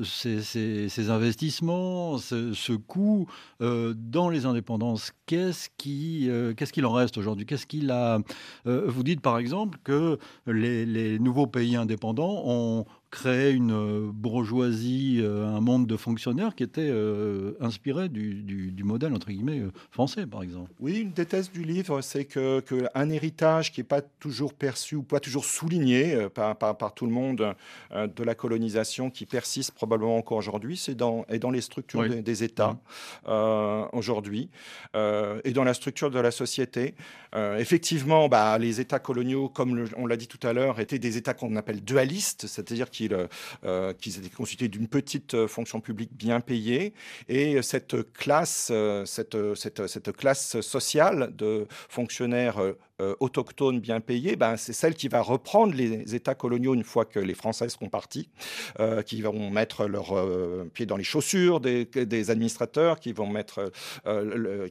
ces, 0.04 1.10
investissements, 1.10 2.18
ce, 2.18 2.74
coût 2.74 3.28
dans 3.60 4.30
les 4.30 4.45
indépendances? 4.45 5.12
Qu'est-ce 5.26 5.70
qui, 5.78 6.30
qu'est-ce 6.56 6.74
qu'il 6.74 6.86
en 6.86 6.93
reste 6.93 7.18
aujourd'hui? 7.18 7.45
Qu'est-ce 7.45 7.66
qu'il 7.66 7.91
a 7.91 8.20
Vous 8.66 9.04
dites 9.04 9.22
par 9.22 9.38
exemple 9.38 9.78
que 9.84 10.18
les 10.45 11.20
nouveaux 11.20 11.48
pays 11.48 11.76
indépendants 11.76 12.43
ont 12.45 12.86
créer 13.10 13.51
une 13.51 13.72
euh, 13.72 14.12
bourgeoisie, 14.12 15.20
euh, 15.22 15.47
un 15.47 15.62
monde 15.62 15.88
de 15.88 15.95
fonctionnaires 15.95 16.55
qui 16.55 16.64
était 16.64 16.89
euh, 16.89 17.53
inspiré 17.62 18.10
du, 18.10 18.43
du, 18.43 18.84
modèle 18.84 19.14
entre 19.14 19.28
guillemets 19.28 19.64
français, 19.91 20.26
par 20.26 20.43
exemple. 20.43 20.72
Oui, 20.80 20.99
une 20.99 21.12
des 21.12 21.26
thèses 21.26 21.51
du 21.51 21.64
livre, 21.64 22.01
c'est 22.01 22.26
que, 22.26 22.62
que, 22.62 22.88
un 22.95 23.10
héritage 23.10 23.72
qui 23.72 23.82
n'est 23.82 23.86
pas 23.86 24.01
toujours 24.01 24.53
perçu 24.53 24.95
ou 24.95 25.03
pas 25.03 25.20
toujours 25.20 25.43
souligné 25.43 26.28
par, 26.34 26.55
par, 26.58 26.93
tout 26.93 27.05
le 27.05 27.12
monde 27.12 27.53
de 27.93 28.24
la 28.24 28.34
colonisation, 28.34 29.10
qui 29.10 29.26
persiste 29.26 29.72
probablement 29.72 30.16
encore 30.16 30.38
aujourd'hui, 30.38 30.78
c'est 30.78 30.95
dans, 30.95 31.26
et 31.28 31.38
dans 31.38 31.51
les 31.51 31.60
structures 31.60 32.08
des, 32.08 32.43
États 32.43 32.78
aujourd'hui 33.91 34.49
et 34.95 35.51
dans 35.51 35.66
la 35.66 35.74
structure 35.74 36.10
de 36.10 36.20
la 36.20 36.32
société. 36.32 36.95
effectivement, 37.36 38.30
bah, 38.30 38.58
les 38.58 38.80
États 38.80 38.99
coloniaux, 38.99 39.49
comme 39.49 39.86
on 39.97 40.05
l'a 40.05 40.16
dit 40.16 40.28
tout 40.28 40.45
à 40.47 40.53
l'heure, 40.53 40.80
étaient 40.80 40.99
des 40.99 41.18
États 41.18 41.34
qu'on 41.34 41.58
appelle 41.58 41.84
dualistes, 41.84 42.47
c'est-à-dire 42.47 42.89
qu'ils 42.98 43.14
euh, 43.66 43.93
étaient 43.93 44.30
constitués 44.30 44.68
d'une 44.68 44.88
petite 44.88 45.34
euh, 45.34 45.48
fonction 45.48 45.80
publique 45.80 46.12
bien 46.14 46.39
payée. 46.39 46.93
Et 47.30 47.62
cette 47.62 48.12
classe, 48.14 48.70
euh, 48.72 49.06
cette 49.06 50.12
classe 50.14 50.62
sociale 50.62 51.36
de 51.36 51.68
fonctionnaires 51.70 52.58
euh, 53.02 53.16
bien 53.80 54.00
payée, 54.00 54.36
ben, 54.36 54.58
c'est 54.58 54.74
celle 54.74 54.95
qui 54.95 55.08
va 55.08 55.22
reprendre 55.22 55.74
les 55.74 56.16
États 56.16 56.36
coloniaux 56.36 56.74
une 56.74 56.84
fois 56.84 57.06
que 57.06 57.20
les 57.20 57.34
Français 57.34 57.70
seront 57.70 57.89
partis, 57.89 58.30
euh, 58.80 59.02
qui 59.02 59.22
vont 59.22 59.50
mettre 59.50 59.86
leurs 59.86 60.18
euh, 60.18 60.70
pieds 60.74 60.86
dans 60.86 60.98
les 60.98 61.04
chaussures 61.04 61.60
des, 61.60 61.88
administrateurs, 62.30 63.00
qui 63.00 63.14
vont, 63.14 63.28
mettre, 63.28 63.72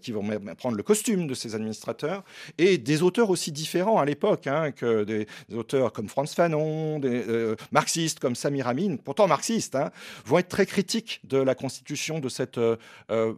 qui 0.01 0.13
vont 0.13 0.25
prendre 0.57 0.77
le 0.77 0.83
costume 0.83 1.27
de 1.27 1.35
ces 1.35 1.55
administrateurs, 1.55 2.25
et 2.59 2.79
des 2.79 3.03
auteurs 3.03 3.31
aussi 3.31 3.53
différents 3.53 3.99
à 3.99 4.05
l'époque, 4.05 4.47
hein, 4.47 4.73
que 4.73 5.05
des, 5.05 5.27
auteurs 5.55 5.93
comme 5.93 6.09
Franz 6.09 6.35
Fanon, 6.35 6.99
des 6.99 7.55
marxistes 7.71 8.19
comme 8.19 8.35
Samir 8.35 8.67
Amin, 8.69 8.97
pourtant 8.97 9.29
marxistes, 9.29 9.77
hein, 9.77 9.91
vont 10.25 10.39
être 10.39 10.49
très 10.49 10.67
critiques 10.67 11.21
de 11.25 11.39
la 11.39 11.55
constitution 11.55 12.19
de 12.19 12.29
cette 12.29 12.61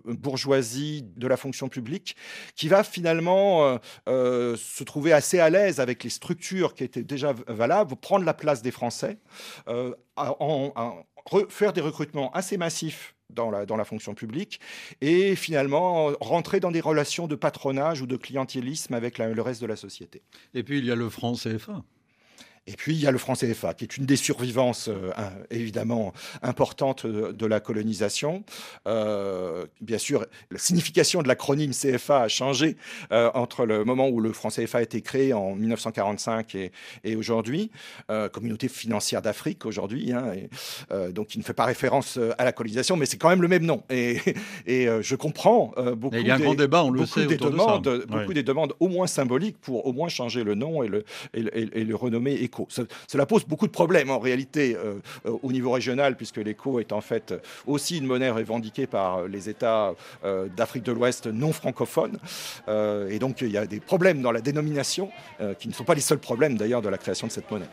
bourgeoisie 0.05 1.05
de 1.17 1.27
la 1.27 1.37
fonction 1.37 1.69
publique, 1.69 2.17
qui 2.57 2.69
va 2.69 2.83
finalement 2.85 3.79
se 4.79 4.85
trouver 4.85 5.13
assez 5.13 5.41
à 5.41 5.51
l'aise 5.51 5.81
avec 5.81 6.05
les 6.05 6.11
structures 6.11 6.75
qui 6.75 6.85
étaient 6.85 7.03
déjà 7.03 7.35
valables, 7.49 7.97
prendre 7.97 8.25
la 8.25 8.35
place 8.35 8.63
des 8.63 8.71
Français, 8.71 9.19
euh, 9.69 9.95
en, 10.17 11.05
faire 11.49 11.73
des 11.73 11.81
recrutements 11.81 12.31
assez 12.33 12.57
massifs 12.57 13.15
dans 13.29 13.51
la, 13.51 13.67
dans 13.67 13.77
la 13.77 13.85
fonction 13.85 14.15
publique 14.15 14.61
et 15.01 15.37
finalement 15.37 16.13
rentrer 16.21 16.61
dans 16.61 16.71
des 16.71 16.81
relations 16.81 17.27
de 17.27 17.35
patronage 17.35 18.01
ou 18.01 18.07
de 18.07 18.17
clientélisme 18.17 18.95
avec 18.95 19.19
le 19.19 19.43
reste 19.43 19.61
de 19.61 19.67
la 19.67 19.77
société. 19.77 20.23
Et 20.55 20.63
puis 20.63 20.79
il 20.79 20.87
y 20.87 20.91
a 20.91 20.97
le 20.97 21.11
franc 21.11 21.35
CFA. 21.35 21.83
Et 22.69 22.77
puis 22.77 22.95
il 22.95 23.01
y 23.01 23.07
a 23.07 23.11
le 23.11 23.19
franc 23.19 23.35
CFA, 23.35 23.73
qui 23.75 23.85
est 23.85 23.97
une 23.97 24.05
des 24.05 24.17
survivances 24.17 24.91
évidemment 25.51 26.13
importantes 26.43 27.07
de, 27.07 27.47
la 27.47 27.61
colonisation. 27.61 28.45
bien 28.85 29.99
sûr, 29.99 30.27
la 30.51 30.59
signification 30.59 31.23
de 31.23 31.29
l'acronyme 31.29 31.73
CFA 31.73 32.23
a 32.23 32.29
changé 32.29 32.77
entre 33.11 33.65
le 33.65 33.85
moment 33.85 34.09
où 34.09 34.21
le 34.21 34.33
franc 34.33 34.51
CFA 34.51 34.79
a 34.79 34.83
été 34.83 35.01
créé 35.01 35.33
en 35.33 35.55
1945 35.55 36.55
et, 36.55 36.73
et 37.05 37.17
aujourd'hui, 37.17 37.71
communauté 38.33 38.69
financière 38.69 39.23
d'Afrique 39.23 39.65
aujourd'hui, 39.65 40.13
hein, 40.13 40.35
donc 41.11 41.35
il 41.35 41.39
ne 41.39 41.45
fait 41.45 41.55
pas 41.55 41.65
référence 41.65 42.19
à 42.37 42.45
la 42.45 42.53
colonisation, 42.53 42.97
mais 42.97 43.07
c'est 43.07 43.17
quand 43.17 43.31
même 43.31 43.43
le 43.43 43.49
même 43.49 43.65
nom. 43.65 43.83
Et, 43.89 44.19
et 44.67 44.89
je 45.01 45.15
comprends 45.15 45.73
beaucoup. 45.97 46.17
il 46.17 46.27
y 46.27 46.31
a 46.31 46.35
un 46.35 46.41
grand 46.41 46.55
débat, 46.55 46.85
on 46.85 46.91
le 46.91 47.07
sait, 47.07 47.27
des 47.27 47.39
demandes, 47.39 47.85
de 47.85 48.07
beaucoup 48.07 48.35
des 48.35 48.43
demandes 48.43 48.75
au 48.81 48.89
moins 48.89 49.07
symboliques 49.07 49.59
pour 49.59 49.87
au 49.87 49.93
moins 49.93 50.09
changer 50.09 50.45
le 50.45 50.55
nom 50.55 50.83
et 50.83 50.89
le, 50.89 51.05
et, 51.35 51.85
le 51.85 51.97
renommer 51.97 52.35
Cela 53.07 53.27
pose 53.27 53.45
beaucoup 53.45 53.67
de 53.67 53.73
problèmes 53.73 54.11
en 54.11 54.19
réalité 54.19 54.77
euh, 54.77 54.95
euh, 55.27 55.37
au 55.43 55.53
niveau 55.53 55.71
régional, 55.71 56.17
puisque 56.17 56.39
l'ECHO 56.39 56.81
est 56.81 56.93
en 56.93 57.01
fait 57.01 57.35
aussi 57.67 57.99
une 57.99 58.07
monnaie 58.07 58.31
revendiquée 58.31 58.87
par 58.87 59.27
les 59.29 59.49
États 59.49 59.95
euh, 60.25 60.49
d'Afrique 60.57 60.85
de 60.85 60.93
l'Ouest 60.93 61.27
non 61.27 61.53
francophones. 61.53 62.19
et 62.69 63.19
donc 63.19 63.41
il 63.41 63.51
y 63.51 63.59
a 63.59 63.67
des 63.67 63.81
problèmes 63.81 64.23
dans 64.23 64.33
la 64.33 64.41
dénomination 64.41 65.11
qui 65.59 65.69
ne 65.69 65.73
sont 65.73 65.85
pas 65.85 65.95
les 65.95 66.01
seuls 66.01 66.19
problèmes 66.19 66.57
d'ailleurs 66.57 66.83
de 66.83 66.89
la 66.89 66.99
création 66.99 67.27
de 67.27 67.33
cette 67.33 67.51
monnaie. 67.51 67.67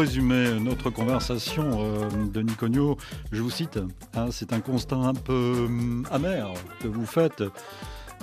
Résumer 0.00 0.58
notre 0.58 0.88
conversation, 0.88 1.84
euh, 1.84 2.44
Cognot, 2.58 2.96
je 3.32 3.42
vous 3.42 3.50
cite, 3.50 3.78
hein, 4.14 4.28
c'est 4.30 4.54
un 4.54 4.60
constat 4.60 4.96
un 4.96 5.12
peu 5.12 5.66
hum, 5.66 6.06
amer 6.10 6.54
que 6.80 6.88
vous 6.88 7.04
faites. 7.04 7.42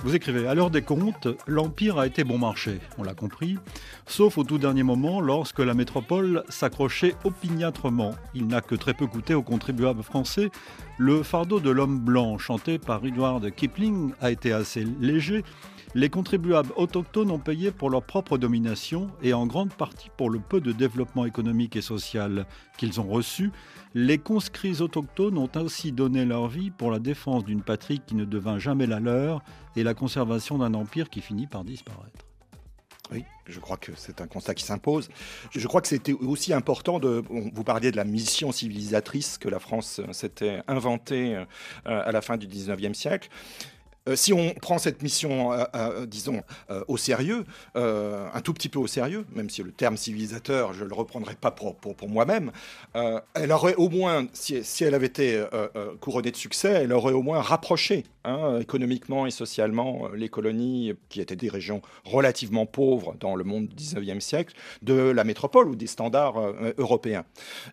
Vous 0.02 0.16
écrivez, 0.16 0.48
à 0.48 0.56
l'heure 0.56 0.70
des 0.70 0.82
comptes, 0.82 1.28
l'Empire 1.46 2.00
a 2.00 2.08
été 2.08 2.24
bon 2.24 2.36
marché, 2.36 2.80
on 2.98 3.04
l'a 3.04 3.14
compris, 3.14 3.58
sauf 4.06 4.38
au 4.38 4.44
tout 4.44 4.58
dernier 4.58 4.82
moment 4.82 5.20
lorsque 5.20 5.60
la 5.60 5.74
métropole 5.74 6.42
s'accrochait 6.48 7.14
opiniâtrement. 7.22 8.16
Il 8.34 8.48
n'a 8.48 8.60
que 8.60 8.74
très 8.74 8.94
peu 8.94 9.06
coûté 9.06 9.34
aux 9.34 9.42
contribuables 9.42 10.02
français. 10.02 10.50
Le 10.98 11.22
fardeau 11.22 11.60
de 11.60 11.70
l'homme 11.70 12.00
blanc, 12.00 12.38
chanté 12.38 12.80
par 12.80 13.04
Edward 13.06 13.54
Kipling, 13.54 14.14
a 14.20 14.32
été 14.32 14.52
assez 14.52 14.84
léger 15.00 15.44
les 15.98 16.10
contribuables 16.10 16.72
autochtones 16.76 17.32
ont 17.32 17.40
payé 17.40 17.72
pour 17.72 17.90
leur 17.90 18.04
propre 18.04 18.38
domination 18.38 19.08
et 19.20 19.34
en 19.34 19.48
grande 19.48 19.74
partie 19.74 20.10
pour 20.16 20.30
le 20.30 20.38
peu 20.38 20.60
de 20.60 20.70
développement 20.70 21.24
économique 21.24 21.74
et 21.74 21.80
social 21.80 22.46
qu'ils 22.76 23.00
ont 23.00 23.08
reçu. 23.08 23.50
Les 23.94 24.16
conscrits 24.16 24.80
autochtones 24.80 25.36
ont 25.36 25.50
ainsi 25.56 25.90
donné 25.90 26.24
leur 26.24 26.46
vie 26.46 26.70
pour 26.70 26.92
la 26.92 27.00
défense 27.00 27.44
d'une 27.44 27.62
patrie 27.62 27.98
qui 27.98 28.14
ne 28.14 28.24
devint 28.24 28.60
jamais 28.60 28.86
la 28.86 29.00
leur 29.00 29.42
et 29.74 29.82
la 29.82 29.94
conservation 29.94 30.58
d'un 30.58 30.72
empire 30.74 31.10
qui 31.10 31.20
finit 31.20 31.48
par 31.48 31.64
disparaître. 31.64 32.26
Oui, 33.10 33.24
je 33.46 33.58
crois 33.58 33.78
que 33.78 33.90
c'est 33.96 34.20
un 34.20 34.28
constat 34.28 34.54
qui 34.54 34.64
s'impose. 34.64 35.08
Je 35.50 35.66
crois 35.66 35.80
que 35.80 35.88
c'était 35.88 36.12
aussi 36.12 36.52
important 36.52 37.00
de. 37.00 37.24
Vous 37.28 37.64
parliez 37.64 37.90
de 37.90 37.96
la 37.96 38.04
mission 38.04 38.52
civilisatrice 38.52 39.38
que 39.38 39.48
la 39.48 39.58
France 39.58 40.00
s'était 40.12 40.60
inventée 40.68 41.34
euh, 41.34 41.44
à 41.84 42.12
la 42.12 42.20
fin 42.20 42.36
du 42.36 42.46
19e 42.46 42.92
siècle. 42.92 43.30
Euh, 44.08 44.16
si 44.16 44.32
on 44.32 44.54
prend 44.54 44.78
cette 44.78 45.02
mission, 45.02 45.52
euh, 45.52 45.64
euh, 45.74 46.06
disons, 46.06 46.42
au 46.86 46.96
sérieux, 46.96 47.44
un 47.74 48.40
tout 48.42 48.52
petit 48.52 48.68
peu 48.68 48.78
au 48.78 48.86
sérieux, 48.86 49.24
même 49.34 49.50
si 49.50 49.62
le 49.62 49.72
terme 49.72 49.96
civilisateur, 49.96 50.72
je 50.72 50.84
ne 50.84 50.88
le 50.88 50.94
reprendrai 50.94 51.34
pas 51.34 51.50
pour, 51.50 51.76
pour, 51.76 52.08
moi-même, 52.08 52.52
elle 53.34 53.52
aurait 53.52 53.74
au 53.74 53.88
moins, 53.88 54.26
si, 54.32 54.62
elle 54.80 54.94
avait 54.94 55.06
été 55.06 55.42
couronnée 56.00 56.30
de 56.30 56.36
succès, 56.36 56.70
elle 56.70 56.92
aurait 56.92 57.12
au 57.12 57.22
moins 57.22 57.40
rapproché 57.40 58.04
hein, 58.24 58.58
économiquement 58.60 59.26
et 59.26 59.30
socialement 59.30 60.08
les 60.14 60.28
colonies, 60.28 60.94
qui 61.08 61.20
étaient 61.20 61.36
des 61.36 61.48
régions 61.48 61.82
relativement 62.04 62.66
pauvres 62.66 63.14
dans 63.20 63.36
le 63.36 63.44
monde 63.44 63.68
du 63.68 63.76
19e 63.76 64.20
siècle, 64.20 64.54
de 64.82 64.94
la 64.94 65.24
métropole 65.24 65.68
ou 65.68 65.76
des 65.76 65.86
standards 65.86 66.36
européens. 66.78 67.24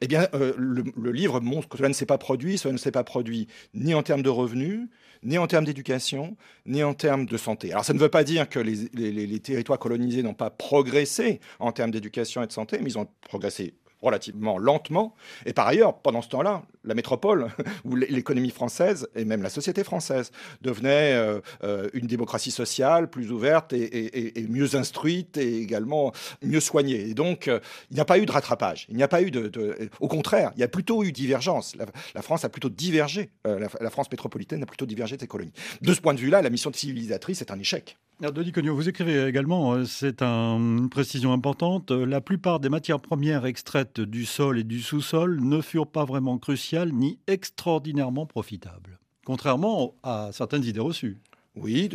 Eh 0.01 0.07
bien, 0.07 0.27
le, 0.33 0.83
le 0.95 1.11
livre 1.11 1.39
montre 1.39 1.67
que 1.67 1.77
cela 1.77 1.89
ne 1.89 1.93
s'est 1.93 2.05
pas 2.05 2.17
produit, 2.17 2.57
cela 2.57 2.73
ne 2.73 2.77
s'est 2.77 2.91
pas 2.91 3.03
produit 3.03 3.47
ni 3.73 3.93
en 3.93 4.03
termes 4.03 4.23
de 4.23 4.29
revenus, 4.29 4.87
ni 5.25 5.37
en 5.37 5.47
termes 5.47 5.65
d'éducation, 5.65 6.37
ni 6.65 6.83
en 6.83 6.93
termes 6.93 7.25
de 7.25 7.37
santé. 7.37 7.71
Alors 7.71 7.83
ça 7.83 7.93
ne 7.93 7.99
veut 7.99 8.09
pas 8.09 8.23
dire 8.23 8.47
que 8.47 8.59
les, 8.59 8.75
les 8.93 9.39
territoires 9.39 9.79
colonisés 9.79 10.23
n'ont 10.23 10.33
pas 10.33 10.49
progressé 10.49 11.41
en 11.59 11.71
termes 11.71 11.91
d'éducation 11.91 12.41
et 12.43 12.47
de 12.47 12.51
santé, 12.51 12.77
mais 12.81 12.91
ils 12.91 12.97
ont 12.97 13.07
progressé 13.21 13.73
relativement 14.05 14.57
lentement. 14.57 15.15
Et 15.45 15.53
par 15.53 15.67
ailleurs, 15.67 15.97
pendant 15.99 16.21
ce 16.21 16.29
temps-là, 16.29 16.63
la 16.83 16.93
métropole, 16.93 17.47
ou 17.85 17.95
l'économie 17.95 18.51
française, 18.51 19.07
et 19.15 19.25
même 19.25 19.41
la 19.41 19.49
société 19.49 19.83
française, 19.83 20.31
devenait 20.61 21.13
euh, 21.13 21.41
euh, 21.63 21.89
une 21.93 22.07
démocratie 22.07 22.51
sociale 22.51 23.09
plus 23.09 23.31
ouverte 23.31 23.73
et, 23.73 24.45
mieux 24.49 24.75
instruite 24.75 25.37
et 25.37 25.57
également 25.57 26.11
mieux 26.43 26.59
soignée. 26.59 27.09
Et 27.09 27.13
donc, 27.13 27.47
euh, 27.47 27.59
il 27.89 27.95
n'y 27.95 27.99
a 27.99 28.05
pas 28.05 28.19
eu 28.19 28.25
de 28.25 28.31
rattrapage. 28.31 28.85
Il 28.89 28.95
n'y 28.95 29.03
a 29.03 29.07
pas 29.07 29.21
eu 29.21 29.31
de, 29.31 29.89
Au 29.99 30.07
contraire, 30.07 30.51
il 30.55 30.61
y 30.61 30.63
a 30.63 30.67
plutôt 30.67 31.03
eu 31.03 31.11
divergence. 31.11 31.75
La, 32.13 32.21
France 32.21 32.45
a 32.45 32.49
plutôt 32.49 32.69
divergé. 32.69 33.31
La, 33.43 33.89
France 33.89 34.09
métropolitaine 34.11 34.63
a 34.63 34.65
plutôt 34.65 34.85
divergé 34.85 35.15
de 35.15 35.21
ses 35.21 35.27
colonies. 35.27 35.53
De 35.81 35.93
ce 35.93 36.01
point 36.01 36.13
de 36.13 36.19
vue-là, 36.19 36.41
la 36.41 36.49
mission 36.49 36.71
civilisatrice 36.71 37.41
est 37.41 37.51
un 37.51 37.59
échec. 37.59 37.97
Denis 38.21 38.53
Cognot, 38.53 38.75
vous 38.75 38.87
écrivez 38.87 39.27
également, 39.27 39.83
c'est 39.85 40.21
une 40.21 40.89
précision 40.89 41.33
importante, 41.33 41.91
la 41.91 42.21
plupart 42.21 42.61
des 42.61 42.69
matières 42.69 43.01
premières 43.01 43.45
extraites 43.45 43.99
du 43.99 44.25
sol 44.25 44.57
et 44.57 44.63
du 44.63 44.81
sous-sol 44.81 45.41
ne 45.41 45.59
furent 45.61 45.87
pas 45.87 46.05
vraiment 46.05 46.37
cruciales 46.37 46.93
ni 46.93 47.19
extraordinairement 47.27 48.25
profitable, 48.25 48.99
contrairement 49.25 49.95
à 50.01 50.29
certaines 50.31 50.63
idées 50.63 50.79
reçues. 50.79 51.17
Oui, 51.57 51.89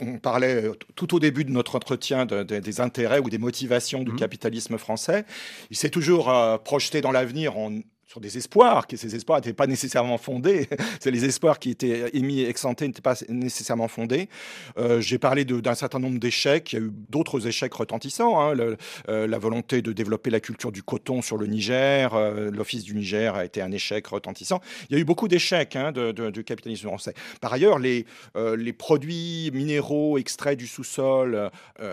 on, 0.00 0.18
parlait 0.18 0.70
tout 0.94 1.14
au 1.14 1.20
début 1.20 1.44
de 1.44 1.50
notre 1.50 1.76
entretien 1.76 2.26
des 2.26 2.80
intérêts 2.80 3.20
ou 3.20 3.30
des 3.30 3.38
motivations 3.38 4.02
du 4.02 4.12
mmh. 4.12 4.16
capitalisme 4.16 4.78
français. 4.78 5.24
Il 5.70 5.76
s'est 5.76 5.88
toujours 5.88 6.30
euh, 6.30 6.58
projeté 6.58 7.00
dans 7.00 7.12
l'avenir 7.12 7.56
en 7.56 7.72
sur 8.12 8.20
des 8.20 8.36
espoirs, 8.36 8.86
que 8.86 8.98
ces 8.98 9.16
espoirs 9.16 9.38
n'étaient 9.38 9.54
pas 9.54 9.66
nécessairement 9.66 10.18
fondés. 10.18 10.68
C'est 11.00 11.10
les 11.10 11.24
espoirs 11.24 11.58
qui 11.58 11.70
étaient 11.70 12.10
émis 12.12 12.42
ex 12.42 12.62
ante 12.66 12.82
n'étaient 12.82 13.00
pas 13.00 13.14
nécessairement 13.30 13.88
fondés. 13.88 14.28
Euh, 14.76 15.00
j'ai 15.00 15.18
parlé 15.18 15.46
d'un 15.46 15.74
certain 15.74 15.98
nombre 15.98 16.18
d'échecs. 16.18 16.74
Il 16.74 16.78
y 16.78 16.82
a 16.82 16.84
eu 16.84 16.92
d'autres 17.08 17.46
échecs 17.46 17.72
retentissants. 17.72 18.38
Hein. 18.38 18.76
Euh, 19.08 19.26
la 19.26 19.38
volonté 19.38 19.80
de 19.80 19.94
développer 19.94 20.28
la 20.28 20.40
culture 20.40 20.72
du 20.72 20.82
coton 20.82 21.22
sur 21.22 21.38
le 21.38 21.46
Niger, 21.46 22.12
euh, 22.12 22.50
l'Office 22.50 22.84
du 22.84 22.94
Niger 22.94 23.34
a 23.34 23.46
été 23.46 23.62
un 23.62 23.72
échec 23.72 24.06
retentissant. 24.06 24.60
Il 24.90 24.96
y 24.96 24.98
a 24.98 25.00
eu 25.00 25.06
beaucoup 25.06 25.26
d'échecs 25.26 25.74
hein, 25.74 25.90
du 25.92 26.44
capitalisme 26.44 26.88
français. 26.88 27.14
Par 27.40 27.54
ailleurs, 27.54 27.78
les, 27.78 28.04
les 28.34 28.72
produits 28.74 29.50
minéraux 29.54 30.18
extraits 30.18 30.58
du 30.58 30.66
sous-sol 30.66 31.50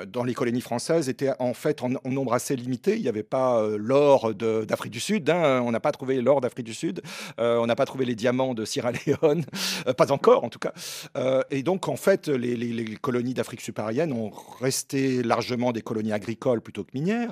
dans 0.08 0.24
les 0.26 0.34
colonies 0.34 0.60
françaises 0.60 1.08
étaient 1.08 1.32
en 1.40 1.54
fait 1.54 1.82
en, 1.82 1.90
nombre 2.10 2.34
assez 2.34 2.58
limité. 2.58 2.98
Il 2.98 3.04
n'y 3.04 3.08
avait 3.08 3.24
pas 3.24 3.66
l'or 3.78 4.34
d'Afrique 4.34 4.92
du 4.92 5.00
Sud. 5.00 5.30
Hein. 5.30 5.62
On 5.64 5.72
n'a 5.72 5.80
pas 5.80 5.92
trouvé 5.92 6.09
l'or 6.18 6.42
d'Afrique 6.42 6.66
du 6.66 6.74
Sud, 6.74 7.02
euh, 7.40 7.58
on 7.58 7.68
n'a 7.68 7.76
pas 7.76 7.86
trouvé 7.86 8.06
les 8.06 8.16
diamants 8.16 8.54
de 8.54 8.66
Sierra 8.66 8.92
Leone, 8.92 9.46
euh, 9.88 9.94
pas 9.94 10.12
encore 10.12 10.44
en 10.44 10.50
tout 10.50 10.60
cas. 10.60 10.74
Euh, 11.18 11.42
et 11.52 11.64
donc 11.64 11.88
en 11.88 11.96
fait, 11.96 12.28
les, 12.28 12.98
colonies 13.02 13.34
d'Afrique 13.34 13.62
subsaharienne 13.62 14.14
ont 14.14 14.32
resté 14.60 15.24
largement 15.24 15.72
des 15.72 15.82
colonies 15.82 16.12
agricoles 16.12 16.62
plutôt 16.62 16.84
que 16.84 16.92
minières, 16.94 17.32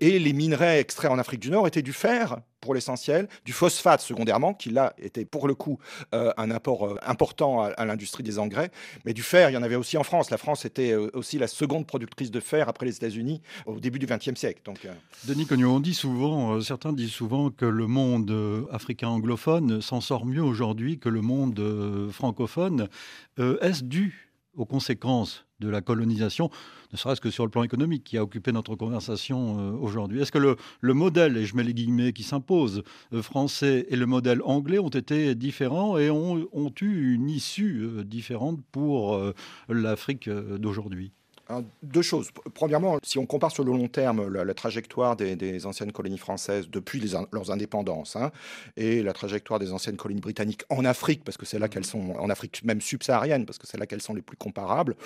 et 0.00 0.18
les 0.18 0.32
minerais 0.32 0.80
extraits 0.80 1.10
en 1.10 1.18
Afrique 1.18 1.40
du 1.40 1.50
Nord 1.50 1.66
étaient 1.66 1.82
du 1.82 1.92
fer 1.92 2.38
pour 2.60 2.74
l'essentiel, 2.74 3.28
du 3.44 3.52
phosphate 3.52 4.00
secondairement, 4.00 4.54
qui 4.54 4.70
là 4.70 4.94
était 4.98 5.24
pour 5.24 5.48
le 5.48 5.54
coup 5.54 5.78
euh, 6.14 6.32
un 6.36 6.50
apport 6.50 6.86
euh, 6.86 6.96
important 7.06 7.62
à, 7.62 7.84
l'industrie 7.84 8.22
des 8.22 8.38
engrais, 8.38 8.70
mais 9.04 9.12
du 9.12 9.22
fer, 9.22 9.50
il 9.50 9.54
y 9.54 9.56
en 9.56 9.62
avait 9.62 9.76
aussi 9.76 9.96
en 9.96 10.02
France. 10.02 10.30
La 10.30 10.38
France 10.38 10.64
était 10.64 10.92
euh, 10.92 11.10
aussi 11.14 11.38
la 11.38 11.46
seconde 11.46 11.86
productrice 11.86 12.30
de 12.30 12.40
fer 12.40 12.68
après 12.68 12.86
les 12.86 12.96
États-Unis 12.96 13.40
au 13.66 13.78
début 13.78 13.98
du 13.98 14.06
XXe 14.06 14.34
siècle. 14.34 14.62
Donc, 14.64 14.86
Denis 15.24 15.46
Cognot, 15.46 15.76
on 15.76 15.80
dit 15.80 15.94
souvent, 15.94 16.60
certains 16.60 16.92
disent 16.92 17.12
souvent 17.12 17.50
que 17.50 17.66
le 17.66 17.86
monde 17.86 18.66
africain 18.70 19.08
anglophone 19.08 19.80
s'en 19.80 20.00
sort 20.00 20.26
mieux 20.26 20.42
aujourd'hui 20.42 20.98
que 20.98 21.08
le 21.08 21.20
monde 21.20 22.10
francophone. 22.10 22.88
Est-ce 23.38 23.84
dû 23.84 24.25
aux 24.56 24.66
conséquences 24.66 25.46
de 25.60 25.68
la 25.68 25.80
colonisation, 25.80 26.50
ne 26.92 26.96
serait-ce 26.96 27.20
que 27.20 27.30
sur 27.30 27.44
le 27.44 27.50
plan 27.50 27.62
économique 27.62 28.04
qui 28.04 28.18
a 28.18 28.22
occupé 28.22 28.52
notre 28.52 28.76
conversation 28.76 29.58
euh, 29.58 29.72
aujourd'hui. 29.72 30.20
Est-ce 30.20 30.32
que 30.32 30.38
le, 30.38 30.94
modèle, 30.94 31.36
et 31.36 31.46
je 31.46 31.56
mets 31.56 31.64
les 31.64 31.74
guillemets 31.74 32.12
qui 32.12 32.22
s'imposent, 32.22 32.82
euh, 33.12 33.22
français 33.22 33.86
et 33.88 33.96
le 33.96 34.06
modèle 34.06 34.40
anglais 34.44 34.78
ont 34.78 34.88
été 34.88 35.34
différents 35.34 35.98
et 35.98 36.10
ont, 36.10 36.46
eu 36.80 37.14
une 37.14 37.30
issue 37.30 37.82
euh, 37.82 38.04
différente 38.04 38.60
pour 38.70 39.18
l'Afrique 39.68 40.28
d'aujourd'hui? 40.28 41.12
Deux 41.82 42.02
choses. 42.02 42.30
Premièrement, 42.54 42.98
si 43.02 43.18
on 43.18 43.26
compare 43.26 43.50
sur 43.50 43.64
le 43.64 43.72
long 43.72 43.88
terme 43.88 44.28
la, 44.28 44.54
trajectoire 44.54 45.16
des, 45.16 45.66
anciennes 45.66 45.92
colonies 45.92 46.18
françaises 46.18 46.68
depuis 46.68 47.00
leurs 47.32 47.50
indépendances 47.50 48.16
hein, 48.16 48.30
et 48.76 49.02
la 49.02 49.12
trajectoire 49.12 49.58
des 49.58 49.72
anciennes 49.72 49.96
colonies 49.96 50.20
britanniques 50.20 50.64
en 50.70 50.84
Afrique, 50.84 51.24
parce 51.24 51.36
que 51.36 51.46
c'est 51.46 51.58
là 51.58 51.68
qu'elles 51.68 51.86
sont, 51.86 52.14
en 52.18 52.30
Afrique 52.30 52.64
même 52.64 52.80
subsaharienne, 52.80 53.46
parce 53.46 53.58
que 53.58 53.66
c'est 53.66 53.78
là 53.78 53.86
qu'elles 53.86 54.02
sont 54.02 54.14
les 54.14 54.22
plus 54.22 54.36
comparables, 54.36 54.96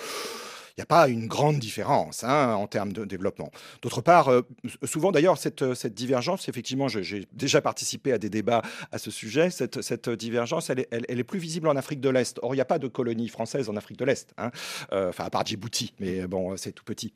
n'y 0.78 0.82
a 0.82 0.86
pas 0.86 1.08
une 1.08 1.26
grande 1.26 1.58
différence 1.58 2.24
hein, 2.24 2.54
en 2.54 2.66
termes 2.66 2.92
de 2.92 3.04
développement. 3.04 3.50
D'autre 3.82 4.00
part, 4.00 4.28
euh, 4.28 4.42
souvent 4.84 5.12
d'ailleurs, 5.12 5.38
cette, 5.38 5.74
cette, 5.74 5.94
divergence, 5.94 6.48
effectivement, 6.48 6.88
j'ai 6.88 7.26
déjà 7.32 7.60
participé 7.60 8.12
à 8.12 8.18
des 8.18 8.30
débats 8.30 8.62
à 8.92 8.98
ce 8.98 9.10
sujet, 9.10 9.50
cette, 9.50 10.10
divergence, 10.10 10.70
elle 10.70 10.80
est, 10.80 10.88
elle, 10.90 11.18
est, 11.18 11.24
plus 11.24 11.38
visible 11.38 11.68
en 11.68 11.76
Afrique 11.76 12.00
de 12.00 12.08
l'Est. 12.08 12.38
Or, 12.42 12.54
il 12.54 12.58
n'y 12.58 12.62
a 12.62 12.66
pas 12.66 12.78
de 12.78 12.88
colonie 12.88 13.28
française 13.28 13.68
en 13.68 13.76
Afrique 13.76 13.98
de 13.98 14.04
l'Est, 14.04 14.32
hein, 14.38 14.50
euh, 14.92 15.10
enfin, 15.10 15.24
à 15.24 15.30
part 15.30 15.46
Djibouti, 15.46 15.94
mais 16.00 16.26
bon, 16.26 16.56
c'est 16.56 16.72
tout 16.72 16.84
petit. 16.84 17.12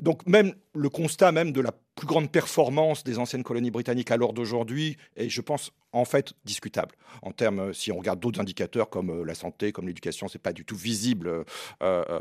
Donc, 0.00 0.26
même 0.26 0.54
le 0.74 0.88
constat 0.88 1.32
même 1.32 1.52
de 1.52 1.60
la 1.60 1.72
plus 1.94 2.06
grande 2.06 2.30
performance 2.30 3.04
des 3.04 3.18
anciennes 3.18 3.42
colonies 3.42 3.70
britanniques 3.70 4.10
à 4.10 4.16
l'heure 4.16 4.32
d'aujourd'hui 4.32 4.96
est, 5.16 5.28
je 5.28 5.40
pense, 5.40 5.72
en 5.92 6.04
fait 6.04 6.32
discutable. 6.44 6.94
En 7.22 7.30
termes, 7.30 7.72
si 7.72 7.92
on 7.92 7.98
regarde 7.98 8.18
d'autres 8.18 8.40
indicateurs 8.40 8.90
comme 8.90 9.10
euh, 9.10 9.24
la 9.24 9.34
santé, 9.34 9.72
comme 9.72 9.86
l'éducation, 9.86 10.28
c'est 10.28 10.40
pas 10.40 10.52
du 10.52 10.64
tout 10.64 10.76
visible. 10.76 11.28
Euh, 11.28 11.44
euh, 11.82 12.20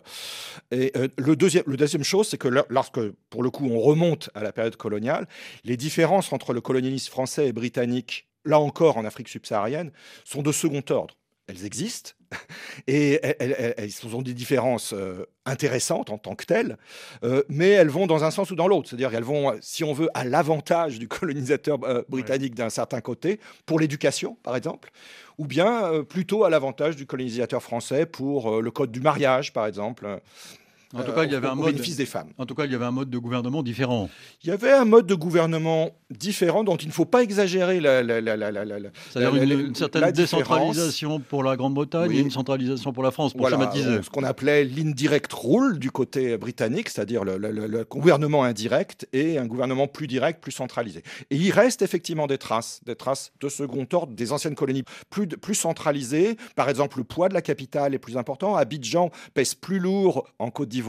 et 0.71 0.91
le 1.17 1.35
deuxième, 1.35 1.63
le 1.65 1.77
deuxième 1.77 2.03
chose, 2.03 2.27
c'est 2.27 2.37
que 2.37 2.49
lorsque, 2.69 2.99
pour 3.29 3.43
le 3.43 3.49
coup, 3.49 3.67
on 3.67 3.79
remonte 3.79 4.29
à 4.35 4.43
la 4.43 4.51
période 4.51 4.75
coloniale, 4.75 5.27
les 5.63 5.77
différences 5.77 6.31
entre 6.33 6.53
le 6.53 6.61
colonialisme 6.61 7.11
français 7.11 7.47
et 7.47 7.53
britannique, 7.53 8.27
là 8.45 8.59
encore 8.59 8.97
en 8.97 9.05
Afrique 9.05 9.29
subsaharienne, 9.29 9.91
sont 10.23 10.43
de 10.43 10.51
second 10.51 10.83
ordre 10.89 11.15
elles 11.47 11.65
existent 11.65 12.11
et 12.87 13.19
elles, 13.39 13.89
ont 14.13 14.21
des 14.21 14.33
différences 14.33 14.93
euh, 14.93 15.25
intéressantes 15.45 16.09
en 16.09 16.17
tant 16.17 16.35
que 16.35 16.45
telles, 16.45 16.77
euh, 17.23 17.43
mais 17.49 17.69
elles 17.69 17.89
vont 17.89 18.07
dans 18.07 18.23
un 18.23 18.31
sens 18.31 18.51
ou 18.51 18.55
dans 18.55 18.67
l'autre. 18.67 18.89
C'est-à-dire 18.89 19.11
qu'elles 19.11 19.23
vont, 19.23 19.53
si 19.61 19.83
on 19.83 19.93
veut, 19.93 20.09
à 20.13 20.23
l'avantage 20.23 20.99
du 20.99 21.07
colonisateur 21.09 21.79
euh, 21.83 22.03
britannique 22.09 22.55
d'un 22.55 22.69
certain 22.69 23.01
côté, 23.01 23.39
pour 23.65 23.79
l'éducation, 23.79 24.37
par 24.43 24.55
exemple, 24.55 24.91
ou 25.37 25.45
bien 25.45 26.03
plutôt 26.07 26.43
à 26.43 26.49
l'avantage 26.49 26.95
du 26.95 27.07
colonisateur 27.07 27.63
français 27.63 28.05
pour 28.05 28.61
le 28.61 28.71
code 28.71 28.91
du 28.91 29.01
mariage, 29.01 29.51
par 29.51 29.65
exemple. 29.65 30.21
En 30.93 31.03
tout 31.03 31.11
cas, 31.11 31.23
il 31.23 31.31
y 31.31 31.35
avait 31.35 31.47
un 31.47 31.55
mode. 31.55 31.75
des 31.75 32.05
femmes. 32.05 32.29
En 32.37 32.45
tout 32.45 32.53
cas, 32.53 32.65
il 32.65 32.71
y 32.71 32.75
avait 32.75 32.85
un 32.85 32.91
mode 32.91 33.09
de 33.09 33.17
gouvernement 33.17 33.63
différent. 33.63 34.09
Il 34.43 34.49
y 34.49 34.51
avait 34.51 34.71
un 34.71 34.85
mode 34.85 35.07
de 35.07 35.15
gouvernement 35.15 35.91
différent 36.11 36.63
dont 36.63 36.75
il 36.75 36.87
ne 36.87 36.93
faut 36.93 37.05
pas 37.05 37.23
exagérer 37.23 37.79
la. 37.79 38.03
C'est-à-dire 38.03 39.35
une, 39.35 39.75
certaine 39.75 40.11
décentralisation 40.11 41.19
pour 41.19 41.43
la 41.43 41.55
Grande-Bretagne 41.55 42.11
et 42.11 42.19
une 42.19 42.31
centralisation 42.31 42.93
pour 42.93 43.03
la 43.03 43.11
France, 43.11 43.33
pour 43.33 43.49
schématiser. 43.49 44.03
Ce 44.03 44.09
qu'on 44.09 44.23
appelait 44.23 44.63
l'indirect 44.65 45.31
rule 45.33 45.79
du 45.79 45.89
côté 45.89 46.37
britannique, 46.37 46.89
c'est-à-dire 46.89 47.23
le, 47.23 47.83
gouvernement 47.89 48.43
indirect 48.43 49.07
et 49.13 49.37
un 49.37 49.45
gouvernement 49.45 49.87
plus 49.87 50.07
direct, 50.07 50.41
plus 50.41 50.51
centralisé. 50.51 51.03
Et 51.31 51.35
il 51.35 51.51
reste 51.51 51.81
effectivement 51.81 52.27
des 52.27 52.37
traces, 52.37 52.81
des 52.85 52.95
traces 52.95 53.31
de 53.41 53.49
second 53.49 53.87
ordre 53.93 54.13
des 54.13 54.31
anciennes 54.31 54.55
colonies 54.55 54.83
plus, 55.09 55.27
plus 55.27 55.55
centralisées. 55.55 56.37
Par 56.55 56.69
exemple, 56.69 56.99
le 56.99 57.03
poids 57.03 57.29
de 57.29 57.33
la 57.33 57.41
capitale 57.41 57.93
est 57.93 57.99
plus 57.99 58.17
important. 58.17 58.55
Abidjan 58.55 59.09
pèse 59.33 59.55
plus 59.55 59.79
lourd 59.79 60.27
en 60.39 60.51
Côte 60.51 60.69
d'Ivoire 60.69 60.82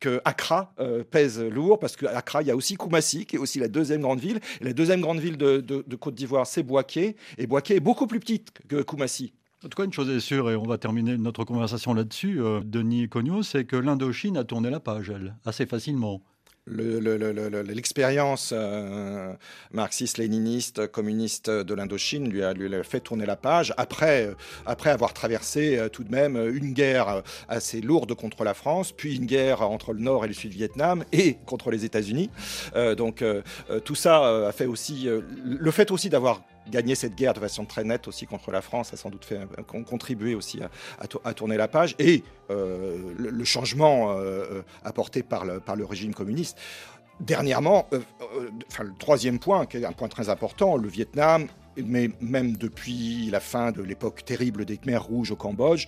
que 0.00 0.20
Accra 0.24 0.72
euh, 0.80 1.04
pèse 1.04 1.40
lourd, 1.40 1.78
parce 1.78 1.96
qu'à 1.96 2.16
Accra, 2.16 2.42
il 2.42 2.48
y 2.48 2.50
a 2.50 2.56
aussi 2.56 2.76
Koumassi, 2.76 3.26
qui 3.26 3.36
est 3.36 3.38
aussi 3.38 3.58
la 3.58 3.68
deuxième 3.68 4.02
grande 4.02 4.20
ville. 4.20 4.40
Et 4.60 4.64
la 4.64 4.72
deuxième 4.72 5.00
grande 5.00 5.20
ville 5.20 5.36
de, 5.36 5.96
Côte 5.96 6.14
d'Ivoire, 6.14 6.46
c'est 6.46 6.62
Boaké. 6.62 7.16
Et 7.38 7.46
Boaké 7.46 7.76
est 7.76 7.80
beaucoup 7.80 8.06
plus 8.06 8.20
petite 8.20 8.52
que 8.68 8.82
Koumassi. 8.82 9.32
En 9.64 9.68
tout 9.68 9.76
cas, 9.76 9.84
une 9.84 9.92
chose 9.92 10.08
est 10.08 10.20
sûre, 10.20 10.50
et 10.50 10.56
on 10.56 10.62
va 10.62 10.78
terminer 10.78 11.18
notre 11.18 11.44
conversation 11.44 11.92
là-dessus, 11.92 12.40
euh, 12.40 12.60
Denis 12.64 13.10
Cogno, 13.10 13.42
c'est 13.42 13.66
que 13.66 13.76
l'Indochine 13.76 14.38
a 14.38 14.44
tourné 14.44 14.70
la 14.70 14.80
page, 14.80 15.10
elle, 15.10 15.36
assez 15.44 15.66
facilement 15.66 16.22
l'expérience 16.70 18.52
euh, 18.56 19.32
marxiste-léniniste, 19.72 20.86
communiste 20.86 21.50
de 21.50 21.74
l'Indochine 21.74 22.28
lui 22.28 22.42
a, 22.42 22.54
fait 22.82 23.00
tourner 23.00 23.26
la 23.26 23.36
page 23.36 23.74
après, 23.76 24.30
après 24.66 24.90
avoir 24.90 25.12
traversé 25.12 25.78
euh, 25.78 25.88
tout 25.88 26.04
de 26.04 26.10
même 26.10 26.36
une 26.36 26.72
guerre 26.72 27.22
assez 27.48 27.80
lourde 27.80 28.14
contre 28.14 28.44
la 28.44 28.54
France, 28.54 28.92
puis 28.92 29.16
une 29.16 29.26
guerre 29.26 29.62
entre 29.62 29.92
le 29.92 30.00
Nord 30.00 30.24
et 30.24 30.28
le 30.28 30.34
Sud 30.34 30.52
Vietnam 30.52 31.04
et 31.12 31.34
contre 31.46 31.70
les 31.70 31.84
États-Unis. 31.84 32.30
Euh, 32.76 32.94
donc 32.94 33.24
tout 33.84 33.94
ça 33.94 34.46
a 34.48 34.52
fait 34.52 34.66
aussi 34.66 35.08
le 35.44 35.70
fait 35.70 35.90
aussi 35.90 36.08
d'avoir 36.08 36.42
gagner 36.70 36.94
cette 36.94 37.14
guerre 37.14 37.34
de 37.34 37.40
façon 37.40 37.64
très 37.64 37.84
nette 37.84 38.08
aussi 38.08 38.26
contre 38.26 38.50
la 38.50 38.62
France 38.62 38.92
a 38.92 38.96
sans 38.96 39.10
doute 39.10 39.24
fait, 39.24 39.40
contribué 39.66 40.34
aussi 40.34 40.60
à, 41.24 41.34
tourner 41.34 41.56
la 41.56 41.68
page 41.68 41.94
et 41.98 42.22
euh, 42.50 43.14
le, 43.18 43.44
changement 43.44 44.12
euh, 44.12 44.14
euh, 44.14 44.62
apporté 44.84 45.22
par 45.22 45.44
le, 45.44 45.84
régime 45.84 46.14
communiste. 46.14 46.58
Dernièrement, 47.20 47.86
enfin, 48.68 48.84
le 48.84 48.94
troisième 48.98 49.38
point, 49.38 49.66
qui 49.66 49.76
est 49.76 49.84
un 49.84 49.92
point 49.92 50.08
très 50.08 50.30
important, 50.30 50.76
le 50.76 50.88
Vietnam 50.88 51.46
mais 51.82 52.10
même 52.20 52.56
depuis 52.56 53.30
la 53.30 53.40
fin 53.40 53.70
de 53.70 53.80
l'époque 53.80 54.24
terrible 54.24 54.64
des 54.64 54.76
Khmers 54.76 55.04
rouges 55.04 55.30
au 55.30 55.36
Cambodge, 55.36 55.86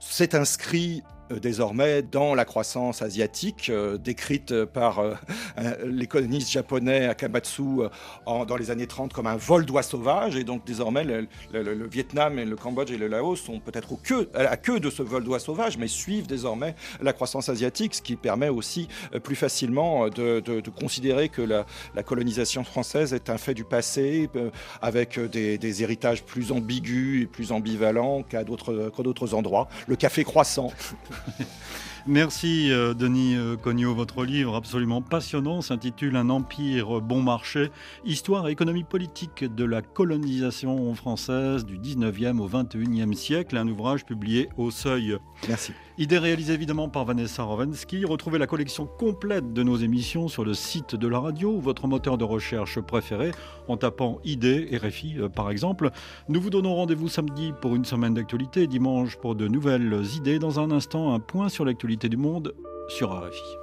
s'est 0.00 0.36
inscrit 0.36 1.02
euh, 1.02 1.21
désormais 1.40 2.02
dans 2.02 2.34
la 2.34 2.44
croissance 2.44 3.02
asiatique 3.02 3.68
euh, 3.68 3.98
décrite 3.98 4.64
par 4.64 4.98
euh, 4.98 5.14
l'économiste 5.84 6.50
japonais 6.50 7.06
Akamatsu 7.06 7.62
dans 8.26 8.56
les 8.56 8.70
années 8.70 8.86
30 8.86 9.12
comme 9.12 9.26
un 9.26 9.36
vol 9.36 9.64
d'oies 9.64 9.82
sauvages. 9.82 10.36
Et 10.36 10.44
donc 10.44 10.64
désormais, 10.64 11.04
le, 11.04 11.86
Vietnam 11.86 12.38
et 12.38 12.44
le 12.44 12.56
Cambodge 12.56 12.90
et 12.90 12.96
le 12.96 13.08
Laos 13.08 13.36
sont 13.36 13.60
peut-être 13.60 13.88
à 14.34 14.56
queue 14.56 14.80
de 14.80 14.90
ce 14.90 15.02
vol 15.02 15.24
d'oies 15.24 15.38
sauvages, 15.38 15.76
mais 15.78 15.88
suivent 15.88 16.26
désormais 16.26 16.74
la 17.00 17.12
croissance 17.12 17.48
asiatique, 17.48 17.94
ce 17.94 18.02
qui 18.02 18.16
permet 18.16 18.48
aussi 18.48 18.88
plus 19.22 19.36
facilement 19.36 20.08
de, 20.08 20.42
considérer 20.70 21.28
que 21.28 21.42
la, 21.42 21.64
colonisation 22.02 22.64
française 22.64 23.12
est 23.14 23.30
un 23.30 23.38
fait 23.38 23.54
du 23.54 23.64
passé, 23.64 24.28
avec 24.80 25.18
des 25.18 25.82
héritages 25.82 26.22
plus 26.24 26.52
ambigus 26.52 27.22
et 27.22 27.26
plus 27.26 27.52
ambivalents 27.52 28.22
qu'à 28.22 28.44
d'autres 28.44 29.34
endroits. 29.34 29.68
Le 29.86 29.96
café 29.96 30.24
croissant. 30.24 30.72
Merci 32.06 32.72
euh, 32.72 32.94
Denis 32.94 33.36
euh, 33.36 33.56
Cognot. 33.56 33.94
Votre 33.94 34.24
livre 34.24 34.56
absolument 34.56 35.02
passionnant 35.02 35.62
s'intitule 35.62 36.16
Un 36.16 36.30
empire 36.30 37.00
bon 37.00 37.22
marché, 37.22 37.70
histoire 38.04 38.48
et 38.48 38.52
économie 38.52 38.82
politique 38.82 39.44
de 39.44 39.64
la 39.64 39.82
colonisation 39.82 40.92
française 40.94 41.64
du 41.64 41.78
19e 41.78 42.38
au 42.38 42.48
21e 42.48 43.12
siècle. 43.14 43.56
Un 43.56 43.68
ouvrage 43.68 44.04
publié 44.04 44.48
au 44.56 44.72
Seuil. 44.72 45.16
Merci. 45.48 45.72
Idée 45.98 46.18
réalisée 46.18 46.54
évidemment 46.54 46.88
par 46.88 47.04
Vanessa 47.04 47.42
Rovensky. 47.42 48.06
Retrouvez 48.06 48.38
la 48.38 48.46
collection 48.46 48.86
complète 48.86 49.52
de 49.52 49.62
nos 49.62 49.76
émissions 49.76 50.28
sur 50.28 50.42
le 50.42 50.54
site 50.54 50.96
de 50.96 51.06
la 51.06 51.20
radio 51.20 51.58
votre 51.58 51.86
moteur 51.86 52.16
de 52.16 52.24
recherche 52.24 52.80
préféré 52.80 53.32
en 53.68 53.76
tapant 53.76 54.18
Idée 54.24 54.70
RFI 54.82 55.16
euh, 55.18 55.28
par 55.28 55.50
exemple. 55.50 55.90
Nous 56.30 56.40
vous 56.40 56.48
donnons 56.48 56.74
rendez-vous 56.74 57.08
samedi 57.08 57.52
pour 57.60 57.74
une 57.74 57.84
semaine 57.84 58.14
d'actualité 58.14 58.62
et 58.62 58.66
dimanche 58.66 59.16
pour 59.16 59.34
de 59.34 59.48
nouvelles 59.48 60.02
idées. 60.16 60.38
Dans 60.38 60.60
un 60.60 60.70
instant, 60.70 61.12
un 61.12 61.20
point 61.20 61.50
sur 61.50 61.66
l'actualité 61.66 62.08
du 62.08 62.16
monde 62.16 62.54
sur 62.88 63.10
RFI. 63.10 63.61